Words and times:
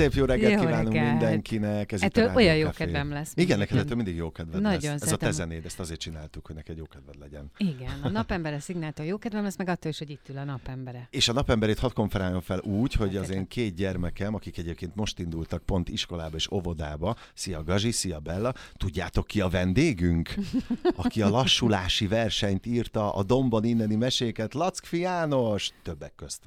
Szép 0.00 0.12
jó 0.12 0.24
reggelt 0.24 0.52
Jó 0.52 0.60
kívánunk 0.60 0.92
reggelt. 0.92 1.10
mindenkinek. 1.10 1.92
Ez 1.92 2.02
Ettől 2.02 2.28
a 2.28 2.34
olyan 2.34 2.56
jó 2.56 2.66
Café. 2.66 2.84
kedvem 2.84 3.10
lesz. 3.10 3.32
Igen, 3.34 3.58
neked 3.58 3.78
ettől 3.78 3.96
mindig 3.96 4.16
jó 4.16 4.30
kedved 4.32 4.60
Nagyon 4.60 4.92
lesz. 4.92 5.02
Ez 5.02 5.12
a 5.12 5.16
te 5.16 5.30
zenéd, 5.30 5.64
ezt 5.64 5.80
azért 5.80 6.00
csináltuk, 6.00 6.46
hogy 6.46 6.54
neked 6.54 6.76
jó 6.76 6.84
kedved 6.84 7.18
legyen. 7.18 7.50
Igen, 7.56 8.00
a 8.02 8.08
napembere 8.08 8.60
szignálta 8.60 9.02
jó 9.02 9.18
kedvem 9.18 9.42
lesz, 9.42 9.56
meg 9.56 9.68
attól 9.68 9.90
is, 9.90 9.98
hogy 9.98 10.10
itt 10.10 10.28
ül 10.28 10.38
a 10.38 10.44
napembere. 10.44 11.08
És 11.10 11.28
a 11.28 11.32
napemberét 11.32 11.78
hadd 11.78 11.92
konferáljon 11.92 12.40
fel 12.40 12.58
úgy, 12.58 12.92
hogy 12.92 13.16
az 13.16 13.30
én 13.30 13.48
két 13.48 13.74
gyermekem, 13.74 14.34
akik 14.34 14.58
egyébként 14.58 14.94
most 14.94 15.18
indultak 15.18 15.62
pont 15.62 15.88
iskolába 15.88 16.36
és 16.36 16.50
óvodába, 16.50 17.16
szia 17.34 17.64
Gazsi, 17.64 17.90
szia 17.90 18.18
Bella, 18.18 18.54
tudjátok 18.76 19.26
ki 19.26 19.40
a 19.40 19.48
vendégünk? 19.48 20.34
Aki 20.96 21.22
a 21.22 21.28
lassulási 21.28 22.06
versenyt 22.06 22.66
írta, 22.66 23.14
a 23.14 23.22
Domban 23.22 23.64
inneni 23.64 23.94
meséket, 23.94 24.54
Lackfi 24.54 24.98
János, 24.98 25.70
többek 25.82 26.14
közt. 26.14 26.40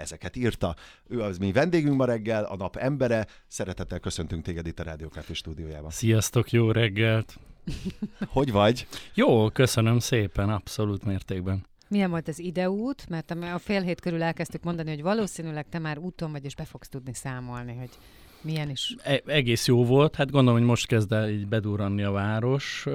Ezeket 0.00 0.36
írta. 0.36 0.76
Ő 1.08 1.20
az 1.20 1.38
mi 1.38 1.52
vendégünk 1.52 1.96
ma 1.96 2.04
reggel, 2.04 2.44
a 2.44 2.56
nap 2.56 2.76
embere. 2.76 3.26
Szeretettel 3.46 3.98
köszöntünk 3.98 4.44
téged 4.44 4.66
itt 4.66 4.80
a 4.80 4.82
Rádió 4.82 5.08
Café 5.08 5.32
stúdiójában. 5.32 5.90
Sziasztok, 5.90 6.50
jó 6.50 6.70
reggelt! 6.70 7.38
Hogy 8.26 8.52
vagy? 8.52 8.86
Jó, 9.14 9.50
köszönöm 9.50 9.98
szépen, 9.98 10.48
abszolút 10.48 11.04
mértékben. 11.04 11.66
Milyen 11.88 12.10
volt 12.10 12.28
az 12.28 12.38
ideút? 12.38 13.08
Mert 13.08 13.30
a 13.30 13.58
fél 13.58 13.82
hét 13.82 14.00
körül 14.00 14.22
elkezdtük 14.22 14.62
mondani, 14.62 14.90
hogy 14.90 15.02
valószínűleg 15.02 15.68
te 15.68 15.78
már 15.78 15.98
úton 15.98 16.32
vagy, 16.32 16.44
és 16.44 16.54
be 16.54 16.64
fogsz 16.64 16.88
tudni 16.88 17.14
számolni, 17.14 17.76
hogy 17.76 17.90
milyen 18.42 18.70
is. 18.70 18.94
E- 19.02 19.22
egész 19.26 19.66
jó 19.66 19.84
volt, 19.84 20.14
hát 20.14 20.30
gondolom, 20.30 20.58
hogy 20.58 20.68
most 20.68 20.86
kezd 20.86 21.12
el 21.12 21.30
így 21.30 21.46
bedurranni 21.46 22.02
a 22.02 22.10
város, 22.10 22.86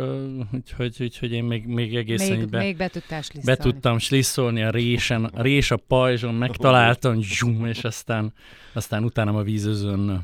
úgyhogy, 0.53 0.95
úgyhogy 0.99 1.31
én 1.31 1.43
még, 1.43 1.65
még 1.65 1.95
egészen 1.95 2.37
Még, 2.37 2.49
be, 2.49 2.57
még 2.57 2.77
be 2.77 2.87
tudtál 2.87 3.21
be 3.45 3.55
tudtam 3.55 3.97
slisszolni 3.97 4.63
a 4.63 4.69
résen, 4.69 5.25
a 5.25 5.41
rés 5.41 5.71
a 5.71 5.77
pajzson, 5.77 6.35
megtaláltam, 6.35 7.21
zsum, 7.21 7.65
és 7.65 7.83
aztán, 7.83 8.33
aztán 8.73 9.03
utána 9.03 9.37
a 9.37 9.43
vízözön. 9.43 10.23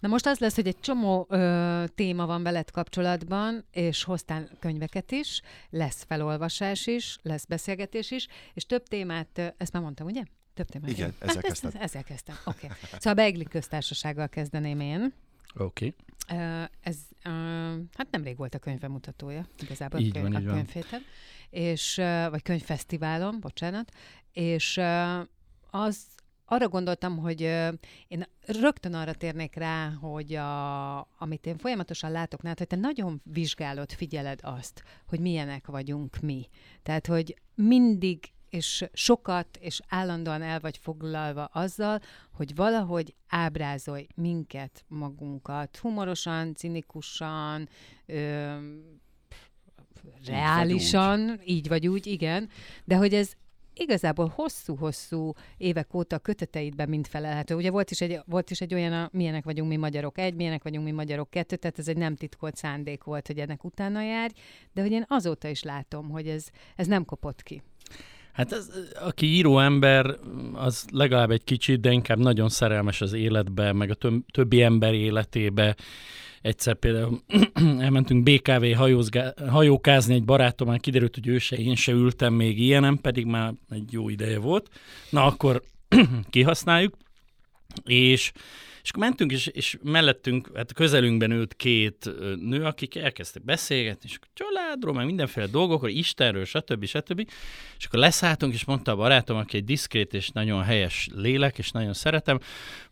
Na 0.00 0.08
most 0.08 0.26
az 0.26 0.38
lesz, 0.38 0.54
hogy 0.54 0.66
egy 0.66 0.80
csomó 0.80 1.26
ö, 1.30 1.84
téma 1.94 2.26
van 2.26 2.42
veled 2.42 2.70
kapcsolatban, 2.70 3.64
és 3.70 4.04
hoztál 4.04 4.48
könyveket 4.58 5.10
is, 5.10 5.40
lesz 5.70 6.04
felolvasás 6.08 6.86
is, 6.86 7.18
lesz 7.22 7.44
beszélgetés 7.44 8.10
is, 8.10 8.26
és 8.54 8.66
több 8.66 8.82
témát, 8.82 9.28
ö, 9.34 9.46
ezt 9.56 9.72
már 9.72 9.82
mondtam, 9.82 10.06
ugye? 10.06 10.22
Több 10.54 10.66
témát. 10.68 10.90
Igen, 10.90 11.14
Hát 11.20 11.28
ezzel 11.28 11.42
ezt- 11.42 11.46
kezdted. 11.46 11.82
Ezzel 11.82 12.02
kezdtem, 12.04 12.36
oké. 12.44 12.66
Okay. 12.66 12.78
Szóval 12.82 13.12
a 13.12 13.14
Beigli 13.14 13.44
köztársasággal 13.44 14.28
kezdeném 14.28 14.80
én. 14.80 15.12
Oké. 15.54 15.94
Okay. 16.26 16.38
Ö, 16.38 16.62
Ez, 16.80 16.96
ö, 17.24 17.30
hát 17.96 18.10
nemrég 18.10 18.36
volt 18.36 18.54
a 18.54 18.58
könyvemutatója, 18.58 19.46
igazából 19.62 20.00
Így 20.00 20.16
a, 20.16 20.20
van, 20.20 20.34
a 20.34 20.40
van. 20.42 20.54
könyvhéten, 20.54 21.02
és, 21.50 21.98
ö, 21.98 22.26
vagy 22.30 22.42
könyvfesztiválon, 22.42 23.40
bocsánat, 23.40 23.92
és 24.32 24.76
ö, 24.76 25.20
az, 25.70 26.06
arra 26.44 26.68
gondoltam, 26.68 27.16
hogy 27.18 27.42
ö, 27.42 27.68
én 28.08 28.24
rögtön 28.46 28.94
arra 28.94 29.14
térnék 29.14 29.54
rá, 29.54 29.90
hogy 29.90 30.34
a, 30.34 30.98
amit 31.00 31.46
én 31.46 31.56
folyamatosan 31.58 32.10
látok 32.10 32.42
nálad, 32.42 32.58
hogy 32.58 32.66
te 32.66 32.76
nagyon 32.76 33.20
vizsgálod, 33.24 33.92
figyeled 33.92 34.38
azt, 34.42 34.82
hogy 35.06 35.20
milyenek 35.20 35.66
vagyunk 35.66 36.20
mi. 36.20 36.48
Tehát, 36.82 37.06
hogy 37.06 37.36
mindig 37.54 38.24
és 38.52 38.84
sokat 38.92 39.56
és 39.60 39.80
állandóan 39.88 40.42
el 40.42 40.60
vagy 40.60 40.76
foglalva 40.76 41.44
azzal, 41.44 42.00
hogy 42.32 42.54
valahogy 42.54 43.14
ábrázolj 43.28 44.06
minket, 44.14 44.84
magunkat, 44.88 45.76
humorosan, 45.76 46.54
cinikusan, 46.54 47.68
ö, 48.06 48.56
reálisan, 50.26 51.40
így 51.44 51.68
vagy 51.68 51.88
úgy, 51.88 52.06
igen, 52.06 52.48
de 52.84 52.96
hogy 52.96 53.14
ez 53.14 53.32
igazából 53.74 54.32
hosszú-hosszú 54.34 55.32
évek 55.56 55.94
óta 55.94 56.18
köteteidben 56.18 56.88
mind 56.88 57.06
felelhető. 57.06 57.54
Ugye 57.54 57.70
volt 57.70 57.90
is 57.90 58.00
egy, 58.00 58.20
volt 58.26 58.50
is 58.50 58.60
egy 58.60 58.74
olyan, 58.74 58.92
a, 58.92 59.08
milyenek 59.12 59.44
vagyunk 59.44 59.68
mi 59.68 59.76
magyarok 59.76 60.18
egy, 60.18 60.34
milyenek 60.34 60.62
vagyunk 60.62 60.84
mi 60.84 60.90
magyarok 60.90 61.30
kettő, 61.30 61.56
tehát 61.56 61.78
ez 61.78 61.88
egy 61.88 61.96
nem 61.96 62.16
titkolt 62.16 62.56
szándék 62.56 63.04
volt, 63.04 63.26
hogy 63.26 63.38
ennek 63.38 63.64
utána 63.64 64.02
járj, 64.02 64.32
de 64.72 64.80
hogy 64.80 64.92
én 64.92 65.04
azóta 65.08 65.48
is 65.48 65.62
látom, 65.62 66.10
hogy 66.10 66.28
ez, 66.28 66.46
ez 66.76 66.86
nem 66.86 67.04
kopott 67.04 67.42
ki. 67.42 67.62
Hát 68.32 68.52
ez, 68.52 68.70
aki 69.00 69.26
író 69.26 69.58
ember, 69.58 70.16
az 70.52 70.86
legalább 70.92 71.30
egy 71.30 71.44
kicsit, 71.44 71.80
de 71.80 71.92
inkább 71.92 72.18
nagyon 72.18 72.48
szerelmes 72.48 73.00
az 73.00 73.12
életbe, 73.12 73.72
meg 73.72 73.90
a 73.90 73.94
töm- 73.94 74.32
többi 74.32 74.62
ember 74.62 74.94
életébe. 74.94 75.76
Egyszer 76.40 76.74
például 76.74 77.20
elmentünk 77.78 78.22
BKV 78.22 78.64
hajózgá- 78.76 79.48
hajókázni 79.48 80.14
egy 80.14 80.24
barátommal, 80.24 80.78
kiderült, 80.78 81.14
hogy 81.14 81.26
ő 81.26 81.38
se, 81.38 81.56
én 81.56 81.74
se 81.74 81.92
ültem 81.92 82.34
még 82.34 82.58
ilyenem, 82.58 82.98
pedig 82.98 83.26
már 83.26 83.54
egy 83.70 83.92
jó 83.92 84.08
ideje 84.08 84.38
volt. 84.38 84.68
Na 85.10 85.24
akkor 85.24 85.62
kihasználjuk, 86.30 86.96
és 87.84 88.32
és 88.82 88.90
akkor 88.90 89.02
mentünk, 89.02 89.32
és, 89.32 89.46
és 89.46 89.78
mellettünk, 89.82 90.50
hát 90.54 90.72
közelünkben 90.72 91.30
ült 91.30 91.54
két 91.54 92.10
nő, 92.40 92.64
akik 92.64 92.96
elkezdtek 92.96 93.44
beszélgetni, 93.44 94.08
és 94.08 94.16
akkor 94.16 94.28
családról, 94.34 94.94
meg 94.94 95.06
mindenféle 95.06 95.46
dolgokról, 95.46 95.90
Istenről, 95.90 96.44
stb. 96.44 96.84
stb. 96.84 97.28
És 97.78 97.84
akkor 97.84 97.98
leszálltunk, 97.98 98.54
és 98.54 98.64
mondta 98.64 98.92
a 98.92 98.96
barátom, 98.96 99.36
aki 99.36 99.56
egy 99.56 99.64
diszkrét 99.64 100.14
és 100.14 100.28
nagyon 100.28 100.62
helyes 100.62 101.08
lélek, 101.14 101.58
és 101.58 101.70
nagyon 101.70 101.92
szeretem, 101.92 102.38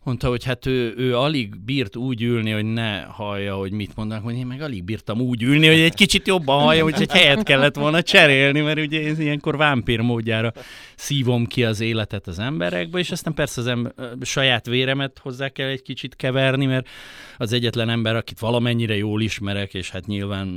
mondta, 0.03 0.27
hogy 0.27 0.43
hát 0.43 0.65
ő, 0.65 0.93
ő 0.97 1.17
alig 1.17 1.59
bírt 1.59 1.95
úgy 1.95 2.21
ülni, 2.21 2.51
hogy 2.51 2.65
ne 2.65 3.01
hallja, 3.01 3.55
hogy 3.55 3.71
mit 3.71 3.95
mondanak, 3.95 4.23
hogy 4.23 4.35
én 4.35 4.45
meg 4.45 4.61
alig 4.61 4.83
bírtam 4.83 5.21
úgy 5.21 5.43
ülni, 5.43 5.67
hogy 5.67 5.79
egy 5.79 5.93
kicsit 5.93 6.27
jobban 6.27 6.59
hallja, 6.61 6.83
hogy 6.83 7.01
egy 7.01 7.11
helyet 7.11 7.43
kellett 7.43 7.75
volna 7.75 8.01
cserélni, 8.01 8.61
mert 8.61 8.79
ugye 8.79 9.01
én 9.01 9.15
ilyenkor 9.19 9.57
vámpír 9.57 9.99
módjára 9.99 10.53
szívom 10.95 11.45
ki 11.45 11.63
az 11.63 11.79
életet 11.79 12.27
az 12.27 12.39
emberekbe, 12.39 12.99
és 12.99 13.11
aztán 13.11 13.33
persze 13.33 13.61
az 13.61 13.67
ember, 13.67 13.93
saját 14.21 14.65
véremet 14.65 15.19
hozzá 15.19 15.49
kell 15.49 15.67
egy 15.67 15.80
kicsit 15.81 16.15
keverni, 16.15 16.65
mert 16.65 16.89
az 17.37 17.53
egyetlen 17.53 17.89
ember, 17.89 18.15
akit 18.15 18.39
valamennyire 18.39 18.95
jól 18.95 19.21
ismerek, 19.21 19.73
és 19.73 19.89
hát 19.89 20.05
nyilván 20.05 20.47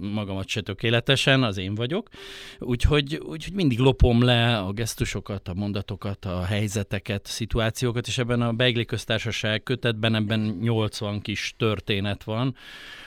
magamat 0.00 0.48
se 0.48 0.60
tökéletesen, 0.60 1.42
az 1.42 1.58
én 1.58 1.74
vagyok. 1.74 2.08
Úgyhogy, 2.58 3.16
úgyhogy 3.16 3.54
mindig 3.54 3.78
lopom 3.78 4.22
le 4.22 4.58
a 4.58 4.72
gesztusokat, 4.72 5.48
a 5.48 5.54
mondatokat, 5.54 6.24
a 6.24 6.44
helyzeteket, 6.44 7.26
szituációkat, 7.26 8.06
és 8.06 8.18
ebben 8.18 8.42
a 8.42 8.52
Beigli 8.52 8.84
köztársaság 8.84 9.62
kötetben 9.62 10.14
ebben 10.14 10.40
80 10.60 11.20
kis 11.20 11.54
történet 11.58 12.24
van, 12.24 12.54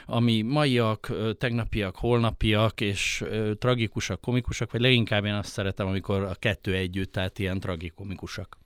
ami 0.05 0.41
maiak, 0.41 1.11
tegnapiak, 1.37 1.95
holnapiak, 1.95 2.81
és 2.81 3.23
tragikusak, 3.59 4.21
komikusak, 4.21 4.71
vagy 4.71 4.81
leginkább 4.81 5.25
én 5.25 5.33
azt 5.33 5.51
szeretem, 5.51 5.87
amikor 5.87 6.23
a 6.23 6.35
kettő 6.39 6.73
együtt, 6.73 7.11
tehát 7.11 7.39
ilyen 7.39 7.59
tragikomikusak. 7.59 8.57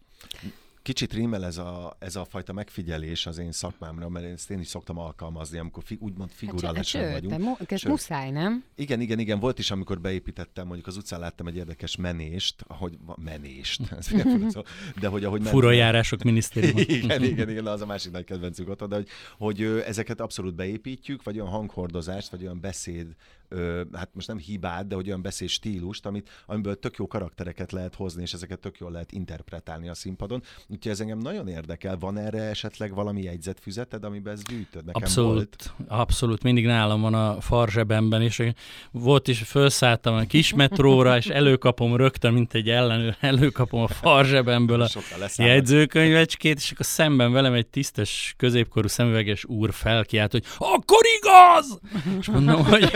Kicsit 0.84 1.14
rímel 1.14 1.46
ez 1.46 1.58
a, 1.58 1.96
ez 2.00 2.16
a 2.16 2.26
fajta 2.26 2.54
megfigyelés 2.54 3.26
az 3.26 3.38
én 3.38 3.52
szakmámra, 3.52 4.10
mert 4.10 4.26
én 4.26 4.32
ezt 4.34 4.50
én 4.52 4.60
is 4.60 4.68
szoktam 4.68 4.98
alkalmazni, 4.98 5.58
amikor 5.58 5.84
fi, 5.86 5.98
úgymond 6.00 6.30
figurálesen 6.34 7.04
Hát, 7.04 7.12
vagyunk. 7.12 7.32
de 7.34 7.38
mu- 7.38 7.72
ez 7.72 7.80
Sőt. 7.80 7.92
muszáj, 7.92 8.30
nem? 8.32 8.64
Igen, 8.76 9.02
igen, 9.02 9.20
igen, 9.20 9.40
volt 9.40 9.60
is, 9.60 9.72
amikor 9.72 10.02
beépítettem, 10.02 10.66
mondjuk 10.66 10.88
az 10.88 10.98
utcán 10.98 11.20
láttam 11.20 11.48
egy 11.48 11.56
érdekes 11.56 11.96
menést, 11.96 12.64
ahogy 12.68 12.98
menést, 13.24 13.92
ez 14.00 14.08
milyen 14.08 14.28
fura 14.30 14.50
szó, 14.56 14.62
de 15.00 15.08
hogy 15.08 15.24
ahogy 15.24 15.42
men- 15.42 15.52
Fura 15.52 15.72
járások 15.72 16.24
minisztériuma. 16.24 16.80
igen, 17.00 17.24
igen, 17.24 17.50
igen, 17.50 17.66
az 17.68 17.82
a 17.82 17.86
másik 17.86 18.12
nagy 18.12 18.24
kedvencük 18.26 18.70
ott, 18.70 18.84
de 18.84 18.96
hogy, 18.96 19.08
hogy 19.38 19.62
ezeket 19.86 20.20
abszolút 20.22 20.56
beépítjük, 20.56 21.24
vagy 21.24 21.40
olyan 21.40 21.52
hanghordozást, 21.52 22.30
vagy 22.30 22.42
olyan 22.42 22.60
beszéd, 22.60 23.08
ö, 23.48 23.82
hát 23.94 24.10
most 24.14 24.28
nem 24.28 24.38
hibát, 24.38 24.88
de 24.88 24.96
hogy 24.96 25.08
olyan 25.08 25.22
beszéd 25.22 25.48
stílust, 25.48 26.06
amit, 26.06 26.30
amiből 26.46 26.80
tök 26.80 26.98
jó 26.98 27.08
karaktereket 27.08 27.72
lehet 27.72 27.96
hozni, 27.96 28.22
és 28.22 28.34
ezeket 28.34 28.60
tök 28.60 28.78
jól 28.78 28.92
lehet 28.92 29.12
interpretálni 29.12 29.90
a 29.90 29.94
színpadon. 29.94 30.44
Úgyhogy 30.68 30.92
ez 30.92 31.00
engem 31.00 31.18
nagyon 31.18 31.48
érdekel. 31.48 31.98
Van 31.98 32.18
erre 32.18 32.42
esetleg 32.42 32.94
valami 32.94 33.22
jegyzetfüzeted, 33.22 34.04
amiben 34.04 34.34
ezt 34.34 34.44
gyűjtöd? 34.44 34.86
Nekem 34.86 35.02
Abszolút, 35.02 35.34
volt. 35.34 35.74
abszolút. 35.88 36.44
Mindig 36.44 36.66
nálam 36.66 37.02
van 37.02 37.14
a 37.14 37.42
farzsebemben, 37.42 38.22
és 38.22 38.52
volt 38.92 39.28
is, 39.28 39.40
felszálltam 39.40 40.16
a 40.16 40.22
kis 40.22 40.54
metróra, 40.54 41.18
és 41.18 41.26
előkapom 41.26 41.96
rögtön, 41.96 42.34
mint 42.34 42.54
egy 42.54 42.70
ellenőr, 42.70 43.16
előkapom 43.20 43.82
a 43.82 43.88
farzsebemből 43.88 44.82
a 44.82 44.90
jegyzőkönyvecskét, 45.36 46.58
és 46.58 46.72
akkor 46.72 46.86
szemben 46.86 47.32
velem 47.32 47.54
egy 47.54 47.68
tisztes, 47.68 48.34
középkorú 48.38 48.88
szemüveges 48.88 49.46
úr 49.46 49.74
felkiált, 49.74 50.32
hogy 50.32 50.46
akkor 50.58 51.02
igaz! 51.18 51.80
És 52.20 52.28
mondom, 52.28 52.66
hogy 52.66 52.92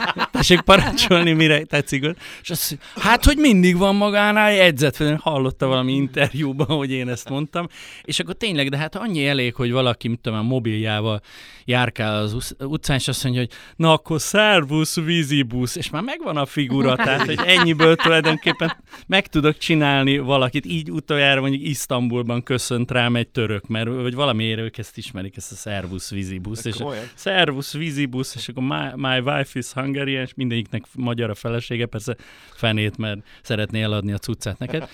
tessék 0.32 0.60
parancsolni, 0.60 1.32
mire 1.32 1.62
tetszik. 1.62 2.04
És 2.42 2.50
azt 2.50 2.70
mondja, 2.70 3.10
hát, 3.10 3.24
hogy 3.24 3.36
mindig 3.36 3.76
van 3.76 3.96
magánál 3.96 4.52
jegyzet. 4.52 5.04
Hallotta 5.20 5.66
valami 5.66 5.92
interjúban, 5.92 6.66
hogy 6.66 6.90
én 6.90 7.08
ezt 7.08 7.28
mondtam, 7.28 7.66
és 8.02 8.18
akkor 8.18 8.34
tényleg, 8.34 8.68
de 8.68 8.76
hát 8.76 8.96
annyi 8.96 9.26
elég, 9.26 9.54
hogy 9.54 9.72
valaki, 9.72 10.08
mit 10.08 10.20
tudom, 10.20 10.46
mobiljával 10.46 11.20
járkál 11.64 12.22
az 12.22 12.54
utcán, 12.58 12.96
és 12.96 13.08
azt 13.08 13.22
mondja, 13.24 13.40
hogy 13.40 13.50
na 13.76 13.92
akkor 13.92 14.20
szervusz, 14.20 14.96
vízibusz, 14.96 15.76
és 15.76 15.90
már 15.90 16.02
megvan 16.02 16.36
a 16.36 16.46
figura, 16.46 16.96
tehát 16.96 17.26
hogy 17.26 17.38
ennyiből 17.46 17.96
tulajdonképpen 17.96 18.76
meg 19.06 19.26
tudok 19.26 19.58
csinálni 19.58 20.18
valakit, 20.18 20.66
így 20.66 20.90
utoljára 20.90 21.40
mondjuk 21.40 21.62
Isztambulban 21.62 22.42
köszönt 22.42 22.90
rám 22.90 23.16
egy 23.16 23.28
török, 23.28 23.66
mert 23.66 23.88
vagy 23.88 24.14
valamiért 24.14 24.60
ők 24.60 24.78
ezt 24.78 24.96
ismerik, 24.96 25.36
ezt 25.36 25.52
a 25.52 25.54
szervusz, 25.54 26.10
vízibusz, 26.10 26.64
és 26.64 26.76
a 26.76 26.92
szervusz, 27.14 27.72
vízibusz, 27.72 28.34
és 28.34 28.48
akkor 28.48 28.62
my, 28.62 29.08
my 29.08 29.18
wife 29.18 29.58
is 29.58 29.72
Hungarian, 29.82 30.22
és 30.22 30.34
mindegyiknek 30.34 30.84
magyar 30.94 31.30
a 31.30 31.34
felesége, 31.34 31.86
persze 31.86 32.16
fenét, 32.54 32.96
mert 32.96 33.18
szeretné 33.42 33.82
eladni 33.82 34.12
a 34.12 34.18
cuccát 34.18 34.58
neked. 34.58 34.88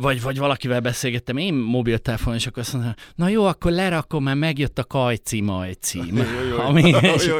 Vagy, 0.00 0.22
vagy 0.22 0.38
valakivel 0.38 0.80
beszélgettem, 0.80 1.36
én 1.36 1.54
mobiltelefon, 1.54 2.34
és 2.34 2.46
akkor 2.46 2.62
azt 2.62 2.72
mondom, 2.72 2.94
na 3.14 3.28
jó, 3.28 3.44
akkor 3.44 3.72
lerakom, 3.72 4.24
mert 4.24 4.38
megjött 4.38 4.78
a 4.78 4.84
kajci 4.84 5.40
majd 5.40 5.76
cím. 5.80 6.22
Ami, 6.56 6.94
és, 7.14 7.30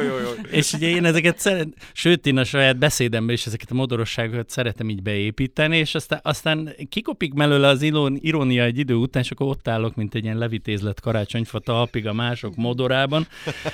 és 0.51 0.73
ugye 0.73 0.87
én 0.89 1.05
ezeket 1.05 1.39
szeret, 1.39 1.67
sőt, 1.93 2.25
én 2.25 2.37
a 2.37 2.43
saját 2.43 2.77
beszédemben 2.77 3.35
is 3.35 3.45
ezeket 3.45 3.71
a 3.71 3.73
modorosságokat 3.73 4.49
szeretem 4.49 4.89
így 4.89 5.01
beépíteni, 5.01 5.77
és 5.77 5.95
aztán, 5.95 6.19
aztán 6.23 6.75
kikopik 6.89 7.33
mellőle 7.33 7.67
az 7.67 7.81
irónia 8.19 8.63
egy 8.63 8.77
idő 8.77 8.93
után, 8.93 9.23
és 9.23 9.31
akkor 9.31 9.47
ott 9.47 9.67
állok, 9.67 9.95
mint 9.95 10.15
egy 10.15 10.23
ilyen 10.23 10.37
levitézlet 10.37 10.99
karácsonyfa 10.99 11.59
talpig 11.59 12.07
a 12.07 12.13
mások 12.13 12.55
modorában, 12.55 13.27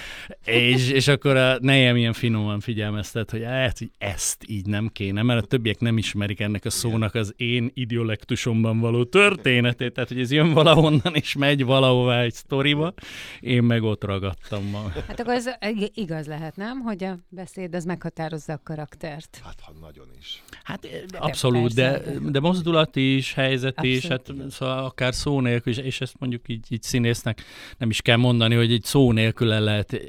és, 0.46 0.90
és 0.90 1.08
akkor 1.08 1.36
a 1.36 1.58
nejem 1.62 1.96
ilyen 1.96 2.14
finoman 2.14 2.60
figyelmeztet, 2.70 3.32
hogy 3.32 3.44
hát, 3.44 3.78
hogy 3.78 3.92
ezt 3.98 4.44
így 4.48 4.66
nem 4.66 4.90
kéne, 4.94 5.22
mert 5.22 5.44
a 5.44 5.48
többiek 5.48 5.80
nem 5.80 5.98
ismerik 5.98 6.40
ennek 6.40 6.66
a 6.66 6.70
szónak 6.70 7.16
az 7.16 7.34
én 7.38 7.72
idiolektusomban 7.74 8.80
való 8.80 9.04
történetét, 9.04 9.94
tehát 9.94 10.10
hogy 10.10 10.20
ez 10.20 10.32
jön 10.32 10.54
valahonnan 10.54 11.14
és 11.14 11.36
megy 11.36 11.66
valahová 11.66 12.22
egy 12.22 12.34
sztoriba, 12.34 12.94
én 13.40 13.64
meg 13.64 13.84
ott 13.84 14.04
ragadtam 14.04 14.64
ma. 14.70 14.92
Hát 15.08 15.20
akkor 15.20 15.34
ez 15.34 15.50
igaz 15.94 16.28
lehet, 16.28 16.56
nem? 16.56 16.80
Hogy 16.80 17.04
a 17.04 17.18
beszéd 17.30 17.76
az 17.76 17.86
meghatározza 17.86 18.54
a 18.54 18.60
karaktert. 18.64 19.42
Hát, 19.44 19.60
ha 19.62 19.74
nagyon 19.82 20.08
is. 20.20 20.44
Hát 20.64 20.88
abszolút, 21.12 21.74
de, 21.74 22.02
de 22.30 22.40
mozdulat 22.40 22.96
is, 22.96 23.34
helyzet 23.34 23.78
abszolút 23.78 23.98
is, 23.98 24.08
hát 24.08 24.32
szóval 24.50 24.86
akár 24.86 25.14
szó 25.14 25.42
nélkül, 25.42 25.74
és, 25.74 25.78
és 25.78 26.02
ezt 26.02 26.16
mondjuk 26.20 26.42
így, 26.48 26.66
így 26.70 26.84
színésznek 26.84 27.42
nem 27.78 27.90
is 27.90 28.02
kell 28.02 28.18
mondani, 28.18 28.56
hogy 28.56 28.72
egy 28.72 28.84
szó 28.84 29.12
nélkül 29.12 29.52
el 29.52 29.62
lehet 29.62 30.02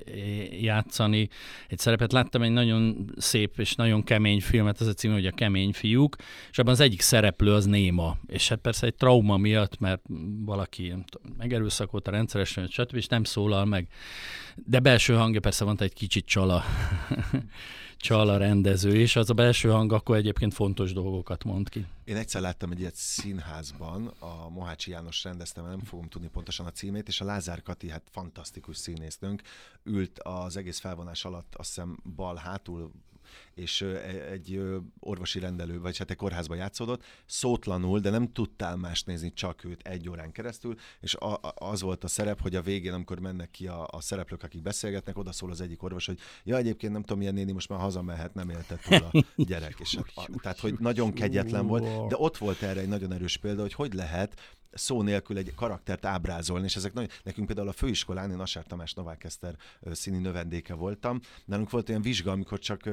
játszani 0.61 1.29
egy 1.69 1.79
szerepet. 1.79 2.13
Láttam 2.13 2.43
egy 2.43 2.50
nagyon 2.53 3.11
szép 3.17 3.59
és 3.59 3.75
nagyon 3.75 4.03
kemény 4.03 4.41
filmet, 4.41 4.81
ez 4.81 4.87
a 4.87 4.93
cím, 4.93 5.13
hogy 5.13 5.27
a 5.27 5.31
kemény 5.31 5.73
fiúk, 5.73 6.17
és 6.51 6.59
abban 6.59 6.73
az 6.73 6.81
egyik 6.81 7.01
szereplő 7.01 7.53
az 7.53 7.67
néma, 7.67 8.17
és 8.27 8.49
hát 8.49 8.59
persze 8.59 8.87
egy 8.87 8.95
trauma 8.95 9.37
miatt, 9.37 9.79
mert 9.79 10.03
valaki 10.45 10.95
megerőszakolta 11.39 12.11
rendszeresen, 12.11 12.67
stb. 12.67 12.97
és 12.97 13.07
nem 13.07 13.25
szólal 13.25 13.65
meg. 13.65 13.89
De 14.57 14.81
belső 14.81 15.15
hangja 15.15 15.41
persze 15.41 15.65
van 15.65 15.77
egy 15.81 15.93
kicsit 15.93 16.27
csala 16.27 16.65
csal 18.01 18.29
a 18.29 18.37
rendező, 18.37 18.95
és 18.95 19.17
az 19.17 19.31
a 19.31 19.35
belső 19.35 19.69
hang 19.69 19.93
akkor 19.93 20.17
egyébként 20.17 20.55
fontos 20.55 20.93
dolgokat 20.93 21.45
mond 21.45 21.69
ki. 21.69 21.87
Én 22.05 22.17
egyszer 22.17 22.41
láttam 22.41 22.71
egy 22.71 22.81
ilyet 22.81 22.95
színházban, 22.95 24.07
a 24.19 24.49
Mohácsi 24.49 24.91
János 24.91 25.25
rendezte, 25.25 25.61
nem 25.61 25.81
fogom 25.81 26.09
tudni 26.09 26.29
pontosan 26.29 26.67
a 26.67 26.71
címét, 26.71 27.09
és 27.09 27.21
a 27.21 27.25
Lázár 27.25 27.63
Kati, 27.63 27.91
hát 27.91 28.03
fantasztikus 28.11 28.77
színésznőnk, 28.77 29.43
ült 29.85 30.19
az 30.19 30.57
egész 30.57 30.79
felvonás 30.79 31.25
alatt, 31.25 31.55
azt 31.55 31.69
hiszem 31.69 31.99
bal 32.17 32.37
hátul 32.37 32.91
és 33.55 33.81
e, 33.81 33.87
egy 34.31 34.63
orvosi 34.99 35.39
rendelő, 35.39 35.81
vagy 35.81 35.99
hát 35.99 36.11
egy 36.11 36.17
kórházban 36.17 36.57
játszódott, 36.57 37.03
szótlanul, 37.27 38.01
de 38.01 38.11
nem 38.11 38.33
tudtál 38.33 38.77
más 38.77 39.03
nézni, 39.03 39.33
csak 39.33 39.65
őt 39.65 39.87
egy 39.87 40.09
órán 40.09 40.33
keresztül, 40.33 40.75
és 41.01 41.15
a, 41.15 41.41
az 41.55 41.81
volt 41.81 42.05
a 42.05 42.09
szerep, 42.09 42.41
hogy 42.41 42.57
a 42.57 42.63
végén, 42.63 42.93
amikor 42.93 43.19
mennek 43.19 43.51
ki 43.51 43.67
a, 43.67 43.89
a 43.91 44.01
szereplők, 44.01 44.43
akik 44.43 44.63
beszélgetnek, 44.63 45.19
oda 45.19 45.33
szól 45.33 45.51
az 45.51 45.61
egyik 45.61 45.83
orvos, 45.83 46.07
hogy 46.07 46.19
ja, 46.45 46.57
egyébként 46.57 46.93
nem 46.93 47.01
tudom, 47.01 47.19
milyen 47.19 47.35
néni 47.35 47.53
most 47.53 47.69
már 47.69 47.81
hazamehet, 47.81 48.35
nem 48.35 48.51
élte 48.51 48.77
túl 48.77 49.09
a 49.13 49.25
gyerek. 49.51 49.75
És 49.79 49.95
a, 49.95 50.21
a, 50.21 50.29
tehát, 50.43 50.59
hogy 50.61 50.75
nagyon 50.79 51.13
kegyetlen 51.13 51.67
volt, 51.67 52.09
de 52.09 52.17
ott 52.19 52.37
volt 52.37 52.63
erre 52.63 52.81
egy 52.81 52.89
nagyon 52.89 53.13
erős 53.13 53.37
példa, 53.37 53.61
hogy 53.61 53.73
hogy 53.73 53.93
lehet 53.95 54.59
szó 54.73 55.03
nélkül 55.03 55.37
egy 55.37 55.55
karaktert 55.55 56.05
ábrázolni, 56.05 56.65
és 56.65 56.77
ezek 56.77 56.93
nagyon, 56.93 57.11
nekünk 57.23 57.47
például 57.47 57.69
a 57.69 57.73
főiskolán, 57.73 58.31
én 58.31 58.39
Asár 58.39 58.65
Tamás 58.65 58.95
Novák 58.95 59.25
Eszter 59.25 59.57
színi 59.93 60.19
növendéke 60.19 60.75
voltam, 60.75 61.21
nálunk 61.45 61.71
volt 61.71 61.89
olyan 61.89 62.03
vizsga, 62.03 62.31
amikor 62.31 62.59
csak 62.59 62.89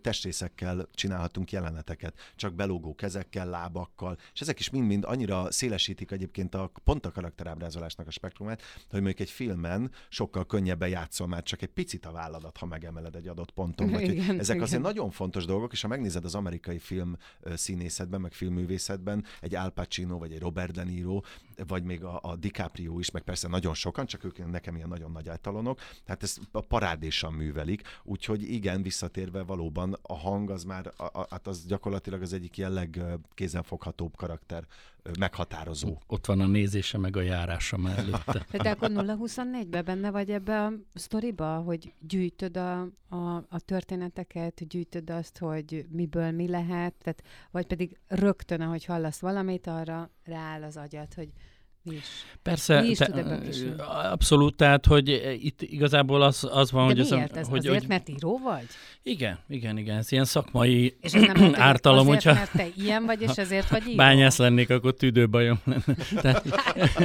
testrészekkel 0.00 0.88
csinálhatunk 0.94 1.52
jeleneteket, 1.52 2.14
csak 2.36 2.54
belógó 2.54 2.94
kezekkel, 2.94 3.48
lábakkal, 3.48 4.18
és 4.32 4.40
ezek 4.40 4.58
is 4.58 4.70
mind-mind 4.70 5.04
annyira 5.04 5.52
szélesítik 5.52 6.10
egyébként 6.10 6.54
a, 6.54 6.72
pont 6.84 7.06
a 7.06 7.10
karakterábrázolásnak 7.10 8.06
a 8.06 8.10
spektrumát, 8.10 8.62
hogy 8.90 9.00
mondjuk 9.00 9.20
egy 9.20 9.30
filmen 9.30 9.90
sokkal 10.08 10.46
könnyebben 10.46 10.88
játszol 10.88 11.26
már 11.26 11.42
csak 11.42 11.62
egy 11.62 11.68
picit 11.68 12.06
a 12.06 12.12
válladat, 12.12 12.56
ha 12.56 12.66
megemeled 12.66 13.14
egy 13.14 13.28
adott 13.28 13.50
ponton. 13.50 13.90
Vagy, 14.00 14.08
igen, 14.08 14.38
ezek 14.38 14.54
igen. 14.54 14.66
azért 14.66 14.82
nagyon 14.82 15.10
fontos 15.10 15.44
dolgok, 15.44 15.72
és 15.72 15.82
ha 15.82 15.88
megnézed 15.88 16.24
az 16.24 16.34
amerikai 16.34 16.78
film 16.78 17.16
színészetben, 17.54 18.20
meg 18.20 18.32
filmművészetben, 18.32 19.24
egy 19.40 19.54
Al 19.54 19.70
Pacino 19.70 20.18
vagy 20.18 20.32
egy 20.32 20.40
Robert 20.40 20.72
De 20.72 20.84
Niro, 20.84 20.99
Niro, 21.00 21.20
vagy 21.66 21.84
még 21.84 22.04
a, 22.04 22.18
a 22.22 22.36
DiCaprio 22.36 22.98
is, 22.98 23.10
meg 23.10 23.22
persze 23.22 23.48
nagyon 23.48 23.74
sokan, 23.74 24.06
csak 24.06 24.24
ők 24.24 24.50
nekem 24.50 24.76
ilyen 24.76 24.88
nagyon 24.88 25.10
nagy 25.10 25.28
általonok, 25.28 25.80
tehát 26.04 26.22
ezt 26.22 26.40
parádésan 26.68 27.32
művelik, 27.32 27.82
úgyhogy 28.02 28.42
igen, 28.42 28.82
visszatérve 28.82 29.42
valóban 29.42 29.98
a 30.02 30.14
hang 30.14 30.50
az 30.50 30.64
már, 30.64 30.92
a, 30.96 31.04
a, 31.04 31.26
hát 31.30 31.46
az 31.46 31.66
gyakorlatilag 31.66 32.22
az 32.22 32.32
egyik 32.32 32.56
jelleg 32.56 33.00
kézenfoghatóbb 33.34 34.16
karakter 34.16 34.66
meghatározó. 35.18 35.98
Ott 36.06 36.26
van 36.26 36.40
a 36.40 36.46
nézése, 36.46 36.98
meg 36.98 37.16
a 37.16 37.20
járása 37.20 37.76
mellette. 37.76 38.46
De 38.62 38.70
akkor 38.70 38.90
0-24-ben 38.92 39.84
benne 39.84 40.10
vagy 40.10 40.30
ebbe 40.30 40.64
a 40.64 40.72
sztoriba, 40.94 41.56
hogy 41.56 41.94
gyűjtöd 42.00 42.56
a, 42.56 42.80
a, 43.08 43.36
a 43.48 43.60
történeteket, 43.64 44.68
gyűjtöd 44.68 45.10
azt, 45.10 45.38
hogy 45.38 45.86
miből 45.90 46.30
mi 46.30 46.48
lehet, 46.48 46.94
tehát, 47.02 47.22
vagy 47.50 47.66
pedig 47.66 47.98
rögtön, 48.06 48.60
ahogy 48.60 48.84
hallasz 48.84 49.20
valamit, 49.20 49.66
arra 49.66 50.10
rááll 50.24 50.62
az 50.62 50.76
agyad, 50.76 51.14
hogy 51.14 51.28
mi 51.82 51.94
is. 51.94 52.04
Persze, 52.42 52.80
mi 52.80 52.88
is 52.88 52.98
te, 52.98 53.24
abszolút, 54.10 54.56
tehát, 54.56 54.86
hogy 54.86 55.38
itt 55.42 55.62
igazából 55.62 56.22
az, 56.22 56.48
az 56.50 56.70
van, 56.70 56.94
De 56.94 57.02
hogy... 57.02 57.10
miért 57.10 57.36
ez, 57.36 57.48
hogy, 57.48 57.58
azért, 57.58 57.78
hogy, 57.78 57.88
mert 57.88 58.08
író 58.08 58.40
vagy? 58.44 58.66
Igen, 59.02 59.38
igen, 59.48 59.78
igen, 59.78 59.96
ez 59.96 60.12
ilyen 60.12 60.24
szakmai 60.24 60.96
és 61.00 61.12
ez 61.12 61.22
nem 61.22 61.52
ártalom, 61.54 62.08
azért, 62.08 62.22
hogyha... 62.22 62.38
mert 62.38 62.52
te 62.52 62.66
ilyen 62.84 63.04
vagy, 63.04 63.22
és 63.22 63.36
ezért 63.36 63.68
vagy 63.68 63.86
író? 63.86 63.96
Bányász 63.96 64.38
lennék, 64.38 64.70
akkor 64.70 64.94
tüdőbajom 64.94 65.60
lenne. 65.64 65.82
Tehát, 66.22 66.44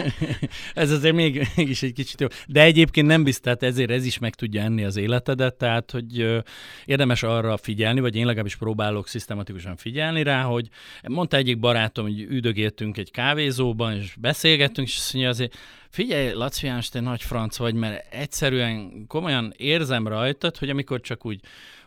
ez 0.74 0.92
azért 0.92 1.16
még, 1.16 1.48
mégis 1.56 1.84
egy 1.84 1.94
kicsit 1.94 2.22
jó. 2.22 2.28
De 2.48 2.62
egyébként 2.62 3.08
nem 3.08 3.24
biztos, 3.24 3.44
tehát 3.44 3.64
ezért 3.64 3.92
ez 3.92 4.06
is 4.06 4.18
meg 4.18 4.36
tudja 4.36 4.62
enni 4.62 4.84
az 4.84 4.96
életedet, 4.98 5.56
tehát, 5.56 5.92
hogy 5.92 6.44
érdemes 6.86 7.24
arra 7.24 7.58
figyelni, 7.58 8.00
vagy 8.00 8.16
én 8.16 8.26
legalábbis 8.26 8.56
próbálok 8.56 9.08
szisztematikusan 9.08 9.76
figyelni 9.76 10.24
rá, 10.24 10.42
hogy 10.42 10.70
mondta 11.08 11.38
egyik 11.38 11.60
barátom, 11.60 12.06
hogy 12.06 12.22
üdögéltünk 12.22 12.98
egy 12.98 13.12
kávézóban, 13.12 13.94
és 13.96 14.16
beszélgetünk, 14.20 14.64
beszélgettünk, 14.66 14.88
és 14.88 14.98
azt 14.98 15.14
mondja 15.14 15.32
azért, 15.32 15.56
figyelj, 15.90 16.34
Laci 16.34 16.66
János, 16.66 16.90
te 16.90 17.00
nagy 17.00 17.22
franc 17.22 17.58
vagy, 17.58 17.74
mert 17.74 18.14
egyszerűen 18.14 19.06
komolyan 19.08 19.54
érzem 19.58 20.08
rajtad, 20.08 20.58
hogy 20.58 20.70
amikor 20.70 21.02
csak 21.02 21.26
úgy, 21.26 21.40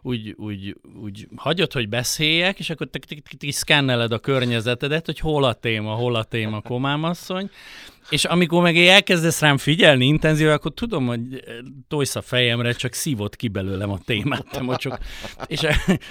úgy, 0.02 0.34
úgy, 0.36 0.76
úgy 1.02 1.28
hagyod, 1.36 1.72
hogy 1.72 1.88
beszéljek, 1.88 2.58
és 2.58 2.70
akkor 2.70 2.86
te, 2.86 2.98
te, 2.98 3.14
te, 3.14 3.36
te 3.38 3.52
szkenneled 3.52 4.12
a 4.12 4.18
környezetedet, 4.18 5.06
hogy 5.06 5.18
hol 5.18 5.44
a 5.44 5.52
téma, 5.52 5.94
hol 5.94 6.14
a 6.14 6.24
téma, 6.24 6.60
komámasszony, 6.60 7.50
és 8.10 8.24
amikor 8.24 8.62
meg 8.62 8.76
elkezdesz 8.76 9.40
rám 9.40 9.56
figyelni 9.56 10.06
intenzíven, 10.06 10.52
akkor 10.52 10.72
tudom, 10.74 11.06
hogy 11.06 11.44
tojsz 11.88 12.16
a 12.16 12.22
fejemre, 12.22 12.72
csak 12.72 12.92
szívott 12.92 13.36
ki 13.36 13.48
belőlem 13.48 13.90
a 13.90 13.98
témát, 13.98 14.46
te 14.50 14.60
mocsok. 14.62 14.98
És 15.46 15.66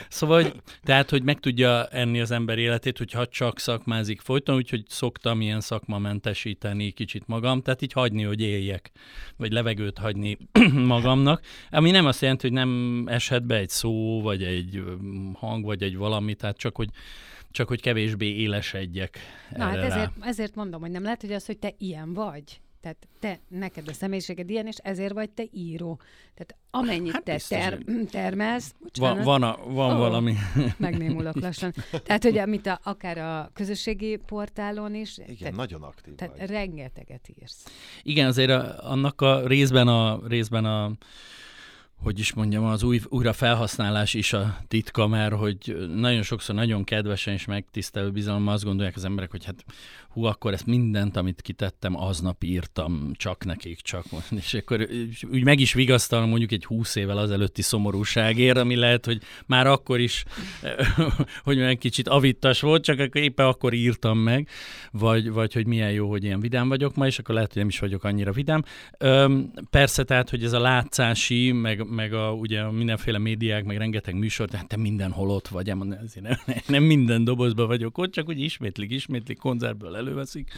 szóval, 0.09 0.41
hogy, 0.41 0.53
tehát, 0.83 1.09
hogy 1.09 1.23
meg 1.23 1.39
tudja 1.39 1.85
enni 1.85 2.19
az 2.19 2.31
ember 2.31 2.57
életét, 2.57 2.97
hogyha 2.97 3.27
csak 3.27 3.59
szakmázik 3.59 4.21
folyton, 4.21 4.55
úgyhogy 4.55 4.83
szoktam 4.87 5.41
ilyen 5.41 5.61
szakmamentesíteni 5.61 6.91
kicsit 6.91 7.23
magam, 7.27 7.61
tehát 7.61 7.81
így 7.81 7.93
hagyni, 7.93 8.23
hogy 8.23 8.41
éljek, 8.41 8.91
vagy 9.37 9.51
levegőt 9.51 9.97
hagyni 9.97 10.37
magamnak, 10.73 11.41
ami 11.69 11.91
nem 11.91 12.05
azt 12.05 12.21
jelenti, 12.21 12.47
hogy 12.47 12.55
nem 12.55 13.03
eshet 13.07 13.45
be 13.45 13.55
egy 13.55 13.69
szó, 13.69 14.21
vagy 14.21 14.43
egy 14.43 14.83
hang, 15.33 15.65
vagy 15.65 15.83
egy 15.83 15.97
valami, 15.97 16.35
tehát 16.35 16.57
csak, 16.57 16.75
hogy 16.75 16.89
csak 17.51 17.67
hogy 17.67 17.81
kevésbé 17.81 18.25
élesedjek. 18.25 19.17
Na 19.55 19.63
hát 19.63 19.77
ezért, 19.77 20.11
ezért 20.21 20.55
mondom, 20.55 20.81
hogy 20.81 20.91
nem 20.91 21.03
lehet, 21.03 21.21
hogy 21.21 21.31
az, 21.31 21.45
hogy 21.45 21.57
te 21.57 21.73
ilyen 21.77 22.13
vagy. 22.13 22.61
Tehát 22.81 23.07
te, 23.19 23.39
neked 23.47 23.87
a 23.87 23.93
személyiséged 23.93 24.49
ilyen, 24.49 24.67
és 24.67 24.75
ezért 24.75 25.13
vagy 25.13 25.29
te 25.29 25.43
író. 25.51 25.99
Tehát 26.33 26.55
amennyit 26.71 27.11
hát 27.11 27.23
te 27.23 27.39
ter, 27.49 27.77
termelsz... 28.11 28.73
Bocsánat, 28.79 29.23
van, 29.23 29.41
van, 29.41 29.43
a, 29.43 29.73
van 29.73 29.91
oh, 29.91 29.97
valami. 29.97 30.35
Megnémulok 30.77 31.39
lassan. 31.39 31.73
Tehát, 32.03 32.23
hogy 32.23 32.37
amit 32.37 32.67
a, 32.67 32.79
akár 32.83 33.17
a 33.17 33.49
közösségi 33.53 34.19
portálon 34.25 34.95
is... 34.95 35.17
Igen, 35.17 35.35
tehát, 35.37 35.55
nagyon 35.55 35.83
aktív 35.83 36.15
Tehát 36.15 36.37
vagy. 36.37 36.49
rengeteget 36.49 37.29
írsz. 37.39 37.65
Igen, 38.03 38.27
azért 38.27 38.49
a, 38.49 38.91
annak 38.91 39.21
a 39.21 39.47
részben 39.47 39.87
a, 39.87 40.27
részben 40.27 40.65
a 40.65 40.91
hogy 42.01 42.19
is 42.19 42.33
mondjam, 42.33 42.63
az 42.65 42.83
új, 42.83 42.99
újra 43.09 43.33
felhasználás 43.33 44.13
is 44.13 44.33
a 44.33 44.57
titka, 44.67 45.07
mert 45.07 45.33
hogy 45.33 45.87
nagyon 45.95 46.21
sokszor 46.21 46.55
nagyon 46.55 46.83
kedvesen 46.83 47.33
és 47.33 47.45
megtisztelő 47.45 48.11
bizalommal 48.11 48.53
azt 48.53 48.63
gondolják 48.63 48.95
az 48.95 49.05
emberek, 49.05 49.31
hogy 49.31 49.45
hát 49.45 49.65
hú, 50.09 50.23
akkor 50.23 50.53
ezt 50.53 50.65
mindent, 50.65 51.17
amit 51.17 51.41
kitettem, 51.41 51.97
aznap 52.01 52.43
írtam 52.43 53.11
csak 53.15 53.45
nekik, 53.45 53.81
csak 53.81 54.05
és 54.29 54.53
akkor 54.53 54.87
úgy 55.31 55.43
meg 55.43 55.59
is 55.59 55.73
vigasztalom 55.73 56.29
mondjuk 56.29 56.51
egy 56.51 56.65
húsz 56.65 56.95
évvel 56.95 57.17
azelőtti 57.17 57.61
szomorúságért, 57.61 58.57
ami 58.57 58.75
lehet, 58.75 59.05
hogy 59.05 59.21
már 59.45 59.67
akkor 59.67 59.99
is, 59.99 60.23
hogy 61.43 61.59
egy 61.59 61.77
kicsit 61.77 62.07
avittas 62.07 62.61
volt, 62.61 62.83
csak 62.83 62.99
akkor 62.99 63.21
éppen 63.21 63.45
akkor 63.45 63.73
írtam 63.73 64.17
meg, 64.17 64.47
vagy, 64.91 65.31
vagy 65.31 65.53
hogy 65.53 65.67
milyen 65.67 65.91
jó, 65.91 66.09
hogy 66.09 66.23
ilyen 66.23 66.39
vidám 66.39 66.67
vagyok 66.67 66.95
ma, 66.95 67.05
és 67.05 67.19
akkor 67.19 67.35
lehet, 67.35 67.49
hogy 67.53 67.61
nem 67.61 67.69
is 67.69 67.79
vagyok 67.79 68.03
annyira 68.03 68.31
vidám. 68.31 68.63
Persze, 69.69 70.03
tehát, 70.03 70.29
hogy 70.29 70.43
ez 70.43 70.53
a 70.53 70.59
látszási, 70.59 71.51
meg, 71.51 71.86
meg 71.89 72.13
a, 72.13 72.31
ugye 72.31 72.71
mindenféle 72.71 73.17
médiák, 73.17 73.63
meg 73.63 73.77
rengeteg 73.77 74.15
műsor, 74.15 74.49
tehát 74.49 74.67
te 74.67 74.77
mindenhol 74.77 75.29
ott 75.29 75.47
vagy, 75.47 75.69
nem, 76.21 76.37
nem 76.67 76.83
minden 76.83 77.23
dobozban 77.23 77.67
vagyok 77.67 77.97
ott, 77.97 78.11
csak 78.11 78.27
úgy 78.29 78.39
ismétlik, 78.39 78.91
ismétlik 78.91 79.37
koncertből 79.37 79.95
elő 79.95 80.05
előveszik. 80.07 80.51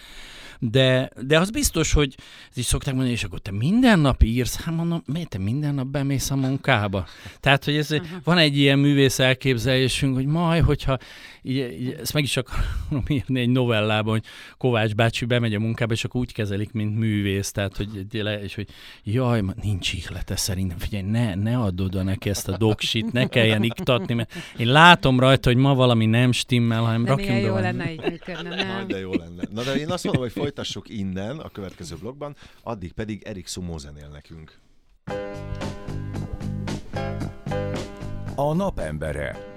De, 0.59 1.09
de 1.21 1.39
az 1.39 1.49
biztos, 1.49 1.93
hogy 1.93 2.15
ez 2.51 2.57
is 2.57 2.65
szokták 2.65 2.93
mondani, 2.93 3.15
és 3.15 3.23
akkor 3.23 3.39
te 3.39 3.51
minden 3.51 3.99
nap 3.99 4.23
írsz, 4.23 4.61
hát 4.61 4.75
mondom, 4.75 5.03
miért 5.05 5.29
te 5.29 5.37
minden 5.37 5.75
nap 5.75 5.87
bemész 5.87 6.31
a 6.31 6.35
munkába? 6.35 7.05
Tehát, 7.39 7.65
hogy 7.65 7.75
ez, 7.75 7.91
uh-huh. 7.91 8.07
van 8.23 8.37
egy 8.37 8.57
ilyen 8.57 8.79
művész 8.79 9.19
elképzelésünk, 9.19 10.15
hogy 10.15 10.25
majd, 10.25 10.63
hogyha 10.63 10.97
így, 11.41 11.57
így, 11.81 11.95
ezt 12.01 12.13
meg 12.13 12.23
is 12.23 12.37
akarom 12.37 13.03
írni 13.07 13.39
egy 13.39 13.49
novellában, 13.49 14.11
hogy 14.11 14.23
Kovács 14.57 14.95
bácsi 14.95 15.25
bemegy 15.25 15.53
a 15.53 15.59
munkába, 15.59 15.93
és 15.93 16.03
akkor 16.03 16.21
úgy 16.21 16.33
kezelik, 16.33 16.71
mint 16.71 16.97
művész, 16.97 17.51
tehát, 17.51 17.77
hogy, 17.77 18.05
és 18.43 18.55
hogy 18.55 18.67
jaj, 19.03 19.43
nincs 19.61 19.93
ihlete 19.93 20.35
szerintem, 20.35 20.77
figyelj, 20.77 21.03
ne, 21.03 21.35
ne 21.35 21.57
add 21.57 21.81
oda 21.81 22.03
neki 22.03 22.29
ezt 22.29 22.47
a 22.47 22.57
doksit, 22.57 23.11
ne 23.11 23.27
kelljen 23.27 23.63
iktatni, 23.63 24.13
mert 24.13 24.33
én 24.57 24.67
látom 24.67 25.19
rajta, 25.19 25.49
hogy 25.49 25.59
ma 25.59 25.75
valami 25.75 26.05
nem 26.05 26.31
stimmel, 26.31 26.81
hanem 26.81 27.01
nem 27.01 27.15
rakjunk 27.15 27.41
jó 27.41 27.55
lenne 27.55 27.91
így 27.91 28.01
működne, 28.09 28.55
nem? 28.63 28.87
de 28.87 28.99
jó 28.99 29.13
lenne. 29.13 29.43
Na 29.53 29.63
de 29.63 29.75
én 29.75 29.89
azt 29.91 30.03
mondom, 30.03 30.21
hogy 30.21 30.31
folytassuk 30.49 30.89
innen 30.89 31.39
a 31.39 31.49
következő 31.49 31.95
blogban, 31.95 32.35
addig 32.63 32.91
pedig 32.91 33.23
Erik 33.23 33.47
Sumó 33.47 33.77
zenél 33.77 34.07
nekünk. 34.07 34.59
A 38.35 38.53
napembere. 38.53 39.55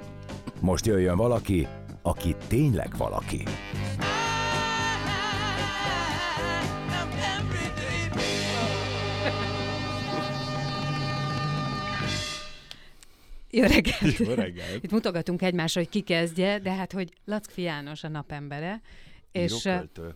Most 0.61 0.87
jöjjön 0.87 1.17
valaki, 1.17 1.67
aki 2.03 2.37
tényleg 2.49 2.97
valaki. 2.97 3.43
Jó 13.51 13.63
reggelt. 13.63 14.19
Jó 14.19 14.35
reggelt. 14.35 14.85
Itt 14.85 14.91
mutogatunk 14.91 15.43
egymásra, 15.43 15.81
hogy 15.81 15.91
ki 15.91 16.01
kezdje, 16.01 16.59
de 16.59 16.73
hát, 16.73 16.93
hogy 16.93 17.13
Lackfi 17.25 17.63
János 17.63 18.05
a 18.05 18.09
napembere. 18.09 18.81
És, 19.33 19.65
Íróköltő. 19.65 20.15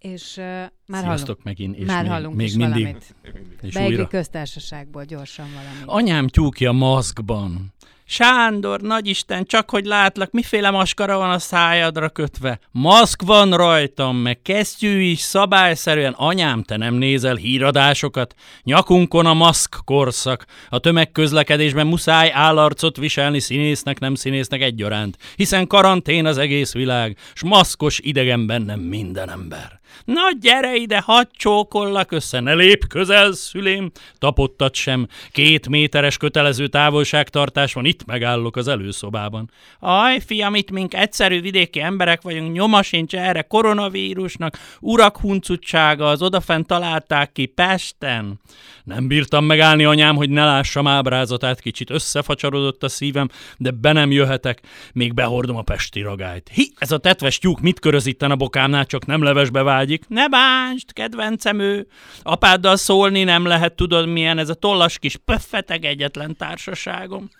És 0.00 0.36
uh, 0.36 0.44
már 0.44 0.70
Sziasztok 0.86 1.26
hallunk, 1.26 1.42
megint, 1.42 1.76
és 1.76 1.86
már 1.86 2.02
még, 2.02 2.10
hallunk 2.12 2.36
még 2.36 2.46
is 2.46 2.54
mindig. 2.54 2.82
valamit. 2.82 3.14
És 3.60 3.74
Beigli 3.74 4.06
köztársaságból 4.06 5.04
gyorsan 5.04 5.46
valamit. 5.54 5.82
Anyám 5.84 6.28
tyúkja 6.28 6.72
maszkban. 6.72 7.74
Sándor, 8.12 8.80
nagyisten, 8.80 9.44
csak 9.44 9.70
hogy 9.70 9.84
látlak, 9.84 10.30
miféle 10.30 10.70
maskara 10.70 11.16
van 11.16 11.30
a 11.30 11.38
szájadra 11.38 12.08
kötve. 12.08 12.58
Maszk 12.70 13.22
van 13.22 13.56
rajtam, 13.56 14.16
meg 14.16 14.42
kesztyű 14.42 15.00
is, 15.00 15.18
szabályszerűen. 15.18 16.12
Anyám, 16.12 16.62
te 16.62 16.76
nem 16.76 16.94
nézel 16.94 17.34
híradásokat? 17.34 18.34
Nyakunkon 18.62 19.26
a 19.26 19.34
maszk 19.34 19.76
korszak. 19.84 20.44
A 20.68 20.78
tömegközlekedésben 20.78 21.86
muszáj 21.86 22.30
állarcot 22.32 22.96
viselni 22.96 23.40
színésznek, 23.40 23.98
nem 23.98 24.14
színésznek 24.14 24.60
egyaránt. 24.60 25.16
Hiszen 25.36 25.66
karantén 25.66 26.26
az 26.26 26.38
egész 26.38 26.72
világ, 26.72 27.16
s 27.34 27.42
maszkos 27.42 27.98
idegenben 28.02 28.62
nem 28.62 28.80
minden 28.80 29.30
ember. 29.30 29.80
Na 30.04 30.30
gyere 30.40 30.76
ide, 30.76 31.00
hadd 31.00 31.26
csókollak 31.32 32.12
össze, 32.12 32.40
ne 32.40 32.54
lép 32.54 32.86
közel, 32.86 33.32
szülém. 33.32 33.90
Tapottat 34.18 34.74
sem. 34.74 35.06
Két 35.32 35.68
méteres 35.68 36.16
kötelező 36.16 36.66
távolságtartás 36.66 37.72
van, 37.72 37.84
itt 37.84 37.99
megállok 38.06 38.56
az 38.56 38.68
előszobában. 38.68 39.50
Aj, 39.80 40.20
fiam, 40.20 40.54
itt 40.54 40.70
mink 40.70 40.94
egyszerű 40.94 41.40
vidéki 41.40 41.80
emberek 41.80 42.22
vagyunk, 42.22 42.52
nyoma 42.52 42.82
sincs 42.82 43.14
erre 43.14 43.42
koronavírusnak, 43.42 44.58
urak 44.80 45.18
huncutsága, 45.18 46.08
az 46.08 46.22
odafent 46.22 46.66
találták 46.66 47.32
ki 47.32 47.46
Pesten. 47.46 48.40
Nem 48.84 49.08
bírtam 49.08 49.44
megállni 49.44 49.84
anyám, 49.84 50.16
hogy 50.16 50.30
ne 50.30 50.44
lássam 50.44 50.86
ábrázatát, 50.86 51.60
kicsit 51.60 51.90
összefacsarodott 51.90 52.82
a 52.82 52.88
szívem, 52.88 53.28
de 53.56 53.70
be 53.70 53.92
nem 53.92 54.10
jöhetek, 54.10 54.60
még 54.92 55.14
behordom 55.14 55.56
a 55.56 55.62
pesti 55.62 56.00
ragályt. 56.00 56.50
Hi, 56.52 56.72
ez 56.76 56.92
a 56.92 56.98
tetves 56.98 57.38
tyúk 57.38 57.60
mit 57.60 57.80
köröz 57.80 58.06
itten 58.06 58.30
a 58.30 58.36
bokámnál, 58.36 58.86
csak 58.86 59.06
nem 59.06 59.22
levesbe 59.22 59.62
vágyik. 59.62 60.08
Ne 60.08 60.28
bánst, 60.28 60.92
kedvencem 60.92 61.58
ő. 61.58 61.86
Apáddal 62.22 62.76
szólni 62.76 63.24
nem 63.24 63.46
lehet, 63.46 63.74
tudod 63.74 64.08
milyen 64.08 64.38
ez 64.38 64.48
a 64.48 64.54
tollas 64.54 64.98
kis 64.98 65.16
pöffeteg 65.16 65.84
egyetlen 65.84 66.36
társaságom. 66.36 67.30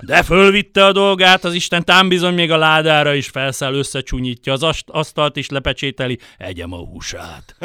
De 0.00 0.22
fölvitte 0.22 0.84
a 0.84 0.92
dolgát, 0.92 1.44
az 1.44 1.54
Isten 1.54 1.84
tám 1.84 2.08
bizony 2.08 2.34
még 2.34 2.50
a 2.50 2.56
ládára 2.56 3.14
is 3.14 3.28
felszáll, 3.28 3.74
összecsúnyítja, 3.74 4.52
az 4.52 4.66
asztalt 4.86 5.36
is 5.36 5.48
lepecsételi, 5.48 6.18
egyem 6.38 6.72
a 6.72 6.76
húsát. 6.76 7.56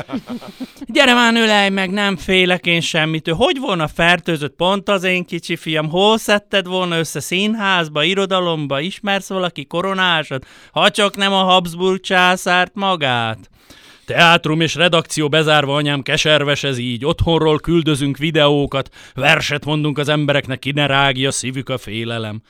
Gyere 0.86 1.14
már, 1.14 1.36
ölej 1.36 1.70
meg, 1.70 1.90
nem 1.90 2.18
félek 2.18 2.66
én 2.66 2.82
semmitől. 2.82 3.36
Hogy 3.36 3.60
volna 3.60 3.88
fertőzött 3.88 4.56
pont 4.56 4.90
az 4.90 5.04
én 5.04 5.26
kicsi 5.26 5.56
fiam? 5.56 5.90
Hol 5.90 6.18
szedted 6.18 6.66
volna 6.66 6.98
össze 6.98 7.20
színházba, 7.20 8.04
irodalomba? 8.04 8.80
Ismersz 8.80 9.30
valaki 9.30 9.66
koronásod? 9.66 10.44
Ha 10.72 10.90
csak 10.90 11.16
nem 11.16 11.34
a 11.34 11.44
Habsburg 11.44 12.00
császárt 12.00 12.72
magát. 12.76 13.50
Teátrum 14.12 14.62
és 14.62 14.76
redakció 14.76 15.30
bezárva, 15.30 15.76
anyám, 15.76 16.02
keserves 16.02 16.64
ez 16.64 16.78
így. 16.78 17.06
Otthonról 17.06 17.60
küldözünk 17.60 18.18
videókat, 18.18 18.90
verset 19.14 19.66
mondunk 19.66 19.98
az 19.98 20.10
embereknek, 20.10 20.60
ki 20.60 20.72
ne 20.72 20.86
rágja 20.86 21.32
szívük 21.32 21.70
a 21.70 21.78
félelem. 21.78 22.42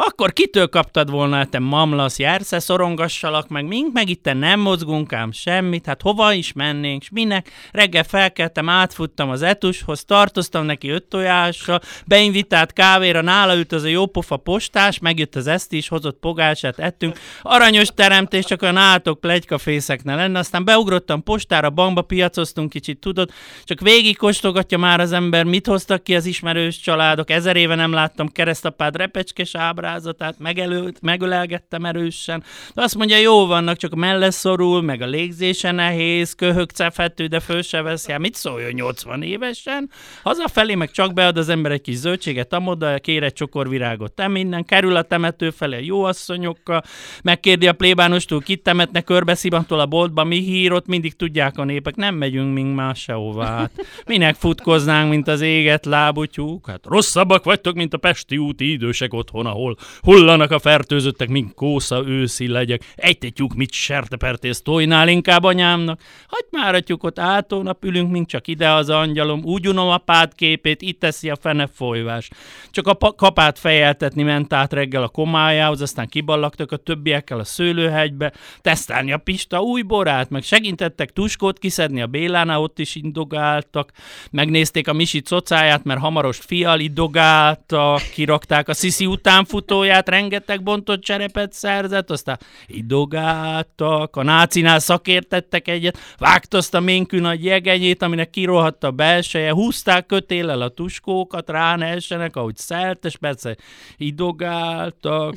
Akkor 0.00 0.32
kitől 0.32 0.68
kaptad 0.68 1.10
volna, 1.10 1.46
te 1.46 1.58
mamlasz, 1.58 2.18
jársz-e 2.18 2.58
szorongassalak 2.58 3.48
meg, 3.48 3.66
mink? 3.66 3.92
Meg 3.92 4.08
itt 4.08 4.32
nem 4.32 4.60
mozgunk 4.60 5.12
ám 5.12 5.32
semmit, 5.32 5.86
hát 5.86 6.02
hova 6.02 6.32
is 6.32 6.52
mennénk, 6.52 7.02
s 7.02 7.08
minek? 7.10 7.50
Reggel 7.72 8.04
felkeltem, 8.04 8.68
átfuttam 8.68 9.30
az 9.30 9.42
etushoz, 9.42 10.04
tartoztam 10.04 10.64
neki 10.64 10.88
öt 10.88 11.04
tojással, 11.04 11.80
beinvitált 12.06 12.72
kávéra, 12.72 13.20
nála 13.20 13.56
ült 13.56 13.72
az 13.72 13.82
a 13.82 13.88
jópofa 13.88 14.36
postás, 14.36 14.98
megjött 14.98 15.36
az 15.36 15.46
eszti 15.46 15.76
is, 15.76 15.88
hozott 15.88 16.18
pogását, 16.18 16.78
ettünk. 16.78 17.18
Aranyos 17.42 17.88
teremtés, 17.94 18.44
csak 18.44 18.62
olyan 18.62 18.76
átok 18.76 19.20
plegykafészek 19.20 20.04
ne 20.04 20.14
lenne, 20.14 20.38
aztán 20.38 20.64
beugrottam 20.64 21.22
postára, 21.22 21.70
bankba 21.70 22.02
piacoztunk 22.02 22.70
kicsit, 22.70 23.00
tudod, 23.00 23.30
csak 23.64 23.80
végig 23.80 24.16
kóstogatja 24.16 24.78
már 24.78 25.00
az 25.00 25.12
ember, 25.12 25.44
mit 25.44 25.66
hoztak 25.66 26.02
ki 26.02 26.14
az 26.14 26.26
ismerős 26.26 26.80
családok, 26.80 27.30
ezer 27.30 27.56
éve 27.56 27.74
nem 27.74 27.92
láttam 27.92 28.28
keresztapád 28.28 28.96
repecskés 28.96 29.54
ábrázatát, 29.88 30.38
megelőtt, 30.38 31.00
megölelgettem 31.00 31.84
erősen. 31.84 32.42
De 32.74 32.82
azt 32.82 32.94
mondja, 32.94 33.18
jó 33.18 33.46
vannak, 33.46 33.76
csak 33.76 33.94
melle 33.94 34.30
szorul, 34.30 34.82
meg 34.82 35.02
a 35.02 35.06
légzése 35.06 35.70
nehéz, 35.70 36.32
köhög 36.32 36.70
cefető, 36.70 37.26
de 37.26 37.40
föl 37.40 37.62
se 37.62 37.82
veszi. 37.82 38.10
Hát 38.10 38.20
mit 38.20 38.34
szóljon 38.34 38.72
80 38.72 39.22
évesen? 39.22 39.90
Hazafelé 40.22 40.74
meg 40.74 40.90
csak 40.90 41.12
bead 41.12 41.38
az 41.38 41.48
ember 41.48 41.72
egy 41.72 41.80
kis 41.80 41.96
zöldséget, 41.96 42.52
amoda, 42.52 42.98
kér 42.98 43.22
egy 43.22 43.32
csokor 43.32 43.68
virágot, 43.68 44.12
te 44.12 44.28
minden, 44.28 44.64
kerül 44.64 44.96
a 44.96 45.02
temető 45.02 45.50
felé 45.50 45.76
a 45.76 45.80
jó 45.80 46.04
asszonyokkal, 46.04 46.82
megkérdi 47.22 47.66
a 47.66 47.72
plébánostól, 47.72 48.40
kit 48.40 48.62
temetne 48.62 49.00
körbe 49.00 49.34
szibantól 49.34 49.80
a 49.80 49.86
boltba, 49.86 50.24
mi 50.24 50.38
hírot, 50.38 50.86
mindig 50.86 51.16
tudják 51.16 51.58
a 51.58 51.64
népek, 51.64 51.96
nem 51.96 52.14
megyünk 52.14 52.54
mink 52.54 52.74
más 52.74 53.00
sehová. 53.00 53.56
Hát. 53.56 53.70
Minek 54.06 54.34
futkoznánk, 54.34 55.10
mint 55.10 55.28
az 55.28 55.40
éget 55.40 55.86
lábú? 55.86 56.16
Hát 56.66 56.86
rosszabbak 56.86 57.44
vagytok, 57.44 57.74
mint 57.74 57.94
a 57.94 57.98
pesti 57.98 58.38
úti 58.38 58.70
idősek 58.70 59.14
otthon, 59.14 59.46
ahol 59.46 59.76
hullanak 60.00 60.50
a 60.50 60.58
fertőzöttek, 60.58 61.28
mint 61.28 61.54
kósza 61.54 62.02
őszi 62.06 62.48
legyek. 62.48 62.92
Egy 62.94 63.32
tyúk 63.34 63.54
mit 63.54 63.72
sertepertész 63.72 64.62
tojnál 64.62 65.08
inkább 65.08 65.44
anyámnak? 65.44 66.00
Hagyd 66.26 66.48
már 66.50 66.74
a 66.74 66.80
tyúkot, 66.80 67.18
átónap 67.18 67.84
ülünk, 67.84 68.10
mint 68.10 68.28
csak 68.28 68.46
ide 68.46 68.70
az 68.70 68.90
angyalom. 68.90 69.42
Úgy 69.44 69.68
unom 69.68 69.88
apád 69.88 70.34
képét, 70.34 70.82
itt 70.82 71.00
teszi 71.00 71.30
a 71.30 71.36
fene 71.40 71.66
folyvás. 71.66 72.28
Csak 72.70 72.86
a 72.86 73.14
kapát 73.16 73.58
fejeltetni 73.58 74.22
ment 74.22 74.52
át 74.52 74.72
reggel 74.72 75.02
a 75.02 75.08
komájához, 75.08 75.80
aztán 75.80 76.08
kiballagtak 76.08 76.72
a 76.72 76.76
többiekkel 76.76 77.38
a 77.38 77.44
szőlőhegybe, 77.44 78.32
tesztelni 78.60 79.12
a 79.12 79.18
Pista 79.18 79.60
új 79.60 79.82
borát, 79.82 80.30
meg 80.30 80.42
segítettek 80.42 81.12
tuskót 81.12 81.58
kiszedni 81.58 82.02
a 82.02 82.06
Bélánál, 82.06 82.60
ott 82.60 82.78
is 82.78 82.94
indogáltak, 82.94 83.92
megnézték 84.30 84.88
a 84.88 84.92
Misi 84.92 85.22
cocáját, 85.22 85.84
mert 85.84 86.00
hamaros 86.00 86.38
fial 86.38 86.80
idogáltak, 86.80 88.00
kirakták 88.14 88.68
a 88.68 88.74
Sziszi 88.74 89.06
utánfutást, 89.06 89.66
autóját, 89.68 90.08
rengeteg 90.08 90.62
bontott 90.62 91.00
cserepet 91.00 91.52
szerzett, 91.52 92.10
aztán 92.10 92.38
idogáltak, 92.66 94.16
a 94.16 94.22
nácinál 94.22 94.78
szakértettek 94.78 95.68
egyet, 95.68 95.98
vágtozta 96.18 96.80
ménkű 96.80 97.20
nagy 97.20 97.44
jegenyét, 97.44 98.02
aminek 98.02 98.30
kirohadt 98.30 98.84
a 98.84 98.90
belseje, 98.90 99.52
húzták 99.52 100.06
kötélel 100.06 100.60
a 100.60 100.68
tuskókat, 100.68 101.50
rá 101.50 101.76
ne 101.76 101.86
essenek, 101.86 102.36
ahogy 102.36 102.56
szelt, 102.56 103.04
és 103.04 103.16
persze 103.16 103.56
idogáltak, 103.96 105.34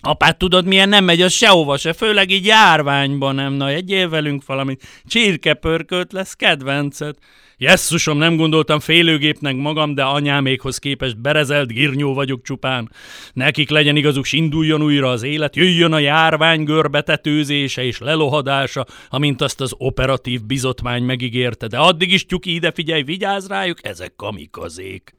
Apát 0.00 0.38
tudod, 0.38 0.66
milyen 0.66 0.88
nem 0.88 1.04
megy 1.04 1.22
az 1.22 1.32
sehova 1.32 1.76
se, 1.76 1.92
főleg 1.92 2.30
így 2.30 2.46
járványban 2.46 3.34
nem. 3.34 3.52
Na, 3.52 3.68
egyél 3.68 4.08
velünk 4.08 4.46
valami 4.46 4.76
csirkepörkölt 5.04 6.12
lesz 6.12 6.34
kedvencet. 6.34 7.18
Jesszusom, 7.58 8.18
nem 8.18 8.36
gondoltam 8.36 8.80
félőgépnek 8.80 9.56
magam, 9.56 9.94
de 9.94 10.02
anyámékhoz 10.02 10.78
képest 10.78 11.20
berezelt 11.20 11.72
girnyó 11.72 12.14
vagyok 12.14 12.42
csupán. 12.42 12.90
Nekik 13.32 13.70
legyen 13.70 13.96
igazuk, 13.96 14.24
s 14.24 14.32
induljon 14.32 14.82
újra 14.82 15.10
az 15.10 15.22
élet, 15.22 15.56
jöjjön 15.56 15.92
a 15.92 15.98
járvány 15.98 16.64
görbetetőzése 16.64 17.84
és 17.84 17.98
lelohadása, 17.98 18.86
amint 19.08 19.40
azt 19.40 19.60
az 19.60 19.74
operatív 19.78 20.44
bizotmány 20.44 21.02
megígérte, 21.02 21.66
de 21.66 21.78
addig 21.78 22.12
is 22.12 22.26
tyuki 22.26 22.54
ide 22.54 22.72
figyelj, 22.72 23.02
vigyázz 23.02 23.48
rájuk, 23.48 23.86
ezek 23.86 24.12
kamikazék. 24.16 25.14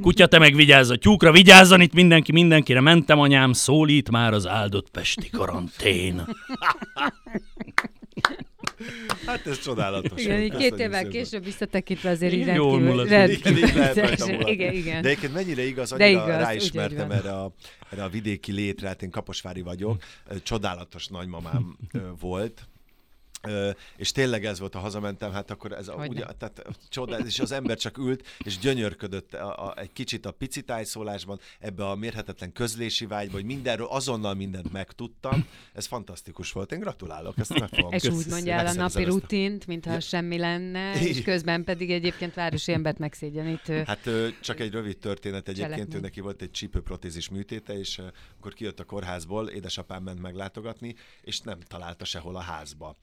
Kutya, 0.00 0.26
te 0.26 0.38
meg 0.38 0.54
vigyázz 0.54 0.90
a 0.90 0.96
tyúkra, 0.96 1.32
vigyázzan 1.32 1.80
itt 1.80 1.94
mindenki, 1.94 2.32
mindenkire 2.32 2.80
mentem 2.80 3.18
anyám, 3.18 3.52
szólít 3.52 4.10
már 4.10 4.32
az 4.32 4.46
áldott 4.46 4.90
pesti 4.90 5.30
karantén. 5.30 6.26
Hát 9.28 9.46
ez 9.46 9.58
csodálatos. 9.58 10.22
Igen, 10.22 10.40
így 10.40 10.56
két 10.56 10.78
évvel 10.78 11.02
szépen. 11.02 11.10
később 11.10 11.44
visszatekintve 11.44 12.10
azért 12.10 12.32
így 12.32 12.44
rendkívül, 12.44 13.06
Igen, 13.06 13.30
így 13.30 13.74
lehet. 13.74 13.96
Igen, 14.54 14.74
igen. 14.74 15.02
De 15.02 15.08
egyébként 15.08 15.32
mennyire 15.32 15.62
igaz, 15.62 15.90
De 15.90 16.04
annyira 16.04 16.22
igaz, 16.22 16.40
ráismertem 16.40 17.10
erre 17.10 17.32
a, 17.32 17.52
erre 17.90 18.02
a 18.02 18.08
vidéki 18.08 18.52
létre, 18.52 18.86
hát 18.88 19.02
én 19.02 19.10
Kaposvári 19.10 19.60
vagyok, 19.60 20.02
csodálatos 20.42 21.06
nagymamám 21.06 21.76
volt, 22.20 22.68
és 23.96 24.12
tényleg 24.12 24.44
ez 24.44 24.58
volt, 24.58 24.74
ha 24.74 24.80
hazamentem, 24.80 25.32
hát 25.32 25.50
akkor 25.50 25.72
ez 25.72 25.88
a, 25.88 25.94
ugye, 25.94 26.24
tehát 26.24 26.66
csodál, 26.88 27.26
és 27.26 27.38
az 27.38 27.52
ember 27.52 27.76
csak 27.76 27.98
ült, 27.98 28.26
és 28.38 28.58
gyönyörködött 28.58 29.34
a, 29.34 29.66
a, 29.66 29.78
egy 29.78 29.92
kicsit 29.92 30.26
a 30.26 30.30
pici 30.30 30.62
tájszólásban, 30.62 31.40
ebbe 31.60 31.88
a 31.88 31.94
mérhetetlen 31.94 32.52
közlési 32.52 33.06
vágyba, 33.06 33.32
hogy 33.32 33.44
mindenről 33.44 33.86
azonnal 33.86 34.34
mindent 34.34 34.72
megtudtam. 34.72 35.46
Ez 35.72 35.86
fantasztikus 35.86 36.52
volt. 36.52 36.72
Én 36.72 36.78
gratulálok, 36.78 37.38
ezt 37.38 37.58
meg 37.58 37.68
fogom. 37.68 37.92
És 37.92 38.04
úgy 38.04 38.26
mondja 38.26 38.52
el 38.54 38.66
a 38.66 38.72
napi 38.72 39.02
ezt 39.02 39.10
rutin, 39.12 39.58
mintha 39.66 39.92
Ja. 39.92 40.00
semmi 40.00 40.38
lenne, 40.38 41.00
és 41.00 41.22
közben 41.22 41.64
pedig 41.64 41.90
egyébként 41.90 42.34
városi 42.34 42.72
embert 42.72 42.98
megszégyenítő. 42.98 43.82
Hát 43.86 44.10
csak 44.40 44.60
egy 44.60 44.70
rövid 44.72 44.98
történet 44.98 45.48
egyébként, 45.48 45.70
ő 45.70 45.74
Cselekmény. 45.74 46.00
neki 46.00 46.20
volt 46.20 46.42
egy 46.42 46.50
csípőprotézis 46.50 47.28
műtéte, 47.28 47.78
és 47.78 48.00
akkor 48.38 48.52
kijött 48.52 48.80
a 48.80 48.84
kórházból, 48.84 49.48
édesapám 49.48 50.02
ment 50.02 50.20
meglátogatni, 50.20 50.94
és 51.22 51.40
nem 51.40 51.58
találta 51.60 52.04
sehol 52.04 52.36
a 52.36 52.40
házba. 52.40 52.96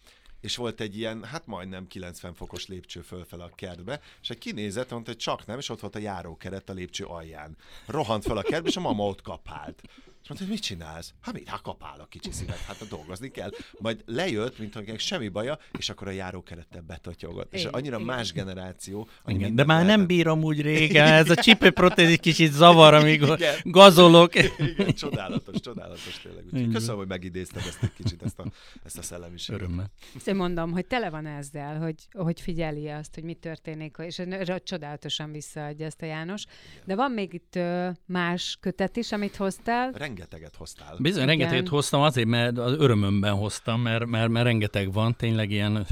És 0.46 0.56
volt 0.56 0.82
egy 0.82 0.98
ilyen, 0.98 1.24
hát 1.24 1.46
majdnem 1.46 1.88
90 1.88 2.34
fokos 2.34 2.68
lépcső 2.68 3.02
fölfel 3.02 3.40
a 3.42 3.50
kertbe, 3.56 4.02
és 4.22 4.30
egy 4.30 4.38
kinézett, 4.38 4.90
mondta, 4.90 5.12
hogy 5.12 5.20
csak 5.20 5.46
nem, 5.46 5.58
és 5.58 5.70
ott 5.70 5.80
volt 5.80 5.96
a 5.96 6.00
járókeret 6.00 6.70
a 6.70 6.74
lépcső 6.74 7.06
alján. 7.06 7.58
Rohant 7.86 8.24
fel 8.24 8.38
a 8.38 8.42
kertbe, 8.42 8.70
és 8.70 8.78
a 8.78 8.82
mama 8.82 9.06
ott 9.06 9.22
kapált. 9.22 9.82
És 10.26 10.32
mondta, 10.32 10.48
hogy 10.48 10.58
mit 10.60 10.66
csinálsz? 10.66 11.14
Hát 11.22 11.34
mit? 11.34 11.48
Hát 11.48 11.62
kapál 11.62 12.00
a 12.00 12.06
kicsi 12.06 12.32
szívet, 12.32 12.58
hát 12.58 12.88
dolgozni 12.90 13.32
kell. 13.32 13.50
Majd 13.80 14.04
lejött, 14.06 14.60
mint 14.60 14.74
hogy 14.74 15.00
semmi 15.00 15.28
baja, 15.28 15.58
és 15.78 15.90
akkor 15.90 16.08
a 16.08 16.12
járókerettel 16.12 16.82
betotyogott. 16.82 17.54
És 17.54 17.60
Igen, 17.60 17.74
annyira 17.74 17.96
igen. 17.96 18.08
más 18.08 18.32
generáció. 18.34 19.08
Igen, 19.26 19.56
de 19.56 19.64
már 19.64 19.78
nem 19.78 19.86
lehetett- 19.88 20.08
bírom 20.08 20.44
úgy 20.44 20.62
régen, 20.62 21.08
ez 21.08 21.30
a 21.30 21.36
csipőprotézis 21.36 22.18
kicsit 22.18 22.52
zavar, 22.52 22.94
amikor 22.94 23.38
Igen. 23.38 23.56
gazolok. 23.64 24.36
Igen, 24.36 24.94
csodálatos, 24.94 25.60
csodálatos 25.60 26.20
tényleg. 26.24 26.44
Úgyhogy 26.46 26.60
Igen. 26.60 26.72
köszönöm, 26.72 26.98
hogy 26.98 27.08
megidézted 27.08 27.64
ezt 27.68 27.84
egy 27.84 27.94
kicsit, 27.94 28.22
ezt 28.24 28.40
a, 28.40 28.46
ezt 28.84 28.98
a 28.98 29.02
szellemiséget. 29.02 29.62
Örömmel. 29.62 29.92
Én 30.26 30.36
mondom, 30.36 30.72
hogy 30.72 30.86
tele 30.86 31.10
van 31.10 31.26
ezzel, 31.26 31.78
hogy, 31.80 31.96
hogy 32.12 32.42
figyeli 32.42 32.90
azt, 32.90 33.14
hogy 33.14 33.24
mi 33.24 33.34
történik, 33.34 33.96
és 34.00 34.22
csodálatosan 34.64 35.32
visszaadja 35.32 35.86
ezt 35.86 36.02
a 36.02 36.06
János. 36.06 36.44
De 36.86 36.96
van 36.96 37.12
még 37.12 37.34
itt 37.34 37.60
más 38.06 38.58
kötet 38.62 38.98
is, 38.98 39.12
amit 39.12 39.36
hoztál. 39.36 39.92
Rengeteget 40.16 40.56
hoztál. 40.56 40.96
Bizony, 41.00 41.24
Igen. 41.24 41.38
rengeteget 41.38 41.68
hoztam 41.68 42.02
azért, 42.02 42.28
mert 42.28 42.58
az 42.58 42.74
örömömben 42.78 43.34
hoztam, 43.34 43.82
mert, 43.82 44.06
mert, 44.06 44.30
mert 44.30 44.46
rengeteg 44.46 44.94
van, 44.94 45.16
tényleg 45.16 45.52
ilyen, 45.52 45.86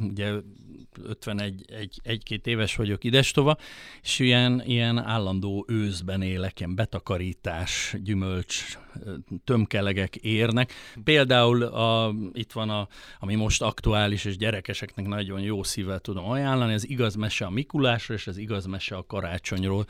ugye 0.00 0.32
51, 1.02 1.64
egy, 1.68 2.00
egy-két 2.02 2.46
éves 2.46 2.76
vagyok 2.76 3.04
idestova, 3.04 3.56
és 4.02 4.18
ilyen, 4.18 4.62
ilyen 4.66 4.98
állandó 4.98 5.64
őszben 5.68 6.22
élek, 6.22 6.60
ilyen 6.60 6.74
betakarítás, 6.74 7.96
gyümölcs, 8.02 8.78
tömkelegek 9.44 10.16
érnek. 10.16 10.72
Például 11.04 11.62
a, 11.62 12.14
itt 12.32 12.52
van 12.52 12.70
a, 12.70 12.88
ami 13.18 13.34
most 13.34 13.62
aktuális, 13.62 14.24
és 14.24 14.36
gyerekeseknek 14.36 15.06
nagyon 15.06 15.40
jó 15.40 15.62
szívvel 15.62 15.98
tudom 15.98 16.24
ajánlani, 16.24 16.74
az 16.74 16.88
igaz 16.88 17.14
mese 17.14 17.44
a 17.44 17.50
Mikulásról, 17.50 18.16
és 18.16 18.26
az 18.26 18.36
igaz 18.36 18.66
mese 18.66 18.96
a 18.96 19.06
karácsonyról. 19.06 19.86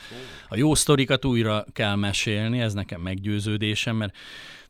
A 0.48 0.56
jó 0.56 0.74
sztorikat 0.74 1.24
újra 1.24 1.64
kell 1.72 1.94
mesélni, 1.94 2.60
ez 2.60 2.72
nekem 2.72 3.00
meggyőződésem, 3.00 3.96
mert 3.96 4.16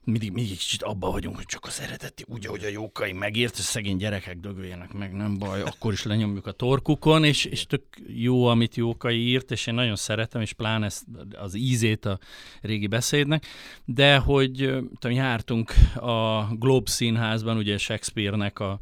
mindig, 0.05 0.33
mindig 0.33 0.59
kicsit 0.59 0.83
abba 0.83 1.11
vagyunk, 1.11 1.37
hogy 1.37 1.47
csak 1.47 1.65
az 1.65 1.81
eredeti, 1.81 2.25
úgy, 2.27 2.47
ahogy 2.47 2.65
a 2.65 2.69
jókai 2.69 3.13
megért, 3.13 3.59
és 3.59 3.65
szegény 3.65 3.97
gyerekek 3.97 4.37
dögöljenek 4.37 4.93
meg, 4.93 5.13
nem 5.13 5.39
baj, 5.39 5.63
akkor 5.63 5.93
is 5.93 6.03
lenyomjuk 6.03 6.47
a 6.47 6.53
torkukon, 6.53 7.25
és, 7.25 7.45
és 7.45 7.67
tök 7.67 7.83
jó, 8.07 8.47
amit 8.47 8.75
jókai 8.75 9.19
írt, 9.19 9.51
és 9.51 9.67
én 9.67 9.75
nagyon 9.75 9.97
szeretem, 9.97 10.41
és 10.41 10.53
pláne 10.53 10.87
ezt, 10.87 11.05
az 11.39 11.55
ízét 11.55 12.05
a 12.05 12.19
régi 12.61 12.87
beszédnek, 12.87 13.47
de 13.85 14.17
hogy 14.17 14.57
tudom, 14.99 15.17
jártunk 15.17 15.73
a 15.95 16.47
Globe 16.55 16.91
Színházban, 16.91 17.57
ugye 17.57 17.79
Shakespeare-nek 17.79 18.59
a 18.59 18.79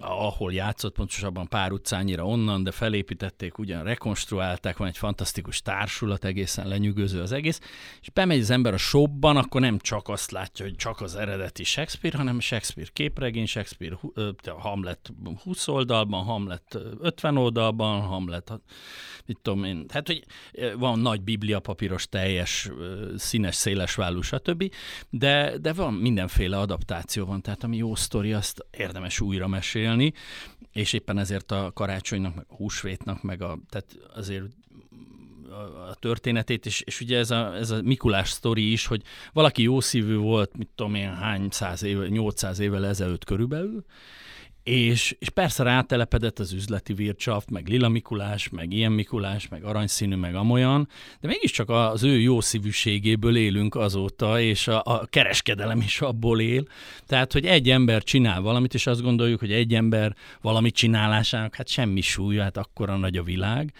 ahol 0.00 0.52
játszott, 0.52 0.94
pontosabban 0.94 1.48
pár 1.48 1.72
utcányira 1.72 2.26
onnan, 2.26 2.62
de 2.62 2.70
felépítették, 2.70 3.58
ugyan 3.58 3.82
rekonstruálták, 3.82 4.76
van 4.76 4.88
egy 4.88 4.98
fantasztikus 4.98 5.62
társulat, 5.62 6.24
egészen 6.24 6.68
lenyűgöző 6.68 7.20
az 7.20 7.32
egész, 7.32 7.60
és 8.00 8.10
bemegy 8.10 8.40
az 8.40 8.50
ember 8.50 8.74
a 8.74 8.76
shopban, 8.76 9.36
akkor 9.36 9.60
nem 9.60 9.78
csak 9.78 10.08
azt 10.08 10.30
látja, 10.30 10.64
hogy 10.64 10.76
csak 10.76 11.00
az 11.00 11.16
eredeti 11.16 11.64
Shakespeare, 11.64 12.16
hanem 12.16 12.40
Shakespeare 12.40 12.90
képregény, 12.92 13.46
Shakespeare 13.46 13.98
Hamlet 14.58 15.12
20 15.42 15.68
oldalban, 15.68 16.24
Hamlet 16.24 16.74
ö, 16.74 16.90
50 17.00 17.36
oldalban, 17.36 18.00
Hamlet, 18.00 18.52
mit 19.26 19.38
tudom 19.42 19.64
én, 19.64 19.84
hát 19.88 20.06
hogy 20.06 20.24
van 20.78 20.98
nagy 20.98 21.22
biblia 21.22 21.60
papíros, 21.60 22.08
teljes, 22.08 22.70
színes, 23.16 23.54
széles 23.54 23.94
vállú, 23.94 24.20
stb., 24.20 24.72
de, 25.10 25.58
de 25.58 25.72
van 25.72 25.94
mindenféle 25.94 26.58
adaptáció 26.58 27.24
van, 27.24 27.42
tehát 27.42 27.64
ami 27.64 27.76
jó 27.76 27.94
sztori, 27.94 28.32
azt 28.32 28.66
érdemes 28.70 29.20
újra 29.20 29.46
mesélni, 29.56 30.12
és 30.72 30.92
éppen 30.92 31.18
ezért 31.18 31.52
a 31.52 31.70
karácsonynak, 31.74 32.34
meg 32.34 32.44
a 32.48 32.54
húsvétnak, 32.54 33.22
meg 33.22 33.42
a, 33.42 33.58
tehát 33.68 33.98
azért 34.14 34.44
a- 35.50 35.94
történetét, 35.94 36.66
és, 36.66 36.80
és 36.80 37.00
ugye 37.00 37.18
ez 37.18 37.30
a, 37.30 37.54
ez 37.54 37.70
a 37.70 37.82
Mikulás 37.82 38.30
sztori 38.30 38.72
is, 38.72 38.86
hogy 38.86 39.02
valaki 39.32 39.62
jó 39.62 39.80
szívű 39.80 40.16
volt, 40.16 40.56
mit 40.56 40.68
tudom 40.74 40.94
én, 40.94 41.14
hány 41.14 41.48
száz 41.50 41.82
éve, 41.82 42.08
800 42.08 42.58
évvel 42.58 42.86
ezelőtt 42.86 43.24
körülbelül, 43.24 43.84
és, 44.66 45.16
és 45.18 45.28
persze 45.28 45.62
rátelepedett 45.62 46.38
az 46.38 46.52
üzleti 46.52 46.92
vircsaft, 46.92 47.50
meg 47.50 47.68
Lila 47.68 47.88
Mikulás, 47.88 48.48
meg 48.48 48.72
ilyen 48.72 48.92
Mikulás, 48.92 49.48
meg 49.48 49.64
aranyszínű, 49.64 50.14
meg 50.14 50.34
amolyan, 50.34 50.88
de 51.20 51.28
mégiscsak 51.28 51.70
az 51.70 52.02
ő 52.02 52.20
jó 52.20 52.40
szívűségéből 52.40 53.36
élünk 53.36 53.74
azóta, 53.74 54.40
és 54.40 54.68
a, 54.68 54.82
a 54.84 55.06
kereskedelem 55.10 55.80
is 55.80 56.00
abból 56.00 56.40
él. 56.40 56.64
Tehát, 57.06 57.32
hogy 57.32 57.44
egy 57.44 57.70
ember 57.70 58.02
csinál 58.02 58.40
valamit, 58.40 58.74
és 58.74 58.86
azt 58.86 59.02
gondoljuk, 59.02 59.40
hogy 59.40 59.52
egy 59.52 59.74
ember 59.74 60.16
valamit 60.40 60.74
csinálásának, 60.74 61.54
hát 61.54 61.68
semmi 61.68 62.00
súlya, 62.00 62.42
hát 62.42 62.56
akkora 62.56 62.96
nagy 62.96 63.16
a 63.16 63.22
világ. 63.22 63.72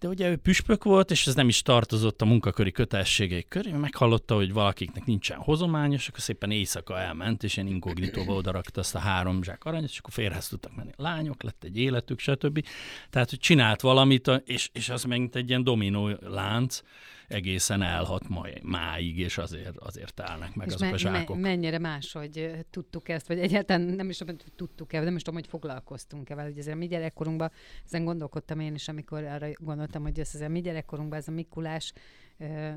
De 0.00 0.08
ugye 0.08 0.30
ő 0.30 0.36
püspök 0.36 0.84
volt, 0.84 1.10
és 1.10 1.26
ez 1.26 1.34
nem 1.34 1.48
is 1.48 1.62
tartozott 1.62 2.22
a 2.22 2.24
munkaköri 2.24 2.72
kötelességei 2.72 3.44
köré, 3.48 3.70
meghallotta, 3.70 4.34
hogy 4.34 4.52
valakiknek 4.52 5.04
nincsen 5.04 5.38
hozomány, 5.38 5.92
és 5.92 6.08
akkor 6.08 6.20
szépen 6.20 6.50
éjszaka 6.50 6.98
elment, 6.98 7.42
és 7.42 7.56
ilyen 7.56 7.68
inkognitóba 7.68 8.34
odarakta 8.34 8.80
azt 8.80 8.94
a 8.94 8.98
három 8.98 9.42
zsák 9.42 9.64
aranyat, 9.64 9.90
és 9.90 9.98
akkor 9.98 10.12
férhez 10.12 10.48
tudtak 10.48 10.76
menni. 10.76 10.90
Lányok, 10.96 11.42
lett 11.42 11.64
egy 11.64 11.78
életük, 11.78 12.18
stb. 12.18 12.64
Tehát, 13.10 13.30
hogy 13.30 13.38
csinált 13.38 13.80
valamit, 13.80 14.30
és, 14.44 14.70
és 14.72 14.88
az 14.88 15.04
megint 15.04 15.36
egy 15.36 15.48
ilyen 15.48 15.64
dominó 15.64 16.10
lánc, 16.20 16.80
egészen 17.28 17.82
elhat 17.82 18.28
ma, 18.28 18.46
máig, 18.62 19.18
és 19.18 19.38
azért, 19.38 19.76
azért 19.76 20.20
állnak 20.20 20.54
meg 20.54 20.66
És 20.66 20.74
azok 20.74 20.86
a 20.86 20.90
me- 20.90 21.00
zsákok. 21.00 21.36
me- 21.36 21.44
mennyire 21.44 21.78
más, 21.78 22.12
hogy 22.12 22.50
tudtuk 22.70 23.08
ezt, 23.08 23.26
vagy 23.26 23.38
egyáltalán 23.38 23.82
nem 23.82 24.08
is 24.08 24.16
tudom, 24.16 24.36
hogy 24.42 24.52
tudtuk-e, 24.52 25.00
nem 25.00 25.16
is 25.16 25.22
tudom, 25.22 25.40
hogy 25.40 25.48
foglalkoztunk-e 25.48 26.34
vele, 26.34 26.48
hogy 26.48 26.58
ezzel 26.58 26.72
a 26.72 26.76
mi 26.76 26.86
gyerekkorunkban, 26.86 27.50
ezen 27.86 28.04
gondolkodtam 28.04 28.60
én 28.60 28.74
is, 28.74 28.88
amikor 28.88 29.24
arra 29.24 29.48
gondoltam, 29.58 30.02
hogy 30.02 30.18
ez, 30.20 30.30
ez 30.34 30.40
a 30.40 30.48
mi 30.48 30.60
gyerekkorunkban 30.60 31.18
ez 31.18 31.28
a 31.28 31.32
Mikulás 31.32 31.92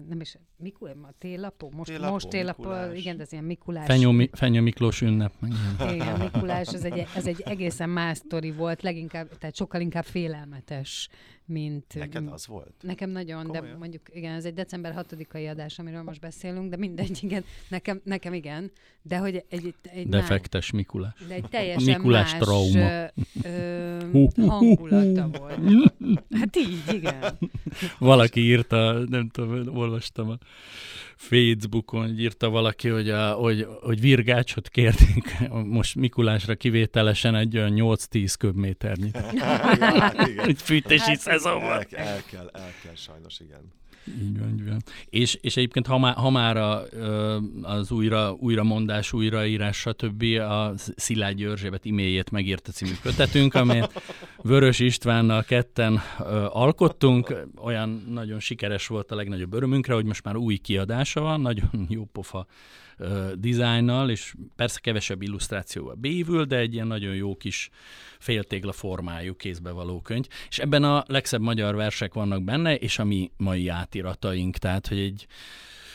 nem 0.08 0.18
is, 0.22 0.38
Mikul, 0.58 0.90
a 0.90 1.14
téllapó? 1.18 1.72
Most, 1.76 1.90
Téllapó, 1.92 2.12
most 2.12 2.28
téllapó, 2.30 2.62
Mikulás. 2.64 2.98
igen, 2.98 3.18
de 3.18 3.24
ez 3.24 3.32
ilyen 3.32 3.44
Mikulás. 3.44 3.86
Fenyő, 3.86 4.08
Mi- 4.08 4.30
Fenyő 4.34 4.62
Miklós 4.62 5.02
ünnep. 5.02 5.34
Meg 5.40 5.52
ilyen. 5.80 5.94
Igen, 5.96 6.20
Mikulás, 6.20 6.68
ez 6.68 6.84
egy, 6.84 7.06
ez 7.16 7.28
egy 7.28 7.42
egészen 7.46 7.90
más 7.90 8.18
sztori 8.18 8.52
volt, 8.52 8.82
leginkább, 8.82 9.38
tehát 9.38 9.56
sokkal 9.56 9.82
inkább 9.82 10.04
félelmetes, 10.06 11.10
mint... 11.46 11.94
Neked 11.94 12.28
az 12.28 12.48
volt? 12.48 12.74
Nekem 12.82 13.10
nagyon, 13.10 13.52
de 13.52 13.58
Komolyan? 13.58 13.78
mondjuk 13.78 14.02
igen, 14.14 14.34
ez 14.36 14.46
egy 14.46 14.54
december 14.54 15.06
6-ai 15.10 15.50
adás, 15.50 15.80
amiről 15.80 16.02
most 16.04 16.20
beszélünk, 16.20 16.70
de 16.70 16.78
mindegy, 16.78 17.18
igen, 17.22 17.44
nekem, 17.70 18.02
nekem 18.04 18.34
igen, 18.34 18.72
de 19.02 19.18
hogy 19.18 19.36
egy, 19.36 19.46
egy, 19.50 19.74
egy 19.82 20.08
más- 20.08 20.22
Defektes 20.22 20.72
Mikulás. 20.72 21.14
de 21.28 21.34
egy 21.34 21.46
teljesen 21.50 21.84
Mikulás 21.98 22.32
más 22.32 22.42
trauma. 22.42 23.10
Ö, 23.44 23.98
hú, 24.12 24.28
hangulata 24.48 25.30
volt. 25.40 25.94
Hát 26.40 26.56
így, 26.56 26.94
igen. 26.94 27.38
Valaki 28.00 28.40
írta, 28.42 29.04
nem 29.10 29.30
tudom, 29.30 29.50
olvastam 29.68 30.30
a 30.30 30.38
Facebookon, 31.16 32.02
hogy 32.08 32.22
írta 32.22 32.50
valaki, 32.50 32.88
hogy, 32.88 33.10
a, 33.10 33.32
hogy, 33.32 33.68
hogy 33.82 34.00
virgácsot 34.00 34.70
kérték 34.70 35.38
most 35.78 35.96
Mikulásra 35.96 36.56
kivételesen 36.56 37.36
egy 37.36 37.58
olyan 37.58 37.74
8-10 37.76 38.34
köbméternyi. 38.40 39.12
ja, 39.34 39.46
hát 39.46 40.62
fűtési 40.62 41.04
Hát, 41.04 41.20
szezon 41.20 41.62
van. 41.62 41.72
El, 41.72 41.86
el, 41.90 42.22
kell, 42.30 42.50
el 42.54 42.72
kell, 42.84 42.96
sajnos 42.96 43.40
igen. 43.40 43.81
Így 44.22 44.40
van, 44.40 44.50
így 44.50 44.68
van. 44.68 44.82
És, 45.10 45.38
és 45.42 45.58
egyébként, 45.58 45.88
ha 45.88 45.98
már, 45.98 46.16
ha 46.16 46.30
már 46.30 46.58
a, 46.58 46.84
az 47.62 47.92
újra, 47.92 48.36
újramondás, 48.40 49.14
újraírás, 49.14 49.78
stb. 49.78 50.24
a 50.40 50.74
Szilágyi 50.96 51.46
Erzsébet 51.46 51.86
e-mailjét 51.86 52.32
megírta 52.32 52.72
című 52.72 52.94
kötetünk, 53.02 53.54
amelyet 53.54 54.04
Vörös 54.44 54.80
Istvánnal 54.80 55.44
ketten 55.44 56.00
alkottunk. 56.50 57.36
Olyan 57.56 58.04
nagyon 58.10 58.40
sikeres 58.40 58.88
volt 58.88 59.12
a 59.12 59.16
legnagyobb 59.16 59.54
örömünkre, 59.54 59.94
hogy 59.94 60.06
most 60.06 60.24
már 60.24 60.36
új 60.36 60.58
kiadása 60.58 61.22
van, 61.22 61.42
nagyon 61.42 61.86
jó 61.90 62.06
pofa 62.12 62.46
ö, 63.02 63.32
dizájnnal, 63.36 64.10
és 64.10 64.34
persze 64.56 64.80
kevesebb 64.80 65.22
illusztrációval 65.22 65.96
bévül, 65.96 66.46
de 66.46 66.58
egy 66.58 66.74
ilyen 66.74 66.88
nagyon 66.88 67.16
jó 67.16 67.36
kis 67.36 67.70
féltégla 68.20 68.72
formájú 68.72 69.36
kézbevaló 69.36 70.02
könyv, 70.02 70.26
és 70.50 70.60
ebben 70.60 70.84
a 70.84 71.04
legszebb 71.08 71.42
magyar 71.42 71.76
versek 71.76 72.14
vannak 72.14 72.44
benne, 72.44 72.76
és 72.76 73.00
a 73.00 73.04
mi 73.04 73.32
mai 73.38 73.68
átirataink, 73.68 74.58
tehát 74.58 74.88
hogy 74.88 75.00
egy 75.00 75.28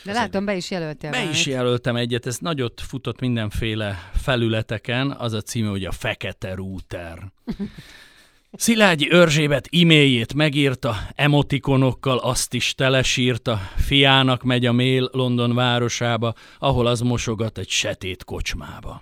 De 0.03 0.11
látom, 0.11 0.45
be 0.45 0.55
is 0.55 0.71
jelöltél 0.71 1.11
be 1.11 1.29
is 1.29 1.45
jelöltem 1.45 1.95
egyet, 1.95 2.25
ez 2.25 2.37
nagyot 2.37 2.81
futott 2.81 3.19
mindenféle 3.19 4.09
felületeken, 4.13 5.11
az 5.11 5.33
a 5.33 5.41
címe, 5.41 5.69
hogy 5.69 5.85
a 5.85 5.91
Fekete 5.91 6.53
Rúter. 6.53 7.31
Szilágyi 8.51 9.09
Örzsébet 9.09 9.67
e-mailjét 9.71 10.33
megírta, 10.33 10.95
emotikonokkal 11.15 12.17
azt 12.17 12.53
is 12.53 12.73
telesírta, 12.73 13.59
fiának 13.75 14.43
megy 14.43 14.65
a 14.65 14.71
mail 14.71 15.09
London 15.11 15.55
városába, 15.55 16.33
ahol 16.59 16.87
az 16.87 16.99
mosogat 16.99 17.57
egy 17.57 17.69
setét 17.69 18.23
kocsmába. 18.23 19.01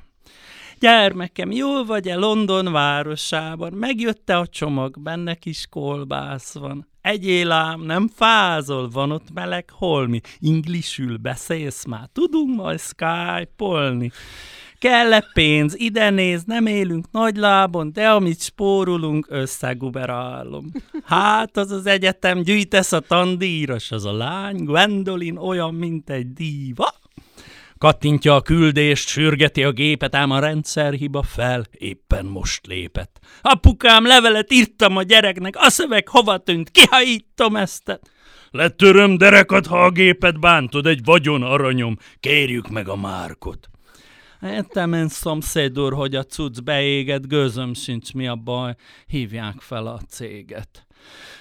Gyermekem, 0.79 1.51
jól 1.51 1.85
vagy-e 1.85 2.15
London 2.15 2.71
városában? 2.71 3.73
Megjötte 3.73 4.37
a 4.37 4.47
csomag, 4.47 4.99
benne 4.99 5.35
kis 5.35 5.67
kolbász 5.69 6.53
van. 6.53 6.87
Egyél 7.01 7.51
ám, 7.51 7.81
nem 7.81 8.09
fázol, 8.15 8.89
van 8.89 9.11
ott 9.11 9.33
meleg 9.33 9.69
holmi. 9.69 10.21
Inglisül 10.39 11.17
beszélsz 11.17 11.85
már, 11.85 12.09
tudunk 12.13 12.55
majd 12.55 12.79
skype-olni. 12.79 14.11
Kell-e 14.85 15.25
pénz? 15.33 15.75
Ide 15.77 16.09
néz, 16.09 16.43
nem 16.43 16.65
élünk 16.65 17.05
nagy 17.11 17.35
lábon, 17.35 17.93
de 17.93 18.09
amit 18.09 18.41
spórolunk, 18.41 19.27
összeguberálom. 19.29 20.71
Hát 21.05 21.57
az 21.57 21.71
az 21.71 21.85
egyetem, 21.85 22.41
gyűjtesz 22.41 22.91
a 22.91 22.99
tandíros, 22.99 23.91
az 23.91 24.05
a 24.05 24.13
lány, 24.13 24.63
Gwendolyn 24.63 25.37
olyan, 25.37 25.73
mint 25.73 26.09
egy 26.09 26.33
díva. 26.33 26.93
Kattintja 27.77 28.35
a 28.35 28.41
küldést, 28.41 29.07
sürgeti 29.07 29.63
a 29.63 29.71
gépet, 29.71 30.15
ám 30.15 30.31
a 30.31 30.39
rendszerhiba 30.39 31.23
fel, 31.23 31.65
éppen 31.71 32.25
most 32.25 32.67
lépett. 32.67 33.19
Apukám, 33.41 34.05
levelet 34.05 34.53
írtam 34.53 34.97
a 34.97 35.03
gyereknek, 35.03 35.55
a 35.57 35.69
szöveg 35.69 36.07
hova 36.07 36.37
tűnt, 36.37 36.69
kihajítom 36.69 37.55
ezt. 37.55 37.99
Letöröm 38.51 39.17
derekat, 39.17 39.67
ha 39.67 39.83
a 39.83 39.91
gépet 39.91 40.39
bántod, 40.39 40.85
egy 40.85 41.03
vagyon 41.03 41.43
aranyom, 41.43 41.97
kérjük 42.19 42.69
meg 42.69 42.87
a 42.87 42.95
márkot. 42.95 43.69
Értem 44.41 45.07
szomszéd 45.07 45.79
úr, 45.79 45.93
hogy 45.93 46.15
a 46.15 46.23
cucc 46.23 46.59
beégett, 46.59 47.27
gőzöm 47.27 47.73
sincs 47.73 48.13
mi 48.13 48.27
a 48.27 48.35
baj, 48.35 48.75
hívják 49.07 49.59
fel 49.59 49.87
a 49.87 49.99
céget. 50.09 50.87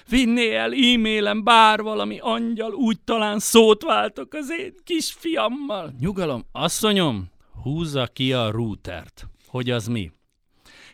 Vinné 0.09 0.55
el 0.55 0.71
e-mailem 0.71 1.43
bár 1.43 1.81
valami 1.81 2.17
angyal, 2.21 2.71
úgy 2.71 2.99
talán 3.03 3.39
szót 3.39 3.83
váltok 3.83 4.33
az 4.33 4.51
én 4.59 4.73
kisfiammal. 4.83 5.93
Nyugalom, 5.99 6.45
asszonyom, 6.51 7.29
húzza 7.63 8.07
ki 8.07 8.33
a 8.33 8.51
routert. 8.51 9.27
Hogy 9.47 9.69
az 9.69 9.87
mi? 9.87 10.11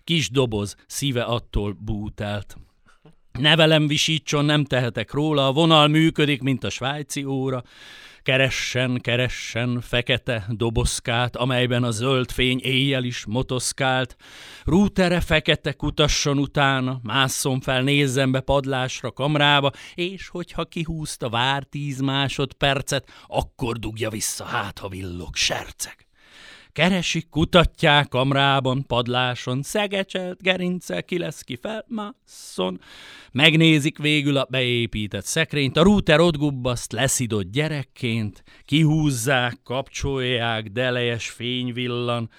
Kis 0.04 0.30
doboz, 0.30 0.76
szíve 0.88 1.24
attól 1.24 1.78
bútelt. 1.80 2.58
Ne 3.40 3.56
velem 3.56 3.88
visítson, 3.88 4.46
nem 4.46 4.64
tehetek 4.64 5.12
róla, 5.12 5.48
a 5.48 5.52
vonal 5.52 5.88
működik, 5.88 6.42
mint 6.42 6.64
a 6.64 6.70
svájci 6.70 7.24
óra. 7.24 7.64
Keressen, 8.24 9.00
keressen 9.02 9.82
fekete 9.82 10.46
dobozkát, 10.50 11.36
amelyben 11.36 11.84
a 11.84 11.92
zöld 11.92 12.32
fény 12.32 12.60
éjjel 12.60 13.04
is 13.04 13.26
motoszkált. 13.26 14.16
Rútere 14.64 15.22
fekete 15.22 15.74
kutasson 15.74 16.38
utána, 16.38 17.00
másszon 17.04 17.60
fel, 17.60 17.82
nézzem 17.82 18.32
be 18.32 18.40
padlásra, 18.40 19.12
kamrába, 19.12 19.72
és 19.94 20.28
hogyha 20.28 20.66
kihúzta 20.66 21.30
vár 21.30 21.64
tíz 21.64 22.00
másodpercet, 22.00 23.10
akkor 23.28 23.78
dugja 23.78 24.10
vissza, 24.10 24.46
hát 24.46 24.80
ha 24.80 24.88
villog, 24.88 25.36
serceg. 25.36 26.11
Keresik, 26.74 27.30
kutatják 27.30 28.08
kamrában, 28.08 28.86
padláson, 28.88 29.62
szegecselt, 29.62 30.42
gerince, 30.42 31.02
ki 31.02 31.18
lesz 31.18 31.42
ki 31.42 31.60
felmásszon. 31.62 32.80
Megnézik 33.32 33.98
végül 33.98 34.38
a 34.38 34.48
beépített 34.50 35.26
szekrényt, 35.26 35.78
a 35.78 35.84
rúter 35.84 36.20
ott 36.20 36.38
gubbaszt 36.38 36.92
leszidott 36.92 37.52
gyerekként, 37.52 38.44
kihúzzák, 38.66 39.60
kapcsolják, 39.64 40.68
delejes 40.68 41.30
fény 41.30 41.74
villan, 41.74 42.30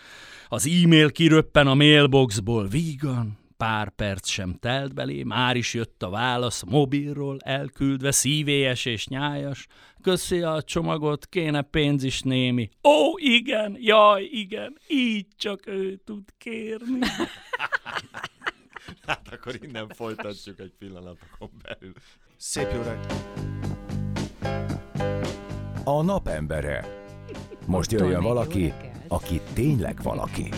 az 0.48 0.66
e-mail 0.66 1.10
kiröppen 1.10 1.66
a 1.66 1.74
mailboxból 1.74 2.66
vígan, 2.66 3.38
pár 3.62 3.90
perc 3.90 4.28
sem 4.28 4.54
telt 4.60 4.94
belé, 4.94 5.22
már 5.22 5.56
is 5.56 5.74
jött 5.74 6.02
a 6.02 6.10
válasz 6.10 6.62
mobilról, 6.62 7.38
elküldve 7.44 8.10
szívélyes 8.10 8.84
és 8.84 9.06
nyájas. 9.06 9.66
Köszi 10.00 10.40
a 10.40 10.62
csomagot, 10.62 11.26
kéne 11.26 11.62
pénz 11.62 12.02
is 12.02 12.20
némi. 12.20 12.68
Ó, 12.82 13.16
igen, 13.16 13.76
jaj, 13.80 14.22
igen, 14.22 14.78
így 14.88 15.26
csak 15.36 15.66
ő 15.66 15.96
tud 16.04 16.24
kérni. 16.38 16.98
Hát 19.06 19.28
akkor 19.32 19.54
innen 19.62 19.88
folytatjuk 19.88 20.58
egy 20.58 20.72
pillanatokon 20.78 21.50
belül. 21.62 21.92
Szép 22.36 22.68
jó 22.74 22.82
reggelt! 22.82 23.24
A 25.84 26.02
napembere. 26.02 27.04
Most 27.66 27.92
jöjjön 27.92 28.22
valaki, 28.22 28.72
aki 29.08 29.40
tényleg 29.54 30.02
valaki. 30.02 30.48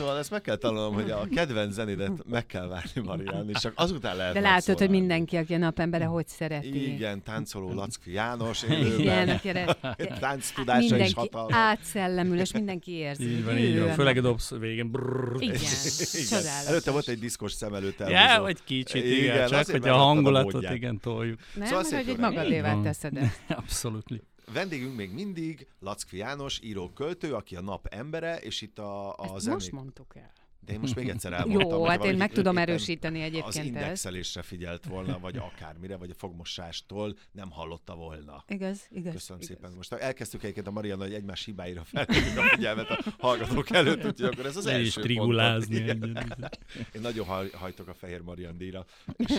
Szóval 0.00 0.18
ezt 0.18 0.30
meg 0.30 0.40
kell 0.40 0.56
tanulnom, 0.56 0.94
hogy 0.94 1.10
a 1.10 1.26
kedvenc 1.34 1.72
zenédet 1.74 2.10
meg 2.30 2.46
kell 2.46 2.66
várni, 2.66 3.00
Marián, 3.04 3.48
és 3.48 3.60
csak 3.60 3.72
azután 3.76 4.16
lehet 4.16 4.32
De 4.34 4.40
látod, 4.40 4.78
hogy 4.78 4.90
mindenki, 4.90 5.36
aki 5.36 5.54
a 5.54 5.58
napembere, 5.58 6.04
hogy 6.04 6.28
szereti. 6.28 6.92
Igen, 6.92 7.22
táncoló 7.22 7.72
Lackfi 7.72 8.12
János, 8.12 8.62
Igen, 8.62 8.80
élőben. 8.82 9.28
akire 9.28 9.76
Tánc 10.20 10.50
tudása 10.50 10.80
is 10.84 10.90
mindenki 10.90 11.14
hatalmas. 11.14 11.56
átszellemül, 11.56 12.38
és 12.40 12.52
mindenki 12.52 12.92
érzi. 12.92 13.30
Így 13.30 13.44
van, 13.44 13.58
így 13.58 13.78
van. 13.78 13.88
a 13.88 13.92
Főleg 13.92 14.16
a 14.16 14.20
dobsz 14.20 14.50
végén. 14.58 14.90
Brrr. 14.90 15.34
Igen, 15.42 15.54
Igen. 15.54 16.24
csodálatos. 16.28 16.68
Előtte 16.68 16.90
volt 16.90 17.08
egy 17.08 17.18
diszkos 17.18 17.52
szem 17.52 17.74
előtt 17.74 18.00
elhúzó. 18.00 18.18
Ja, 18.18 18.40
vagy 18.40 18.58
kicsit, 18.64 19.04
igen, 19.04 19.16
Igen, 19.18 19.34
igen 19.34 19.48
csak 19.48 19.70
hogy 19.70 19.88
a 19.88 19.94
a 19.94 19.96
hangulatot 19.98 20.52
módját. 20.52 20.74
igen 20.74 21.00
toljuk. 21.00 21.38
Nem, 21.54 21.66
Szóval 21.66 21.84
szép 21.84 21.98
hogy 21.98 22.08
egy 22.08 22.18
magadévá 22.18 22.80
teszed 22.82 23.16
ezt. 23.16 23.40
Abszolút. 23.60 24.04
Vendégünk 24.52 24.96
még 24.96 25.10
mindig 25.12 25.66
Lackfi 25.78 26.16
János, 26.16 26.60
író-költő, 26.62 27.34
aki 27.34 27.56
a 27.56 27.60
nap 27.60 27.86
embere, 27.86 28.38
és 28.38 28.60
itt 28.60 28.78
a, 28.78 29.08
a 29.08 29.24
Ezt 29.24 29.38
zenék... 29.38 29.58
most 29.58 29.72
mondtuk 29.72 30.16
el. 30.16 30.32
De 30.66 30.72
én 30.72 30.80
most 30.80 30.94
még 30.94 31.08
egyszer 31.08 31.32
elmondtam. 31.40 31.70
Jó, 31.70 31.84
hát 31.84 32.04
én 32.04 32.16
meg 32.16 32.32
tudom 32.32 32.58
erősíteni 32.58 33.18
Az 33.18 33.24
egyébként 33.24 33.56
ezt. 33.56 33.64
indexelésre 33.66 34.42
figyelt 34.42 34.84
volna, 34.86 35.18
vagy 35.26 35.36
akármire, 35.36 35.96
vagy 35.96 36.10
a 36.10 36.14
fogmosástól 36.14 37.16
nem 37.32 37.50
hallotta 37.50 37.94
volna. 37.94 38.44
Igaz, 38.48 38.86
igaz. 38.90 39.12
Köszönöm 39.12 39.42
igaz. 39.42 39.54
szépen. 39.56 39.72
Most 39.76 39.92
elkezdtük 39.92 40.42
egyébként 40.42 40.66
a 40.66 40.70
Marianna, 40.70 41.02
hogy 41.02 41.14
egymás 41.14 41.44
hibáira 41.44 41.84
felhívjuk 41.84 42.36
a 42.38 42.42
figyelmet 42.42 42.90
a 42.90 42.98
hallgatók 43.18 43.70
előtt, 43.70 44.04
úgyhogy 44.04 44.24
akkor 44.32 44.46
ez 44.46 44.56
az 44.56 44.64
Ne 44.64 44.80
is 44.80 44.86
első 44.86 45.00
trigulázni. 45.00 45.84
pontom. 45.84 46.02
engem. 46.16 46.38
Én 46.94 47.00
nagyon 47.00 47.26
haj, 47.26 47.50
hajtok 47.50 47.88
a 47.88 47.94
Fehér 47.94 48.20
Marian 48.20 48.56
díjra. 48.56 48.84
És, 49.16 49.30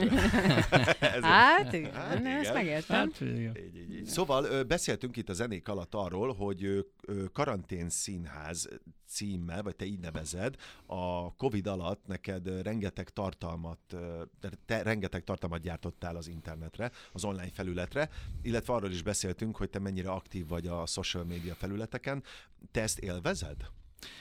ez 0.99 1.23
Hát, 1.23 1.73
igen, 1.73 1.93
Hát, 1.93 2.25
ezt 2.25 2.41
igen. 2.41 2.53
megértem. 2.53 2.97
Hát, 2.97 3.19
igen. 3.21 3.57
Így, 3.57 3.75
így, 3.77 3.93
így. 3.93 4.05
Szóval 4.05 4.63
beszéltünk 4.63 5.17
itt 5.17 5.29
a 5.29 5.33
zenék 5.33 5.67
alatt 5.67 5.93
arról, 5.95 6.33
hogy 6.33 6.85
karantén 7.33 7.89
színház 7.89 8.69
címmel, 9.11 9.63
vagy 9.63 9.75
te 9.75 9.85
így 9.85 9.99
nevezed, 9.99 10.55
a 10.85 11.35
Covid 11.35 11.67
alatt 11.67 12.07
neked 12.07 12.61
rengeteg 12.61 13.09
tartalmat, 13.09 13.79
te 14.65 14.81
rengeteg 14.81 15.23
tartalmat 15.23 15.61
gyártottál 15.61 16.15
az 16.15 16.27
internetre, 16.27 16.91
az 17.11 17.23
online 17.23 17.51
felületre, 17.53 18.09
illetve 18.41 18.73
arról 18.73 18.91
is 18.91 19.01
beszéltünk, 19.01 19.57
hogy 19.57 19.69
te 19.69 19.79
mennyire 19.79 20.09
aktív 20.09 20.47
vagy 20.47 20.67
a 20.67 20.85
social 20.85 21.23
media 21.23 21.55
felületeken. 21.55 22.23
Te 22.71 22.81
ezt 22.81 22.99
élvezed? 22.99 23.55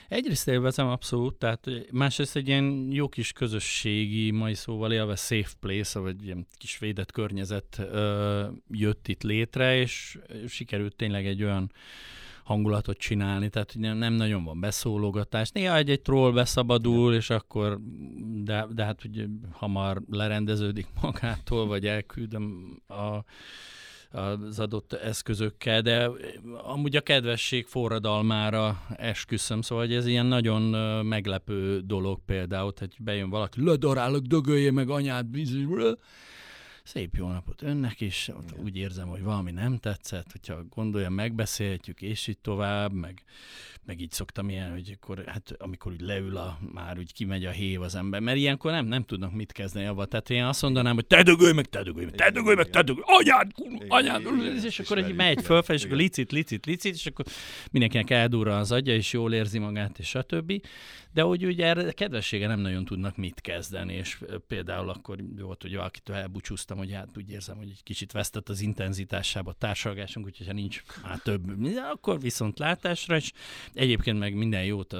Egyrészt 0.07 0.47
élvezem 0.47 0.87
abszolút, 0.87 1.35
tehát 1.35 1.69
másrészt 1.91 2.35
egy 2.35 2.47
ilyen 2.47 2.87
jó 2.91 3.09
kis 3.09 3.31
közösségi, 3.31 4.31
mai 4.31 4.53
szóval 4.53 4.91
élve 4.91 5.15
safe 5.15 5.53
place, 5.59 5.99
vagy 5.99 6.25
ilyen 6.25 6.47
kis 6.57 6.77
védett 6.77 7.11
környezet 7.11 7.77
ö, 7.77 8.47
jött 8.69 9.07
itt 9.07 9.23
létre, 9.23 9.77
és 9.77 10.19
sikerült 10.47 10.95
tényleg 10.95 11.25
egy 11.25 11.43
olyan 11.43 11.71
hangulatot 12.43 12.97
csinálni, 12.97 13.49
tehát 13.49 13.71
hogy 13.71 13.81
nem, 13.81 14.13
nagyon 14.13 14.43
van 14.43 14.59
beszólogatás. 14.59 15.49
Néha 15.51 15.75
egy-egy 15.75 16.01
troll 16.01 16.31
beszabadul, 16.31 17.13
és 17.13 17.29
akkor, 17.29 17.79
de, 18.43 18.67
de 18.73 18.83
hát 18.83 19.03
ugye 19.03 19.25
hamar 19.51 20.01
lerendeződik 20.09 20.87
magától, 21.01 21.67
vagy 21.67 21.87
elküldöm 21.87 22.77
a, 22.87 23.23
az 24.17 24.59
adott 24.59 24.93
eszközökkel, 24.93 25.81
de 25.81 26.09
amúgy 26.63 26.95
a 26.95 27.01
kedvesség 27.01 27.65
forradalmára 27.65 28.85
esküszöm, 28.95 29.61
szóval 29.61 29.85
hogy 29.85 29.95
ez 29.95 30.05
ilyen 30.05 30.25
nagyon 30.25 30.61
meglepő 31.05 31.79
dolog 31.79 32.19
például, 32.25 32.73
hogy 32.77 32.95
bejön 32.99 33.29
valaki, 33.29 33.63
ledarálok, 33.63 34.21
dögölje 34.21 34.71
meg 34.71 34.89
anyád, 34.89 35.25
bizony, 35.25 35.65
Szép 36.93 37.15
jó 37.15 37.27
napot 37.27 37.61
önnek 37.61 38.01
is, 38.01 38.27
ott 38.27 38.57
úgy 38.57 38.77
érzem, 38.77 39.07
hogy 39.07 39.21
valami 39.21 39.51
nem 39.51 39.77
tetszett, 39.77 40.31
hogyha 40.31 40.63
gondolja, 40.69 41.09
megbeszélhetjük, 41.09 42.01
és 42.01 42.27
így 42.27 42.37
tovább, 42.37 42.93
meg, 42.93 43.23
meg 43.85 44.01
így 44.01 44.11
szoktam 44.11 44.49
ilyen, 44.49 44.71
hogy 44.71 44.97
akkor, 45.01 45.23
hát 45.25 45.55
amikor 45.57 45.91
úgy 45.91 46.01
leül 46.01 46.37
a, 46.37 46.59
már 46.73 46.97
úgy 46.97 47.13
kimegy 47.13 47.45
a 47.45 47.51
hév 47.51 47.81
az 47.81 47.95
ember, 47.95 48.19
mert 48.19 48.37
ilyenkor 48.37 48.71
nem, 48.71 48.85
nem 48.85 49.03
tudnak 49.03 49.33
mit 49.33 49.51
kezdeni 49.51 49.85
avval. 49.85 50.05
Tehát 50.05 50.29
én 50.29 50.43
azt 50.43 50.61
mondanám, 50.61 50.95
hogy 50.95 51.05
te 51.05 51.23
dögölj 51.23 51.53
meg, 51.53 51.65
te 51.65 51.83
dögölj 51.83 52.05
meg, 52.05 52.15
te 52.15 52.31
dögölj 52.31 52.55
meg, 52.55 52.69
te 52.69 52.81
dögölj, 52.81 53.03
anyád, 53.07 53.51
anyád, 53.87 54.21
és 54.63 54.79
akkor 54.79 54.97
egy 54.97 55.15
megy 55.15 55.31
igen, 55.31 55.43
fölfelé, 55.43 55.77
és 55.77 55.85
akkor 55.85 55.97
licit, 55.97 56.31
licit, 56.31 56.65
licit, 56.65 56.93
és 56.93 57.05
akkor 57.05 57.25
mindenkinek 57.71 58.09
eldurra 58.09 58.57
az 58.57 58.71
agya, 58.71 58.93
és 58.93 59.13
jól 59.13 59.33
érzi 59.33 59.59
magát, 59.59 59.99
és 59.99 60.07
stb. 60.07 60.61
De 61.13 61.21
hogy 61.21 61.45
ugye 61.45 61.65
erre 61.65 61.91
kedvessége 61.91 62.47
nem 62.47 62.59
nagyon 62.59 62.85
tudnak 62.85 63.17
mit 63.17 63.41
kezdeni, 63.41 63.93
és 63.93 64.19
például 64.47 64.89
akkor 64.89 65.17
volt, 65.39 65.61
hogy 65.61 65.75
valakitől 65.75 66.15
elbúcsúztam, 66.15 66.77
hogy 66.77 66.93
hát 66.93 67.17
úgy 67.17 67.29
érzem, 67.29 67.57
hogy 67.57 67.69
egy 67.69 67.83
kicsit 67.83 68.11
vesztett 68.11 68.49
az 68.49 68.61
intenzitásába 68.61 69.49
a 69.49 69.53
társalgásunk, 69.53 70.25
úgyhogy 70.25 70.47
ha 70.47 70.53
nincs 70.53 70.83
már 71.03 71.19
több, 71.19 71.41
akkor 71.91 72.19
viszont 72.19 72.59
látásra, 72.59 73.15
és 73.15 73.31
egyébként 73.73 74.19
meg 74.19 74.33
minden 74.33 74.63
jót 74.63 74.95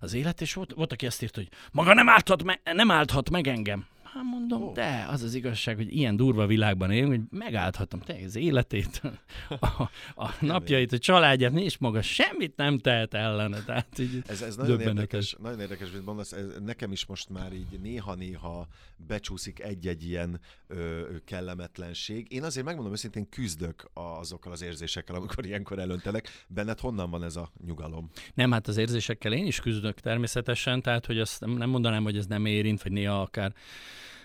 az 0.00 0.14
élet, 0.14 0.40
és 0.40 0.54
volt, 0.54 0.72
volt 0.72 0.92
aki 0.92 1.06
azt 1.06 1.22
írt, 1.22 1.34
hogy 1.34 1.48
maga 1.72 1.94
nem 1.94 2.08
állhat, 2.08 2.42
me- 2.42 2.72
nem 2.72 2.90
állhat 2.90 3.30
meg 3.30 3.46
engem. 3.46 3.86
Hát 4.12 4.22
mondom, 4.22 4.62
Ó. 4.62 4.72
de 4.72 5.06
az 5.08 5.22
az 5.22 5.34
igazság, 5.34 5.76
hogy 5.76 5.96
ilyen 5.96 6.16
durva 6.16 6.46
világban 6.46 6.90
élünk, 6.90 7.10
hogy 7.10 7.38
megállthatom 7.38 8.00
te 8.00 8.16
az 8.24 8.36
életét, 8.36 9.02
a, 9.48 9.82
a 10.14 10.34
napjait, 10.40 10.92
a 10.92 10.98
családját, 10.98 11.58
és 11.58 11.78
maga 11.78 12.02
semmit 12.02 12.56
nem 12.56 12.78
tehet 12.78 13.14
ellene. 13.14 13.62
Tehát 13.62 13.98
így 13.98 14.22
Ez, 14.26 14.42
ez 14.42 14.56
nagyon, 14.56 14.80
érdekes, 14.80 15.36
nagyon 15.38 15.60
érdekes, 15.60 15.90
mint 15.90 16.04
mondasz, 16.04 16.32
ez, 16.32 16.46
nekem 16.64 16.92
is 16.92 17.06
most 17.06 17.28
már 17.28 17.52
így 17.52 17.80
néha-néha 17.80 18.66
becsúszik 18.96 19.60
egy-egy 19.60 20.04
ilyen 20.04 20.40
ö, 20.66 21.06
kellemetlenség. 21.24 22.32
Én 22.32 22.42
azért 22.42 22.66
megmondom 22.66 22.92
őszintén 22.92 23.28
küzdök 23.28 23.90
azokkal 23.92 24.52
az 24.52 24.62
érzésekkel, 24.62 25.14
amikor 25.14 25.46
ilyenkor 25.46 25.78
elöntenek. 25.78 26.44
Benned 26.48 26.80
honnan 26.80 27.10
van 27.10 27.24
ez 27.24 27.36
a 27.36 27.52
nyugalom? 27.66 28.10
Nem, 28.34 28.52
hát 28.52 28.68
az 28.68 28.76
érzésekkel 28.76 29.32
én 29.32 29.46
is 29.46 29.60
küzdök 29.60 30.00
természetesen, 30.00 30.82
tehát 30.82 31.06
hogy 31.06 31.18
azt 31.18 31.40
nem, 31.40 31.50
nem 31.50 31.68
mondanám, 31.70 32.02
hogy 32.02 32.16
ez 32.16 32.26
nem 32.26 32.46
érint, 32.46 32.82
vagy 32.82 32.92
néha 32.92 33.20
akár 33.20 33.54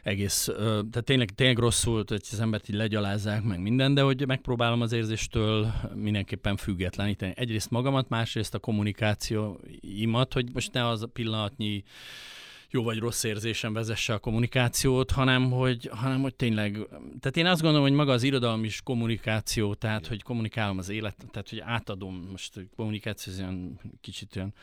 egész, 0.06 0.50
tehát 0.58 1.04
tényleg, 1.04 1.30
tényleg 1.30 1.58
rosszul, 1.58 2.04
hogy 2.08 2.22
az 2.32 2.40
embert 2.40 2.70
így 2.70 2.76
legyalázzák 2.76 3.44
meg 3.44 3.60
minden, 3.60 3.94
de 3.94 4.02
hogy 4.02 4.28
megpróbálom 4.28 4.82
az 4.82 4.92
érzéstől 4.92 5.74
mindenképpen 5.96 6.58
függetleníteni. 6.58 7.34
Egyrészt 7.36 7.70
magamat, 7.70 8.10
másrészt 8.10 8.54
a 8.54 8.60
kommunikációimat, 8.60 10.34
hogy 10.34 10.54
most 10.54 10.74
ne 10.74 10.88
az 10.88 11.02
a 11.02 11.08
pillanatnyi 11.08 11.84
jó 12.70 12.84
vagy 12.84 12.98
rossz 12.98 13.24
érzésem 13.24 13.74
vezesse 13.74 14.14
a 14.14 14.20
kommunikációt, 14.20 15.12
hanem 15.12 15.52
hogy, 15.52 15.90
hanem 15.94 16.22
hogy 16.22 16.36
tényleg, 16.36 16.88
tehát 17.20 17.38
én 17.38 17.46
azt 17.46 17.62
gondolom, 17.62 17.88
hogy 17.88 17.96
maga 17.96 18.12
az 18.12 18.24
irodalom 18.24 18.64
is 18.64 18.82
kommunikáció, 18.82 19.74
tehát 19.74 20.08
hogy 20.08 20.24
kommunikálom 20.24 20.78
az 20.78 20.90
életet, 20.90 21.32
tehát 21.32 21.50
hogy 21.50 21.60
átadom, 21.60 22.28
most 22.32 22.54
hogy 22.54 22.68
kommunikáció 22.76 23.34
az 23.34 23.40
olyan 23.40 23.80
kicsit 24.02 24.36
olyan 24.36 24.54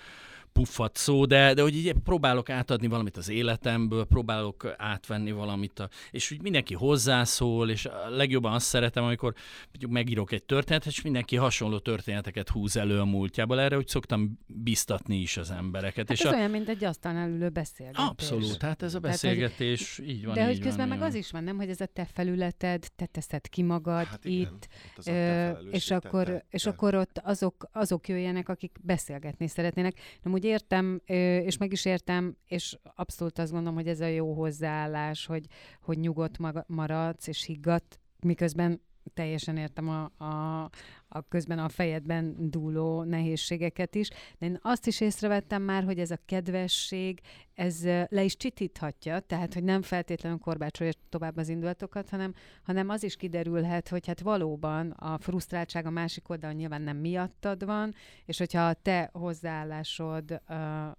puffat 0.52 0.96
szó, 0.96 1.24
de, 1.24 1.54
de 1.54 1.62
hogy 1.62 1.76
így 1.76 1.92
próbálok 2.04 2.50
átadni 2.50 2.86
valamit 2.86 3.16
az 3.16 3.28
életemből, 3.28 4.04
próbálok 4.04 4.74
átvenni 4.76 5.32
valamit, 5.32 5.78
a, 5.78 5.88
és 6.10 6.30
úgy 6.30 6.42
mindenki 6.42 6.74
hozzászól, 6.74 7.70
és 7.70 7.86
a 7.86 8.08
legjobban 8.08 8.52
azt 8.52 8.66
szeretem, 8.66 9.04
amikor 9.04 9.34
mondjuk 9.70 9.90
megírok 9.90 10.32
egy 10.32 10.44
történetet, 10.44 10.92
és 10.92 11.02
mindenki 11.02 11.36
hasonló 11.36 11.78
történeteket 11.78 12.48
húz 12.48 12.76
elő 12.76 13.00
a 13.00 13.04
múltjából, 13.04 13.60
erre 13.60 13.76
úgy 13.76 13.88
szoktam 13.88 14.38
biztatni 14.46 15.16
is 15.16 15.36
az 15.36 15.50
embereket. 15.50 16.08
Hát 16.08 16.18
és 16.18 16.24
ez 16.24 16.32
a, 16.32 16.36
olyan, 16.36 16.50
mint 16.50 16.68
egy 16.68 16.84
asztalnál 16.84 17.30
ülő 17.30 17.48
beszélgetés. 17.48 18.04
Abszolút, 18.04 18.62
hát 18.62 18.82
ez 18.82 18.94
a 18.94 19.00
Tehát, 19.00 19.16
beszélgetés 19.16 19.98
így 19.98 20.24
van. 20.24 20.34
De 20.34 20.44
hogy 20.44 20.58
közben 20.60 20.88
van, 20.88 20.98
meg 20.98 21.08
az 21.08 21.14
is 21.14 21.30
van, 21.30 21.44
nem, 21.44 21.56
hogy 21.56 21.68
ez 21.68 21.80
a 21.80 21.86
te 21.86 22.04
felületed, 22.04 22.86
te 22.96 23.06
teszed 23.06 23.48
ki 23.48 23.62
magad 23.62 24.04
Hát 24.04 24.24
igen, 24.24 24.40
itt, 24.40 24.68
ott 24.98 25.04
te 25.04 25.50
Ö, 25.50 25.70
és 25.70 25.84
te- 25.84 25.94
akkor, 25.94 26.24
te- 26.24 26.46
és 26.50 26.66
akkor 26.66 26.94
ott 26.94 27.20
azok, 27.24 27.68
azok 27.72 28.08
jöjjenek, 28.08 28.48
akik 28.48 28.78
beszélgetni 28.82 29.48
szeretnének. 29.48 30.00
Nem 30.22 30.32
úgy 30.32 30.41
értem, 30.44 31.00
ö, 31.06 31.36
és 31.36 31.56
meg 31.56 31.72
is 31.72 31.84
értem, 31.84 32.36
és 32.46 32.78
abszolút 32.94 33.38
azt 33.38 33.52
gondolom, 33.52 33.74
hogy 33.74 33.88
ez 33.88 34.00
a 34.00 34.06
jó 34.06 34.32
hozzáállás, 34.32 35.26
hogy, 35.26 35.46
hogy 35.82 35.98
nyugodt 35.98 36.38
maradsz, 36.66 37.26
és 37.26 37.44
higgadt, 37.44 38.00
miközben 38.20 38.80
teljesen 39.14 39.56
értem 39.56 39.88
a, 39.88 40.24
a, 40.24 40.62
a 41.08 41.22
közben 41.28 41.58
a 41.58 41.68
fejedben 41.68 42.50
dúló 42.50 43.02
nehézségeket 43.02 43.94
is, 43.94 44.08
de 44.38 44.46
én 44.46 44.58
azt 44.62 44.86
is 44.86 45.00
észrevettem 45.00 45.62
már, 45.62 45.84
hogy 45.84 45.98
ez 45.98 46.10
a 46.10 46.18
kedvesség, 46.26 47.20
ez 47.54 47.84
le 48.08 48.22
is 48.22 48.36
csitíthatja, 48.36 49.20
tehát, 49.20 49.54
hogy 49.54 49.64
nem 49.64 49.82
feltétlenül 49.82 50.38
korbácsolja 50.38 50.92
tovább 51.08 51.36
az 51.36 51.48
indulatokat, 51.48 52.08
hanem, 52.08 52.34
hanem 52.62 52.88
az 52.88 53.02
is 53.02 53.16
kiderülhet, 53.16 53.88
hogy 53.88 54.06
hát 54.06 54.20
valóban 54.20 54.90
a 54.90 55.18
frusztráltság 55.18 55.86
a 55.86 55.90
másik 55.90 56.28
oldalon 56.28 56.56
nyilván 56.56 56.82
nem 56.82 56.96
miattad 56.96 57.64
van, 57.64 57.94
és 58.24 58.38
hogyha 58.38 58.68
a 58.68 58.74
te 58.74 59.10
hozzáállásod 59.12 60.42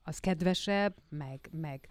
az 0.03 0.19
kedvesebb, 0.19 0.95
meg, 1.09 1.49
meg 1.51 1.87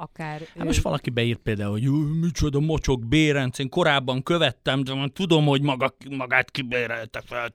akár... 0.00 0.40
Hát 0.56 0.64
most 0.64 0.82
valaki 0.82 1.10
beírt 1.10 1.38
például, 1.38 1.70
hogy 1.70 1.82
"Jú, 1.82 1.94
micsoda 1.96 2.60
mocsok 2.60 3.06
bérenc, 3.08 3.58
én 3.58 3.68
korábban 3.68 4.22
követtem, 4.22 4.84
de 4.84 4.94
már 4.94 5.08
tudom, 5.08 5.44
hogy 5.46 5.62
maga, 5.62 5.94
magát 6.10 6.50
kibérelte 6.50 7.22
fel. 7.26 7.52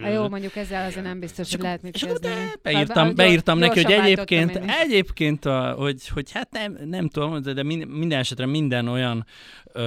Ha 0.00 0.08
jó, 0.08 0.28
mondjuk 0.28 0.56
ezzel 0.56 0.86
azért 0.86 1.04
nem 1.04 1.20
biztos, 1.20 1.50
hogy 1.50 1.60
lehet 1.60 1.82
mit 1.82 1.94
És 1.94 2.00
kezdeni. 2.02 2.34
de 2.34 2.40
Hát, 2.40 2.60
beírtam, 2.62 3.14
beírtam 3.14 3.58
neki, 3.58 3.82
hogy 3.82 3.92
egyébként, 3.92 4.60
egyébként 4.84 5.44
a, 5.44 5.72
hogy, 5.72 6.08
hogy 6.08 6.32
hát 6.32 6.48
nem, 6.50 6.78
nem 6.84 7.08
tudom, 7.08 7.42
de, 7.42 7.52
de 7.52 7.62
minden, 7.62 7.88
minden 7.88 8.18
esetre 8.18 8.46
minden 8.46 8.88
olyan 8.88 9.26
ö, 9.72 9.82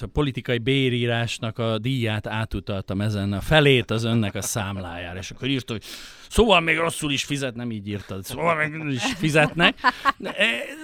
a 0.00 0.06
politikai 0.12 0.58
bérírásnak 0.58 1.58
a 1.58 1.78
díját 1.78 2.26
átutaltam 2.26 3.00
ezen, 3.00 3.32
a 3.32 3.40
felét 3.40 3.90
az 3.90 4.04
önnek 4.04 4.34
a 4.34 4.42
számlájára, 4.42 5.18
és 5.18 5.30
akkor 5.30 5.48
írta, 5.48 5.72
hogy 5.72 5.84
szóval 6.28 6.60
még 6.60 6.76
rosszul 6.76 7.12
is 7.12 7.24
fizet, 7.24 7.54
nem 7.54 7.70
így 7.70 7.88
írtad, 7.88 8.24
szóval 8.24 8.68
még 8.68 8.92
is 8.92 9.02
fizetnek. 9.02 9.78
De, 10.16 10.34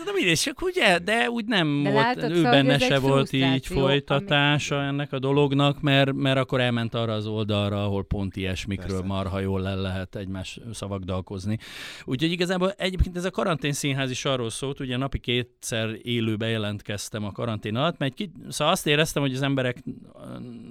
de 0.04 0.12
mindegy, 0.14 0.38
csak 0.38 0.62
ugye, 0.62 0.98
de 0.98 1.30
úgy 1.30 1.44
nem 1.44 1.82
De 1.82 1.90
volt, 1.90 2.04
látod, 2.04 2.30
ő 2.30 2.34
szóval, 2.34 2.50
benne 2.50 2.78
se 2.78 2.98
volt 2.98 3.32
így 3.32 3.66
folytatása 3.66 4.82
ennek 4.82 5.12
a 5.12 5.18
dolognak, 5.18 5.80
mert, 5.80 6.12
mert 6.12 6.38
akkor 6.38 6.60
elment 6.60 6.94
arra 6.94 7.12
az 7.12 7.26
oldalra, 7.26 7.84
ahol 7.84 8.04
pont 8.04 8.36
ilyesmikről 8.36 8.88
Persze. 8.88 9.06
marha 9.06 9.40
jól 9.40 9.60
le 9.60 9.74
lehet 9.74 10.16
egymás 10.16 10.58
szavakdalkozni. 10.72 11.58
Úgyhogy 12.04 12.30
igazából 12.30 12.70
egyébként 12.76 13.16
ez 13.16 13.24
a 13.24 13.30
karantén 13.30 13.72
színház 13.72 14.10
is 14.10 14.24
arról 14.24 14.50
szólt, 14.50 14.80
ugye 14.80 14.96
napi 14.96 15.18
kétszer 15.18 15.96
élőbe 16.02 16.48
jelentkeztem 16.48 17.24
a 17.24 17.32
karantén 17.32 17.76
alatt, 17.76 17.98
mert 17.98 18.12
egy 18.12 18.26
ki, 18.26 18.32
szóval 18.48 18.72
azt 18.72 18.86
éreztem, 18.86 19.22
hogy 19.22 19.34
az 19.34 19.42
emberek 19.42 19.84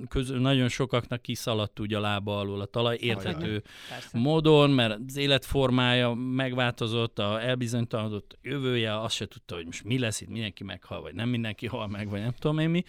közül 0.09 0.39
nagyon 0.39 0.67
sokaknak 0.67 1.21
kiszaladt 1.21 1.79
ugye 1.79 1.97
a 1.97 1.99
lába 1.99 2.37
alól 2.37 2.61
a 2.61 2.65
talaj, 2.65 2.97
érthető 2.99 3.63
módon, 4.13 4.62
úton, 4.63 4.75
mert 4.75 4.99
az 5.07 5.17
életformája 5.17 6.13
megváltozott, 6.13 7.19
a 7.19 7.41
elbizonytalanodott 7.41 8.37
jövője, 8.41 9.01
azt 9.01 9.15
se 9.15 9.27
tudta, 9.27 9.55
hogy 9.55 9.65
most 9.65 9.83
mi 9.83 9.99
lesz 9.99 10.21
itt, 10.21 10.29
mindenki 10.29 10.63
meghal, 10.63 11.01
vagy 11.01 11.13
nem 11.13 11.29
mindenki 11.29 11.67
hal 11.67 11.87
meg, 11.87 12.09
vagy 12.09 12.21
nem 12.21 12.33
tudom 12.39 12.59
én 12.59 12.69
mi. 12.69 12.83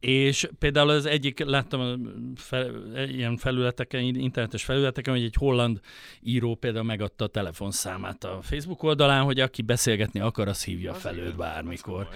És 0.00 0.48
például 0.58 0.88
az 0.88 1.06
egyik, 1.06 1.44
láttam 1.44 2.10
fel, 2.36 2.70
ilyen 3.08 3.36
felületeken, 3.36 4.02
internetes 4.02 4.64
felületeken, 4.64 5.14
hogy 5.14 5.22
egy 5.22 5.34
holland 5.38 5.80
író 6.22 6.54
például 6.54 6.84
megadta 6.84 7.24
a 7.24 7.28
telefonszámát 7.28 8.24
a 8.24 8.38
Facebook 8.42 8.82
oldalán, 8.82 9.24
hogy 9.24 9.40
aki 9.40 9.62
beszélgetni 9.62 10.20
akar, 10.20 10.48
az 10.48 10.64
hívja 10.64 10.92
az 10.92 11.00
fel 11.00 11.18
őt 11.18 11.36
bármikor. 11.36 12.08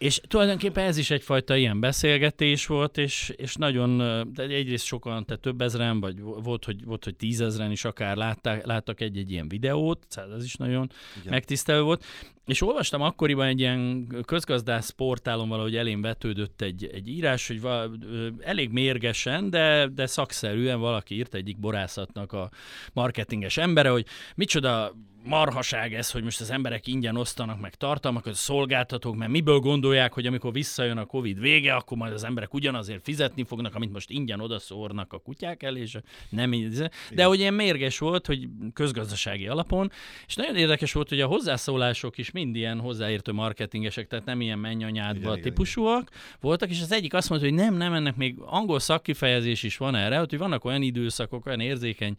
És 0.00 0.20
tulajdonképpen 0.28 0.84
ez 0.84 0.96
is 0.96 1.10
egyfajta 1.10 1.56
ilyen 1.56 1.80
beszélgetés 1.80 2.66
volt, 2.66 2.98
és, 2.98 3.32
és 3.36 3.54
nagyon, 3.54 3.98
de 4.34 4.42
egyrészt 4.42 4.84
sokan, 4.84 5.24
tehát 5.24 5.42
több 5.42 5.60
ezeren, 5.60 6.00
vagy 6.00 6.20
volt, 6.20 6.64
hogy, 6.64 6.84
volt, 6.84 7.04
hogy 7.04 7.16
tízezren 7.16 7.70
is 7.70 7.84
akár 7.84 8.16
látták, 8.16 8.66
láttak 8.66 9.00
egy-egy 9.00 9.30
ilyen 9.30 9.48
videót, 9.48 10.04
szóval 10.08 10.34
ez 10.34 10.44
is 10.44 10.54
nagyon 10.54 10.90
Igen. 11.18 11.32
megtisztelő 11.32 11.82
volt. 11.82 12.04
És 12.46 12.62
olvastam 12.62 13.02
akkoriban 13.02 13.46
egy 13.46 13.60
ilyen 13.60 14.06
közgazdász 14.24 14.90
portálon 14.90 15.48
valahogy 15.48 15.76
elém 15.76 16.00
vetődött 16.00 16.60
egy, 16.60 16.90
egy 16.92 17.08
írás, 17.10 17.46
hogy 17.46 17.60
val, 17.60 17.98
elég 18.40 18.70
mérgesen, 18.70 19.50
de, 19.50 19.88
de 19.94 20.06
szakszerűen 20.06 20.80
valaki 20.80 21.14
írt 21.14 21.34
egyik 21.34 21.58
borászatnak 21.58 22.32
a 22.32 22.50
marketinges 22.92 23.56
embere, 23.56 23.88
hogy 23.88 24.06
micsoda 24.34 24.92
marhaság 25.24 25.94
ez, 25.94 26.10
hogy 26.10 26.22
most 26.22 26.40
az 26.40 26.50
emberek 26.50 26.86
ingyen 26.86 27.16
osztanak 27.16 27.60
meg 27.60 27.74
tartalmakat, 27.74 28.34
szolgáltatók, 28.34 29.16
mert 29.16 29.30
miből 29.30 29.58
gondolják, 29.58 30.12
hogy 30.12 30.26
amikor 30.26 30.52
visszajön 30.52 30.96
a 30.96 31.04
Covid 31.04 31.40
vége, 31.40 31.74
akkor 31.74 31.96
majd 31.96 32.12
az 32.12 32.24
emberek 32.24 32.54
ugyanazért 32.54 33.02
fizetni 33.02 33.44
fognak, 33.44 33.74
amit 33.74 33.92
most 33.92 34.10
ingyen 34.10 34.40
odaszórnak 34.40 35.12
a 35.12 35.18
kutyák 35.18 35.62
elé, 35.62 35.80
és 35.80 35.98
nem 36.28 36.52
így. 36.52 36.90
De 37.10 37.24
hogy 37.24 37.38
ilyen 37.38 37.54
mérges 37.54 37.98
volt, 37.98 38.26
hogy 38.26 38.48
közgazdasági 38.72 39.46
alapon, 39.46 39.90
és 40.26 40.34
nagyon 40.34 40.56
érdekes 40.56 40.92
volt, 40.92 41.08
hogy 41.08 41.20
a 41.20 41.26
hozzászólások 41.26 42.18
is 42.18 42.30
mind 42.30 42.56
ilyen 42.56 42.80
hozzáértő 42.80 43.32
marketingesek, 43.32 44.06
tehát 44.06 44.24
nem 44.24 44.40
ilyen 44.40 44.58
mennyanyádba 44.58 45.36
típusúak 45.36 46.08
igen. 46.08 46.38
voltak, 46.40 46.70
és 46.70 46.80
az 46.80 46.92
egyik 47.00 47.14
azt 47.14 47.28
mondta, 47.28 47.48
hogy 47.48 47.56
nem, 47.56 47.74
nem, 47.74 47.92
ennek 47.92 48.16
még 48.16 48.34
angol 48.38 48.80
szakkifejezés 48.80 49.62
is 49.62 49.76
van 49.76 49.94
erre, 49.94 50.18
hogy 50.18 50.38
vannak 50.38 50.64
olyan 50.64 50.82
időszakok, 50.82 51.46
olyan 51.46 51.60
érzékeny 51.60 52.16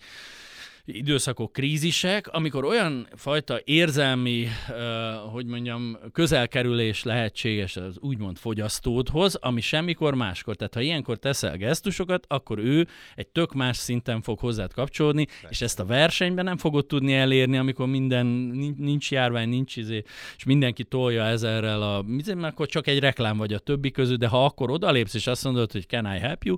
időszakok, 0.86 1.52
krízisek, 1.52 2.28
amikor 2.28 2.66
olyan 2.66 3.08
fajta 3.16 3.60
érzelmi, 3.64 4.48
hogy 5.32 5.46
mondjam, 5.46 5.98
közelkerülés 6.12 7.04
lehetséges 7.04 7.76
az 7.78 7.98
úgymond 8.00 8.38
fogyasztódhoz, 8.38 9.36
ami 9.36 9.62
semmikor 9.62 10.16
máskor. 10.16 10.56
Tehát 10.56 10.74
ha 10.74 10.82
ilyenkor 10.82 11.18
teszel 11.18 11.58
gesztusokat, 11.58 12.26
akkor 12.28 12.60
ő 12.60 12.88
egy 13.16 13.28
tök 13.28 13.54
más 13.54 13.78
szinten 13.78 14.22
fog 14.22 14.40
hozzád 14.40 14.74
kapcsolódni, 14.74 15.28
és 15.50 15.62
ezt 15.62 15.80
a 15.80 15.86
versenyben 15.86 16.46
nem 16.46 16.58
fogod 16.58 16.86
tudni 16.86 17.14
elérni, 17.14 17.58
amikor 17.58 17.88
minden 17.88 18.26
nincs 18.78 19.12
járvány, 19.12 19.50
nincs 19.50 19.76
izé, 19.76 20.04
és 20.38 20.44
mindenki 20.44 20.84
tolja 20.84 21.24
ezerrel 21.24 21.82
a, 21.82 22.06
akkor 22.42 22.68
csak 22.68 22.88
egy 22.88 23.00
reklám 23.00 23.38
vagy 23.38 23.54
a 23.54 23.60
többi 23.60 23.92
közül, 23.92 24.16
de 24.16 24.28
ha 24.28 24.46
akkor 24.46 24.72
odalépsz, 24.72 25.14
és 25.14 25.28
azt 25.28 25.44
mondod, 25.44 25.72
hogy 25.72 25.88
can 25.88 26.16
I 26.16 26.20
help 26.20 26.44
you, 26.44 26.56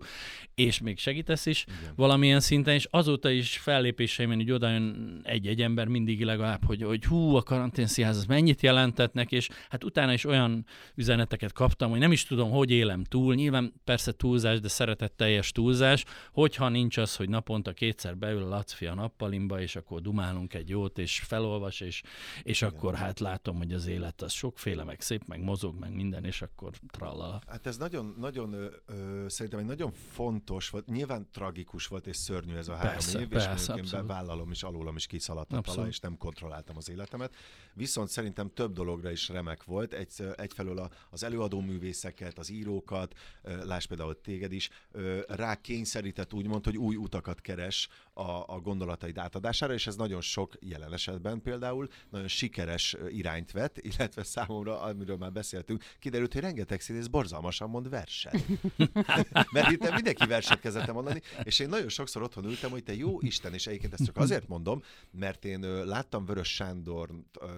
és 0.56 0.80
még 0.80 0.98
segítesz 0.98 1.46
is 1.46 1.66
Igen. 1.68 1.94
valamilyen 1.96 2.40
szinten, 2.40 2.74
és 2.74 2.88
azóta 2.92 3.30
is 3.30 3.58
fellépéseimen 3.58 4.40
így 4.40 4.52
oda 4.52 4.70
jön 4.70 5.20
egy-egy 5.24 5.62
ember 5.62 5.88
mindig 5.88 6.24
legalább, 6.24 6.66
hogy, 6.66 6.84
hogy 6.84 7.06
hú, 7.06 7.36
a 7.36 7.42
karanténszínház 7.44 8.18
az 8.18 8.26
mennyit 8.26 8.62
jelentetnek, 8.62 9.32
és 9.32 9.50
hát 9.70 9.84
utána 9.84 10.14
is 10.14 10.26
olyan 10.26 10.66
üzeneteket 10.96 11.52
kaptam, 11.52 11.90
hogy 11.90 12.00
nem 12.00 12.12
is 12.12 12.26
tudom, 12.26 12.50
hogy 12.50 12.72
élem 12.72 13.04
túl, 13.04 13.36
nyilván 13.36 13.74
persze 13.84 14.12
túlzás, 14.12 14.60
de 14.60 14.68
szeretetteljes 14.68 15.52
túlzás, 15.52 16.06
hogyha 16.32 16.70
nincs 16.70 16.98
az, 16.98 17.16
hogy 17.16 17.30
naponta 17.30 17.74
kétszer 17.74 18.18
beül 18.18 18.44
a 18.44 18.48
Lacfi 18.48 18.86
a 18.86 18.94
nappalimba, 18.94 19.62
és 19.62 19.76
akkor 19.76 20.02
dumálunk 20.02 20.54
egy 20.54 20.70
jót, 20.70 20.98
és 20.98 21.20
felolvas, 21.20 21.80
és, 21.80 22.02
és 22.44 22.62
akkor 22.62 22.96
hát 22.96 23.20
látom, 23.20 23.58
hogy 23.58 23.74
az 23.74 23.88
élet 23.88 24.22
az 24.22 24.32
sokféle, 24.32 24.84
meg 24.84 25.02
szép, 25.02 25.22
meg 25.28 25.44
mozog, 25.44 25.80
meg 25.80 25.94
minden, 25.94 26.26
és 26.26 26.42
akkor 26.42 26.72
trallala. 26.88 27.42
Hát 27.48 27.68
ez 27.68 27.78
nagyon, 27.78 28.16
nagyon 28.20 28.54
ö, 28.54 28.66
ö, 28.86 29.26
szerintem 29.28 29.60
egy 29.60 29.66
nagyon 29.66 29.92
font 30.12 30.43
fontos 30.46 30.70
volt, 30.70 30.88
nyilván 30.88 31.28
tragikus 31.32 31.88
volt 31.88 32.08
és 32.08 32.18
szörnyű 32.18 32.56
ez 32.56 32.68
a 32.68 32.76
három 32.76 32.92
persze, 32.92 33.20
év, 33.20 33.28
persze, 33.28 33.74
és 33.74 33.82
én 33.82 33.90
bevállalom 33.92 34.52
is, 34.52 34.64
alólam 34.64 34.96
is 34.96 35.06
kiszaladt 35.06 35.54
a 35.54 35.62
talaj, 35.62 35.88
és 35.88 36.00
nem 36.00 36.18
kontrolláltam 36.18 36.78
az 36.78 36.90
életemet. 36.90 37.36
Viszont 37.74 38.10
szerintem 38.10 38.50
több 38.54 38.74
dologra 38.74 39.12
is 39.12 39.30
remek 39.30 39.64
volt. 39.64 39.94
Egy, 39.94 40.28
egyfelől 40.36 40.78
a, 40.78 40.90
az 41.10 41.24
előadó 41.24 41.60
művészeket, 41.60 42.40
az 42.40 42.50
írókat, 42.50 43.14
láss 43.64 43.86
például 43.86 44.22
téged 44.22 44.52
is, 44.52 44.70
rá 45.28 45.56
kényszerített 45.56 46.34
úgymond, 46.34 46.66
hogy 46.66 46.78
új 46.78 46.96
utakat 46.96 47.42
keres 47.42 47.90
a, 48.14 48.54
a 48.54 48.60
gondolataid 48.60 49.18
átadására, 49.18 49.74
és 49.74 49.88
ez 49.88 49.96
nagyon 49.96 50.22
sok 50.22 50.54
jelen 50.60 50.94
esetben 50.94 51.42
például 51.42 51.88
nagyon 52.10 52.28
sikeres 52.28 52.96
irányt 53.10 53.52
vett, 53.52 53.78
illetve 53.98 54.24
számomra, 54.24 54.82
amiről 54.82 55.18
már 55.18 55.32
beszéltünk, 55.32 55.84
kiderült, 56.00 56.34
hogy 56.34 56.42
rengeteg 56.42 56.82
színész 56.82 57.08
borzalmasan 57.08 57.70
mond 57.70 57.90
verset. 57.90 58.46
Mert 59.54 59.72
itt 59.72 59.94
mindenki 59.94 60.26
verset 60.34 60.60
kezdett 60.60 60.94
mondani, 60.94 61.22
és 61.44 61.60
én 61.60 61.70
nagyon 61.70 61.90
sokszor 61.90 62.22
otthon 62.22 62.46
ültem, 62.46 62.72
hogy 62.72 62.84
te 62.84 62.96
jó 62.96 63.18
Isten, 63.22 63.54
és 63.54 63.68
egyébként 63.68 63.94
ezt 63.94 64.06
csak 64.06 64.18
azért 64.18 64.48
mondom, 64.48 64.84
mert 65.12 65.46
én 65.46 65.60
láttam 65.86 66.26
Vörös 66.26 66.54
Sándor 66.54 67.10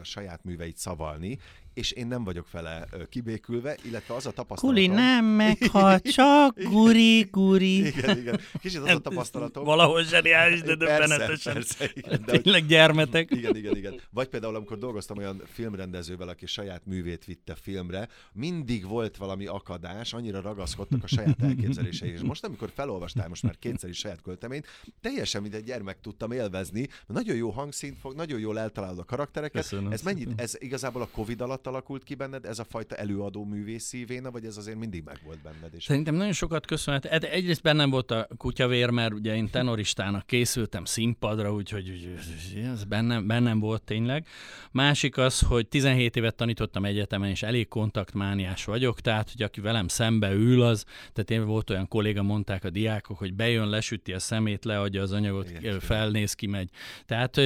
saját 0.04 0.44
műveit 0.44 0.78
szavalni, 0.78 1.40
és 1.76 1.92
én 1.92 2.08
nem 2.08 2.24
vagyok 2.24 2.52
vele 2.52 2.88
kibékülve, 3.10 3.78
illetve 3.84 4.14
az 4.14 4.26
a 4.26 4.32
tapasztalatom... 4.32 4.84
Kuli 4.84 4.88
nem 4.88 5.26
meghal, 5.26 6.00
csak 6.00 6.64
guri, 6.64 7.28
guri. 7.32 7.86
Igen, 7.86 8.18
igen. 8.18 8.40
Kicsit 8.62 8.82
az 8.82 8.90
a 8.90 9.00
tapasztalatom... 9.00 9.64
Valahol 9.64 10.04
zseniális, 10.04 10.62
de 10.62 10.76
döbbenetesen. 10.76 11.54
Persze, 11.54 11.90
igen, 11.94 12.24
de 12.26 12.40
Tényleg 12.40 12.66
gyermetek. 12.66 13.32
Igen, 13.32 13.56
igen, 13.56 13.76
igen. 13.76 14.02
Vagy 14.10 14.28
például, 14.28 14.56
amikor 14.56 14.78
dolgoztam 14.78 15.18
olyan 15.18 15.42
filmrendezővel, 15.46 16.28
aki 16.28 16.46
saját 16.46 16.86
művét 16.86 17.26
vitte 17.26 17.56
filmre, 17.56 18.08
mindig 18.34 18.88
volt 18.88 19.18
valami 19.18 19.46
akadás, 19.46 20.14
annyira 20.14 20.42
ragaszkodtak 20.42 21.04
a 21.04 21.08
saját 21.08 21.42
elképzeléseihez. 21.42 22.20
És 22.20 22.26
most, 22.28 22.44
amikor 22.44 22.70
felolvastál 22.74 23.28
most 23.28 23.44
már 23.44 23.58
kétszer 23.60 23.90
is 23.90 23.98
saját 23.98 24.22
költeményt, 24.22 24.66
teljesen 25.02 25.42
mint 25.42 25.54
egy 25.54 25.64
gyermek 25.64 26.00
tudtam 26.02 26.32
élvezni, 26.32 26.88
nagyon 27.08 27.36
jó 27.36 27.50
hangszínt 27.50 27.98
fog, 28.00 28.16
nagyon 28.16 28.40
jól 28.40 28.60
eltalálod 28.60 29.00
a 29.00 29.04
karaktereket. 29.04 29.62
Köszönöm, 29.62 29.92
ez 29.92 30.02
mennyit, 30.02 30.30
ez 30.36 30.54
igazából 30.60 31.02
a 31.02 31.08
Covid 31.12 31.42
alatt 31.42 31.65
alatt 31.66 31.84
alakult 31.86 32.04
ki 32.04 32.16
benned 32.16 32.46
ez 32.46 32.60
a 32.60 32.64
fajta 32.64 32.96
előadó 32.96 33.44
művészi 33.44 34.06
véna, 34.06 34.32
vagy 34.32 34.46
ez 34.46 34.58
azért 34.58 34.78
mindig 34.78 35.04
meg 35.04 35.20
volt 35.24 35.42
benned? 35.42 35.74
És... 35.74 35.84
Szerintem 35.84 36.16
nagyon 36.16 36.34
sokat 36.34 36.66
köszönhet. 36.66 37.06
Egyrészt 37.24 37.62
bennem 37.62 37.90
volt 37.90 38.12
a 38.12 38.28
kutyavér, 38.38 38.90
mert 38.90 39.14
ugye 39.14 39.36
én 39.36 39.50
tenoristának 39.50 40.26
készültem 40.26 40.86
színpadra, 40.86 41.54
úgyhogy 41.54 42.16
ez 42.64 42.84
bennem, 42.84 43.28
bennem 43.28 43.60
volt 43.60 43.84
tényleg. 43.84 44.28
Másik 44.72 45.18
az, 45.18 45.40
hogy 45.40 45.68
17 45.68 46.16
évet 46.16 46.36
tanítottam 46.36 46.86
egyetemen, 46.86 47.30
és 47.30 47.44
elég 47.44 47.68
kontaktmániás 47.68 48.66
vagyok, 48.66 49.02
tehát 49.02 49.32
hogy 49.32 49.42
aki 49.42 49.62
velem 49.62 49.88
szembe 49.88 50.32
ül, 50.32 50.62
az, 50.62 50.84
tehát 51.14 51.32
én 51.32 51.46
volt 51.46 51.70
olyan 51.70 51.88
kolléga, 51.88 52.24
mondták 52.24 52.64
a 52.64 52.70
diákok, 52.70 53.18
hogy 53.18 53.34
bejön, 53.34 53.70
lesüti 53.70 54.14
a 54.14 54.20
szemét, 54.20 54.66
leadja 54.66 55.02
az 55.02 55.12
anyagot, 55.12 55.50
Igen, 55.50 55.80
felnéz, 55.80 56.34
kimegy. 56.34 56.70
Tehát, 57.06 57.42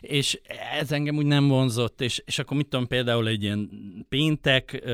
és 0.00 0.40
ez 0.80 0.92
engem 0.92 1.16
úgy 1.16 1.23
úgy 1.24 1.30
nem 1.30 1.48
vonzott, 1.48 2.00
és, 2.00 2.22
és 2.24 2.38
akkor 2.38 2.56
mit 2.56 2.68
tudom, 2.68 2.86
például 2.86 3.28
egy 3.28 3.42
ilyen 3.42 3.70
péntek 4.08 4.84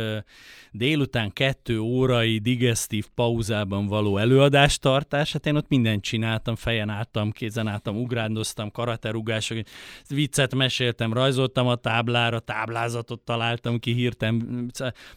délután 0.72 1.32
kettő 1.32 1.78
órai 1.78 2.38
digestív 2.38 3.06
pauzában 3.14 3.86
való 3.86 4.16
előadástartás, 4.16 5.32
hát 5.32 5.46
én 5.46 5.56
ott 5.56 5.68
mindent 5.68 6.02
csináltam, 6.02 6.54
fejen 6.54 6.88
álltam, 6.88 7.30
kézen 7.30 7.66
álltam, 7.66 7.96
ugrándoztam, 7.96 8.70
karaterugások, 8.70 9.58
viccet 10.08 10.54
meséltem, 10.54 11.12
rajzoltam 11.12 11.66
a 11.66 11.74
táblára, 11.74 12.38
táblázatot 12.38 13.20
találtam 13.20 13.78
ki, 13.78 13.92
hírtem, 13.92 14.66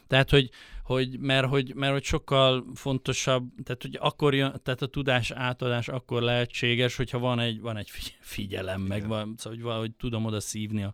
tehát, 0.07 0.29
hogy, 0.29 0.49
hogy 0.83 1.19
mert, 1.19 1.47
hogy, 1.47 1.71
mert 1.75 1.91
hogy 1.91 2.03
sokkal 2.03 2.65
fontosabb, 2.75 3.49
tehát 3.63 3.81
hogy 3.81 3.97
akkor 4.01 4.33
jön, 4.33 4.61
tehát 4.63 4.81
a 4.81 4.85
tudás 4.85 5.31
átadás 5.31 5.87
akkor 5.87 6.21
lehetséges, 6.21 6.95
hogyha 6.95 7.19
van 7.19 7.39
egy, 7.39 7.61
van 7.61 7.77
egy 7.77 7.89
figyelem, 8.19 8.85
Igen. 8.85 8.99
meg 8.99 9.07
van, 9.07 9.33
szóval, 9.37 9.57
hogy 9.57 9.67
valahogy 9.67 9.91
tudom 9.91 10.25
oda 10.25 10.39
szívni 10.39 10.83
a, 10.83 10.93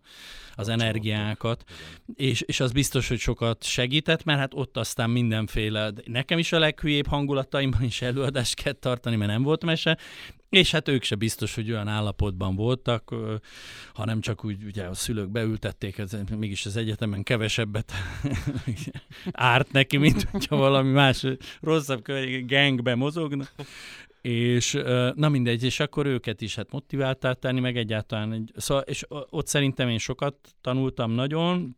az 0.54 0.68
a 0.68 0.72
energiákat, 0.72 1.64
és, 2.14 2.40
és 2.40 2.60
az 2.60 2.72
biztos, 2.72 3.08
hogy 3.08 3.18
sokat 3.18 3.64
segített, 3.64 4.24
mert 4.24 4.38
hát 4.38 4.54
ott 4.54 4.76
aztán 4.76 5.10
mindenféle, 5.10 5.92
nekem 6.04 6.38
is 6.38 6.52
a 6.52 6.58
leghülyébb 6.58 7.06
hangulataimban 7.06 7.82
is 7.82 8.02
előadást 8.02 8.54
kell 8.54 8.72
tartani, 8.72 9.16
mert 9.16 9.30
nem 9.30 9.42
volt 9.42 9.64
mese, 9.64 9.98
és 10.50 10.70
hát 10.70 10.88
ők 10.88 11.02
se 11.02 11.14
biztos, 11.14 11.54
hogy 11.54 11.70
olyan 11.70 11.88
állapotban 11.88 12.56
voltak, 12.56 13.14
hanem 13.94 14.20
csak 14.20 14.44
úgy 14.44 14.64
ugye 14.64 14.84
a 14.84 14.94
szülők 14.94 15.30
beültették, 15.30 15.98
ez, 15.98 16.16
mégis 16.36 16.66
az 16.66 16.76
egyetemen 16.76 17.22
kevesebbet 17.22 17.92
árt 19.32 19.72
neki, 19.72 19.96
mint 19.96 20.22
hogyha 20.22 20.56
valami 20.56 20.90
más 20.90 21.26
rosszabb 21.60 22.04
gangbe 22.46 22.94
mozogna. 22.94 23.44
És 24.22 24.72
na 25.14 25.28
mindegy, 25.28 25.64
és 25.64 25.80
akkor 25.80 26.06
őket 26.06 26.40
is 26.40 26.54
hát 26.54 26.72
motiváltál 26.72 27.34
tenni, 27.34 27.60
meg 27.60 27.76
egyáltalán 27.76 28.32
egy, 28.32 28.52
szóval, 28.56 28.82
és 28.82 29.04
ott 29.08 29.46
szerintem 29.46 29.88
én 29.88 29.98
sokat 29.98 30.36
tanultam 30.60 31.10
nagyon, 31.10 31.76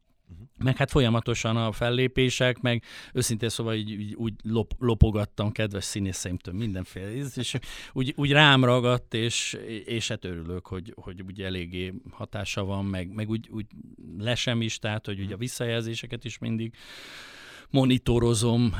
meg 0.58 0.76
hát 0.76 0.90
folyamatosan 0.90 1.56
a 1.56 1.72
fellépések, 1.72 2.60
meg 2.60 2.82
őszintén 3.12 3.48
szóval 3.48 3.74
így, 3.74 3.90
így 3.90 4.14
úgy 4.14 4.34
lop, 4.42 4.72
lopogattam 4.78 5.52
kedves 5.52 5.84
színészeimtől 5.84 6.54
mindenféle, 6.54 7.14
és 7.34 7.58
úgy, 7.92 8.12
úgy 8.16 8.32
rám 8.32 8.64
ragadt, 8.64 9.14
és, 9.14 9.58
és 9.84 10.08
hát 10.08 10.24
örülök, 10.24 10.66
hogy, 10.66 10.92
hogy 10.96 11.22
úgy 11.22 11.42
eléggé 11.42 11.92
hatása 12.10 12.64
van, 12.64 12.84
meg, 12.84 13.14
meg 13.14 13.28
úgy, 13.28 13.48
úgy 13.50 13.66
lesem 14.18 14.62
is, 14.62 14.78
tehát 14.78 15.06
hogy 15.06 15.20
ugye 15.20 15.34
a 15.34 15.38
visszajelzéseket 15.38 16.24
is 16.24 16.38
mindig 16.38 16.74
monitorozom, 17.72 18.74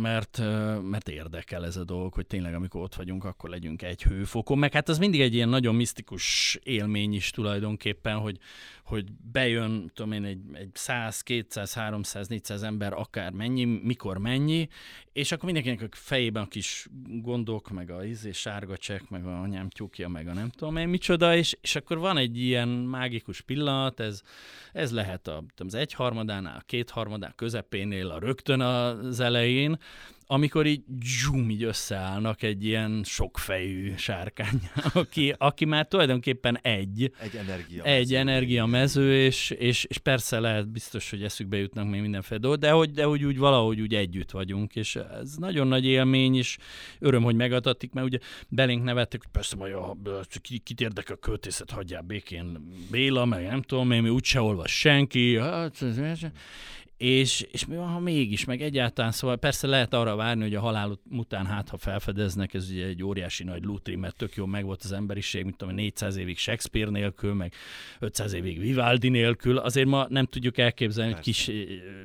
mert, 0.00 0.38
mert 0.82 1.08
érdekel 1.08 1.64
ez 1.64 1.76
a 1.76 1.84
dolog, 1.84 2.14
hogy 2.14 2.26
tényleg 2.26 2.54
amikor 2.54 2.80
ott 2.82 2.94
vagyunk, 2.94 3.24
akkor 3.24 3.50
legyünk 3.50 3.82
egy 3.82 4.02
hőfokon. 4.02 4.58
Meg 4.58 4.72
hát 4.72 4.88
az 4.88 4.98
mindig 4.98 5.20
egy 5.20 5.34
ilyen 5.34 5.48
nagyon 5.48 5.74
misztikus 5.74 6.58
élmény 6.62 7.14
is 7.14 7.30
tulajdonképpen, 7.30 8.16
hogy, 8.16 8.38
hogy 8.84 9.04
bejön, 9.32 9.90
tudom 9.94 10.12
én, 10.12 10.24
egy, 10.24 10.40
egy 10.52 10.70
100, 10.72 11.20
200, 11.20 11.74
300, 11.74 12.28
400 12.28 12.62
ember, 12.62 12.92
akár 12.92 13.30
mennyi, 13.30 13.64
mikor 13.64 14.18
mennyi, 14.18 14.68
és 15.12 15.32
akkor 15.32 15.44
mindenkinek 15.44 15.82
a 15.82 15.86
fejében 15.90 16.42
a 16.42 16.48
kis 16.48 16.86
gondok, 17.06 17.70
meg 17.70 17.90
a 17.90 18.04
izé, 18.04 18.32
sárga 18.32 18.76
csekk, 18.76 19.08
meg 19.08 19.26
a 19.26 19.40
anyám 19.40 19.68
tyúkja, 19.68 20.08
meg 20.08 20.28
a 20.28 20.32
nem 20.32 20.48
tudom 20.48 20.76
én 20.76 20.88
micsoda, 20.88 21.36
és, 21.36 21.56
és 21.60 21.76
akkor 21.76 21.98
van 21.98 22.16
egy 22.16 22.38
ilyen 22.38 22.68
mágikus 22.68 23.40
pillanat, 23.40 24.00
ez, 24.00 24.22
ez 24.72 24.92
lehet 24.92 25.28
a, 25.28 25.44
az 25.56 25.74
egyharmadánál, 25.74 26.56
a 26.56 26.62
kétharmadán, 26.66 27.32
közepénél, 27.36 28.08
a 28.08 28.18
rögtön 28.22 28.60
az 28.60 29.20
elején, 29.20 29.78
amikor 30.32 30.66
így 30.66 30.82
zsum, 31.00 31.50
így 31.50 31.62
összeállnak 31.62 32.42
egy 32.42 32.64
ilyen 32.64 33.02
sokfejű 33.04 33.92
sárkány, 33.96 34.70
aki, 34.92 35.34
aki 35.38 35.64
már 35.64 35.86
tulajdonképpen 35.86 36.58
egy. 36.62 37.12
Egy 37.18 37.36
energia. 37.36 37.82
Egy 37.82 38.14
energia 38.14 38.66
mező, 38.66 39.24
és, 39.24 39.50
és, 39.50 39.84
és, 39.84 39.98
persze 39.98 40.40
lehet 40.40 40.68
biztos, 40.68 41.10
hogy 41.10 41.22
eszükbe 41.22 41.56
jutnak 41.56 41.88
még 41.88 42.00
mindenféle 42.00 42.40
dolgok, 42.40 42.60
de 42.60 42.70
hogy, 42.70 42.90
de 42.90 43.04
hogy 43.04 43.24
úgy 43.24 43.38
valahogy 43.38 43.80
úgy 43.80 43.94
együtt 43.94 44.30
vagyunk, 44.30 44.76
és 44.76 44.96
ez 44.96 45.34
nagyon 45.36 45.66
nagy 45.66 45.84
élmény, 45.84 46.36
és 46.36 46.58
öröm, 46.98 47.22
hogy 47.22 47.34
megadatik, 47.34 47.92
mert 47.92 48.06
ugye 48.06 48.18
belénk 48.48 48.84
nevettek, 48.84 49.20
hogy 49.22 49.30
persze 49.32 49.56
majd 49.56 49.74
a, 49.74 49.96
kit 50.42 50.80
érdekel 50.80 51.16
a 51.16 51.18
költészet, 51.18 51.70
hagyjál 51.70 52.02
békén 52.02 52.70
Béla, 52.90 53.24
meg 53.24 53.46
nem 53.46 53.62
tudom 53.62 53.90
én, 53.90 54.02
mi 54.02 54.08
úgyse 54.08 54.40
olvas 54.40 54.78
senki, 54.78 55.38
hát, 55.38 55.84
és, 57.02 57.46
és 57.50 57.66
mi 57.66 57.76
van, 57.76 57.88
ha 57.88 57.98
mégis, 57.98 58.44
meg 58.44 58.62
egyáltalán, 58.62 59.12
szóval 59.12 59.36
persze 59.36 59.66
lehet 59.66 59.94
arra 59.94 60.16
várni, 60.16 60.42
hogy 60.42 60.54
a 60.54 60.60
halál 60.60 60.98
után 61.10 61.46
hát, 61.46 61.68
ha 61.68 61.76
felfedeznek, 61.76 62.54
ez 62.54 62.70
ugye 62.70 62.86
egy 62.86 63.02
óriási 63.02 63.44
nagy 63.44 63.64
lutri, 63.64 63.96
mert 63.96 64.16
tök 64.16 64.34
jó 64.34 64.46
megvolt 64.46 64.82
az 64.82 64.92
emberiség, 64.92 65.44
mint 65.44 65.56
tudom, 65.56 65.74
400 65.74 66.16
évig 66.16 66.38
Shakespeare 66.38 66.90
nélkül, 66.90 67.34
meg 67.34 67.52
500 67.98 68.32
évig 68.32 68.58
Vivaldi 68.58 69.08
nélkül, 69.08 69.58
azért 69.58 69.86
ma 69.86 70.06
nem 70.08 70.26
tudjuk 70.26 70.58
elképzelni, 70.58 71.12
hogy, 71.12 71.22
kis, 71.22 71.50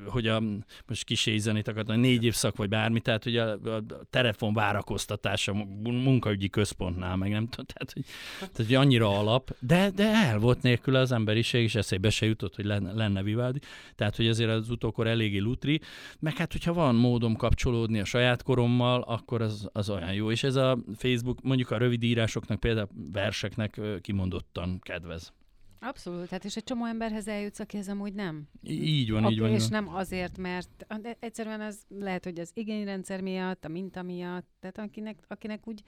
hogy 0.05 0.27
a, 0.27 0.41
most 0.87 1.03
kisé 1.03 1.37
zenét 1.37 1.67
akartam, 1.67 1.99
négy 1.99 2.23
évszak 2.23 2.55
vagy 2.55 2.69
bármi, 2.69 2.99
tehát 2.99 3.23
hogy 3.23 3.37
a, 3.37 3.51
a 3.51 3.83
telefon 4.09 4.53
várakoztatása 4.53 5.53
munkaügyi 5.83 6.49
központnál, 6.49 7.15
meg 7.15 7.31
nem 7.31 7.47
tudom, 7.47 7.65
tehát 7.65 7.91
hogy, 7.93 8.03
tehát, 8.39 8.55
hogy 8.55 8.73
annyira 8.73 9.19
alap, 9.19 9.55
de, 9.59 9.89
de 9.89 10.07
el 10.07 10.39
volt 10.39 10.61
nélkül 10.61 10.95
az 10.95 11.11
emberiség, 11.11 11.63
és 11.63 11.75
eszébe 11.75 12.09
se 12.09 12.25
jutott, 12.25 12.55
hogy 12.55 12.65
lenne, 12.65 12.93
lenne 12.93 13.23
Vivaldi, 13.23 13.59
tehát 13.95 14.15
hogy 14.15 14.27
azért 14.27 14.49
az 14.49 14.69
utó 14.69 14.85
fiatalkor 14.87 15.07
eléggé 15.07 15.37
lutri, 15.37 15.81
meg 16.19 16.37
hát, 16.37 16.51
hogyha 16.51 16.73
van 16.73 16.95
módom 16.95 17.35
kapcsolódni 17.35 17.99
a 17.99 18.05
saját 18.05 18.43
korommal, 18.43 19.01
akkor 19.01 19.41
az, 19.41 19.69
az 19.71 19.89
olyan 19.89 20.13
jó. 20.13 20.31
És 20.31 20.43
ez 20.43 20.55
a 20.55 20.77
Facebook, 20.95 21.41
mondjuk 21.41 21.71
a 21.71 21.77
rövid 21.77 22.03
írásoknak, 22.03 22.59
például 22.59 22.87
verseknek 23.11 23.79
kimondottan 24.01 24.79
kedvez. 24.79 25.33
Abszolút, 25.79 26.29
hát 26.29 26.45
és 26.45 26.55
egy 26.55 26.63
csomó 26.63 26.85
emberhez 26.85 27.27
eljutsz, 27.27 27.59
akihez 27.59 27.87
amúgy 27.87 28.13
nem. 28.13 28.47
Így 28.63 29.11
van, 29.11 29.31
így 29.31 29.39
van. 29.39 29.49
És 29.49 29.67
nem 29.67 29.95
azért, 29.95 30.37
mert 30.37 30.85
egyszerűen 31.19 31.61
az 31.61 31.85
lehet, 31.89 32.23
hogy 32.23 32.39
az 32.39 32.51
igényrendszer 32.53 33.21
miatt, 33.21 33.65
a 33.65 33.67
minta 33.67 34.01
miatt, 34.01 34.47
tehát 34.59 34.77
akinek, 34.77 35.17
akinek 35.27 35.67
úgy 35.67 35.81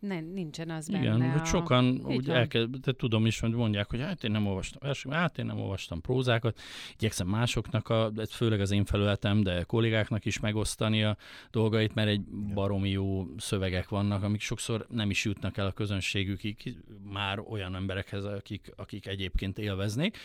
nem, 0.00 0.24
nincsen 0.24 0.70
az 0.70 0.88
Igen, 0.88 1.18
benne. 1.18 1.32
hogy 1.32 1.46
sokan 1.46 2.00
úgy 2.04 2.30
elkezd, 2.30 2.76
de 2.76 2.92
tudom 2.92 3.26
is, 3.26 3.40
hogy 3.40 3.52
mondják, 3.52 3.90
hogy 3.90 4.00
hát 4.00 4.24
én 4.24 4.30
nem 4.30 4.46
olvastam 4.46 4.80
verset, 4.82 5.12
hát 5.12 5.38
én 5.38 5.46
nem 5.46 5.60
olvastam 5.60 6.00
prózákat, 6.00 6.60
igyekszem 6.94 7.26
másoknak, 7.26 7.88
a, 7.88 8.12
főleg 8.30 8.60
az 8.60 8.70
én 8.70 8.84
felületem, 8.84 9.42
de 9.42 9.62
kollégáknak 9.62 10.24
is 10.24 10.40
megosztani 10.40 11.04
a 11.04 11.16
dolgait, 11.50 11.94
mert 11.94 12.08
egy 12.08 12.20
baromi 12.54 12.90
jó 12.90 13.26
szövegek 13.36 13.88
vannak, 13.88 14.22
amik 14.22 14.40
sokszor 14.40 14.86
nem 14.90 15.10
is 15.10 15.24
jutnak 15.24 15.56
el 15.56 15.66
a 15.66 15.72
közönségükig, 15.72 16.76
már 17.12 17.38
olyan 17.38 17.74
emberekhez, 17.74 18.24
akik, 18.24 18.72
akik 18.76 19.06
egyébként 19.06 19.58
élveznék. 19.58 20.18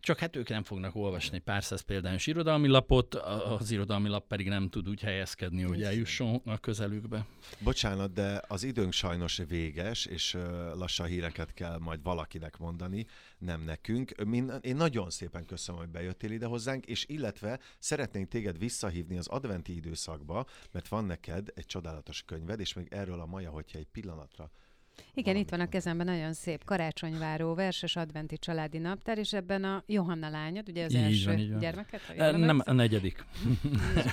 Csak 0.00 0.18
hát 0.18 0.36
ők 0.36 0.48
nem 0.48 0.62
fognak 0.62 0.94
olvasni 0.94 1.38
pár 1.38 1.64
száz 1.64 1.80
példányos 1.80 2.26
irodalmi 2.26 2.68
lapot, 2.68 3.14
az 3.58 3.70
irodalmi 3.70 4.08
lap 4.08 4.26
pedig 4.26 4.48
nem 4.48 4.68
tud 4.68 4.88
úgy 4.88 5.00
helyezkedni, 5.00 5.62
hogy 5.62 5.82
eljusson 5.82 6.40
a 6.44 6.58
közelükbe. 6.58 7.26
Bocsánat, 7.58 8.12
de 8.12 8.42
az 8.48 8.64
időnk 8.64 8.92
sajnos 8.92 9.10
véges, 9.48 10.06
és 10.06 10.32
lassan 10.74 11.06
híreket 11.06 11.54
kell 11.54 11.78
majd 11.78 12.02
valakinek 12.02 12.58
mondani, 12.58 13.06
nem 13.38 13.60
nekünk. 13.60 14.10
Én 14.60 14.76
nagyon 14.76 15.10
szépen 15.10 15.44
köszönöm, 15.44 15.80
hogy 15.80 15.90
bejöttél 15.90 16.30
ide 16.30 16.46
hozzánk, 16.46 16.86
és 16.86 17.04
illetve 17.08 17.60
szeretnénk 17.78 18.28
téged 18.28 18.58
visszahívni 18.58 19.16
az 19.16 19.28
adventi 19.28 19.74
időszakba, 19.74 20.46
mert 20.70 20.88
van 20.88 21.04
neked 21.04 21.48
egy 21.54 21.66
csodálatos 21.66 22.22
könyved, 22.22 22.60
és 22.60 22.72
még 22.72 22.88
erről 22.90 23.20
a 23.20 23.26
Maja, 23.26 23.50
hogyha 23.50 23.78
egy 23.78 23.88
pillanatra 23.92 24.50
igen, 25.14 25.36
itt 25.36 25.50
van 25.50 25.60
a 25.60 25.68
kezemben 25.68 26.06
nagyon 26.06 26.32
szép 26.32 26.64
karácsonyváró 26.64 27.54
verses 27.54 27.96
adventi 27.96 28.38
családi 28.38 28.78
naptár, 28.78 29.18
és 29.18 29.32
ebben 29.32 29.64
a 29.64 29.82
Johanna 29.86 30.28
lányod, 30.28 30.68
ugye 30.68 30.84
az 30.84 30.94
így 30.94 31.02
első 31.02 31.26
van, 31.26 31.48
van. 31.50 31.58
gyermeket? 31.58 32.00
E, 32.16 32.30
nem, 32.30 32.62
a 32.64 32.72
negyedik. 32.72 33.24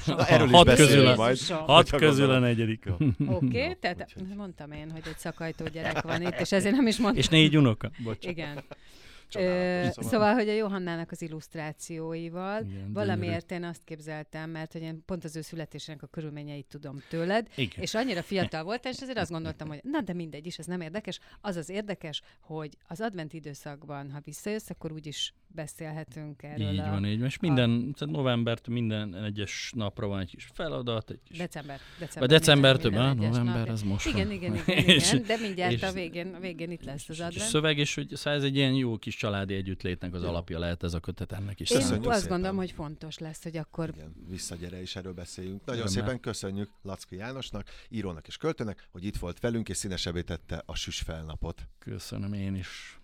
Na, 0.06 0.26
erről 0.26 0.48
is 0.48 0.54
hat 0.54 0.76
közül 0.76 1.08
a, 1.08 1.16
majd. 1.16 1.40
Hat 1.48 1.90
közül 1.90 2.32
a 2.32 2.40
negyedik. 2.40 2.86
Oké, 3.28 3.58
okay, 3.60 3.76
tehát 3.80 4.16
mondtam 4.36 4.72
én, 4.72 4.92
hogy 4.92 5.04
egy 5.06 5.18
szakajtó 5.18 5.66
gyerek 5.66 6.02
van 6.02 6.22
itt, 6.22 6.40
és 6.40 6.52
ezért 6.52 6.76
nem 6.76 6.88
is 6.88 6.98
mondtam. 6.98 7.22
És 7.22 7.28
négy 7.28 7.58
unoka. 7.58 7.92
Bocsánat. 8.04 8.38
Igen. 8.38 8.64
Ö, 9.36 9.88
szóval, 9.92 10.34
hogy 10.34 10.50
a 10.50 10.54
Johannának 10.54 11.12
az 11.12 11.22
illusztrációival 11.22 12.64
Igen, 12.64 12.94
valamiért 12.94 13.48
gyönyörű. 13.48 13.66
én 13.66 13.70
azt 13.70 13.84
képzeltem, 13.84 14.50
mert 14.50 14.72
hogy 14.72 14.82
én 14.82 15.04
pont 15.06 15.24
az 15.24 15.36
ő 15.36 15.42
születésének 15.42 16.04
a 16.04 16.08
körülményeit 16.08 16.66
tudom 16.66 17.04
tőled, 17.10 17.48
Igen. 17.56 17.82
és 17.82 17.94
annyira 17.94 18.22
fiatal 18.22 18.64
volt, 18.70 18.86
és 18.86 18.98
ezért 19.02 19.18
azt 19.18 19.32
gondoltam, 19.32 19.68
hogy 19.68 19.80
na 19.84 20.02
de 20.02 20.14
mindegy 20.14 20.46
is, 20.46 20.58
ez 20.58 20.66
nem 20.66 20.82
érdekes. 20.82 21.20
Az 21.42 21.56
az 21.56 21.70
érdekes, 21.70 22.22
hogy 22.42 22.78
az 22.88 23.02
advent 23.02 23.34
időszakban, 23.34 24.12
ha 24.12 24.20
visszajössz, 24.24 24.70
akkor 24.70 24.92
úgyis 24.92 25.34
beszélhetünk 25.48 26.44
erről. 26.44 26.72
Így 26.72 26.80
a, 26.80 26.90
van, 26.90 27.06
így 27.06 27.18
van. 27.18 27.28
És 27.28 27.40
minden, 27.40 27.96
a... 28.00 28.06
novembert 28.06 28.68
minden 28.68 29.16
egyes 29.24 29.72
napra 29.76 30.08
van 30.08 30.20
egy 30.20 30.30
kis 30.30 30.50
feladat. 30.54 31.10
Egy 31.10 31.20
kis... 31.24 31.38
December. 31.38 31.80
December, 32.00 32.30
december 32.30 32.78
több, 32.78 32.92
minden 32.92 33.16
november, 33.16 33.56
nap. 33.56 33.70
az 33.70 33.82
most 33.82 34.08
igen, 34.08 34.28
van. 34.28 34.36
Igen, 34.36 34.54
igen, 34.56 34.78
igen, 34.78 34.86
és, 34.96 35.14
igen, 35.14 35.26
de 35.26 35.38
mindjárt 35.38 35.74
és, 35.74 35.82
a 35.82 35.92
végén, 35.92 36.34
a 36.34 36.40
végén 36.40 36.72
itt 36.72 36.84
lesz 36.84 37.10
az 37.10 37.20
advent. 37.20 37.50
Szöveg, 37.50 37.78
és 37.78 37.96
hogy 37.96 38.08
szóval 38.16 38.40
ez 38.40 38.44
egy 38.46 38.56
ilyen 38.56 38.74
jó 38.74 38.98
kis 38.98 39.19
családi 39.20 39.54
együttlétnek 39.54 40.14
az 40.14 40.24
alapja 40.24 40.60
lehet 40.60 40.84
ez 40.84 40.94
a 40.94 41.00
kötet 41.00 41.32
ennek 41.32 41.60
is. 41.60 41.70
Én 41.70 41.78
azt 41.78 41.88
szépen. 41.88 42.28
gondolom, 42.28 42.56
hogy 42.56 42.72
fontos 42.72 43.18
lesz, 43.18 43.44
hogy 43.44 43.58
akkor... 43.58 43.90
Igen, 43.96 44.16
visszagyere 44.28 44.82
és 44.82 44.96
erről 44.96 45.14
beszéljünk. 45.14 45.66
Nagyon 45.66 45.82
Örömmel. 45.82 46.04
szépen 46.04 46.20
köszönjük 46.20 46.70
Lacki 46.82 47.16
Jánosnak, 47.16 47.68
írónak 47.90 48.28
és 48.28 48.38
költőnek, 48.38 48.88
hogy 48.92 49.04
itt 49.04 49.18
volt 49.18 49.40
velünk, 49.40 49.70
és 49.70 49.78
színesebbé 49.78 50.22
tette 50.22 50.64
a 50.66 50.76
süsfelnapot. 50.76 51.62
Köszönöm 51.80 52.34
én 52.34 52.56
is. 52.56 53.00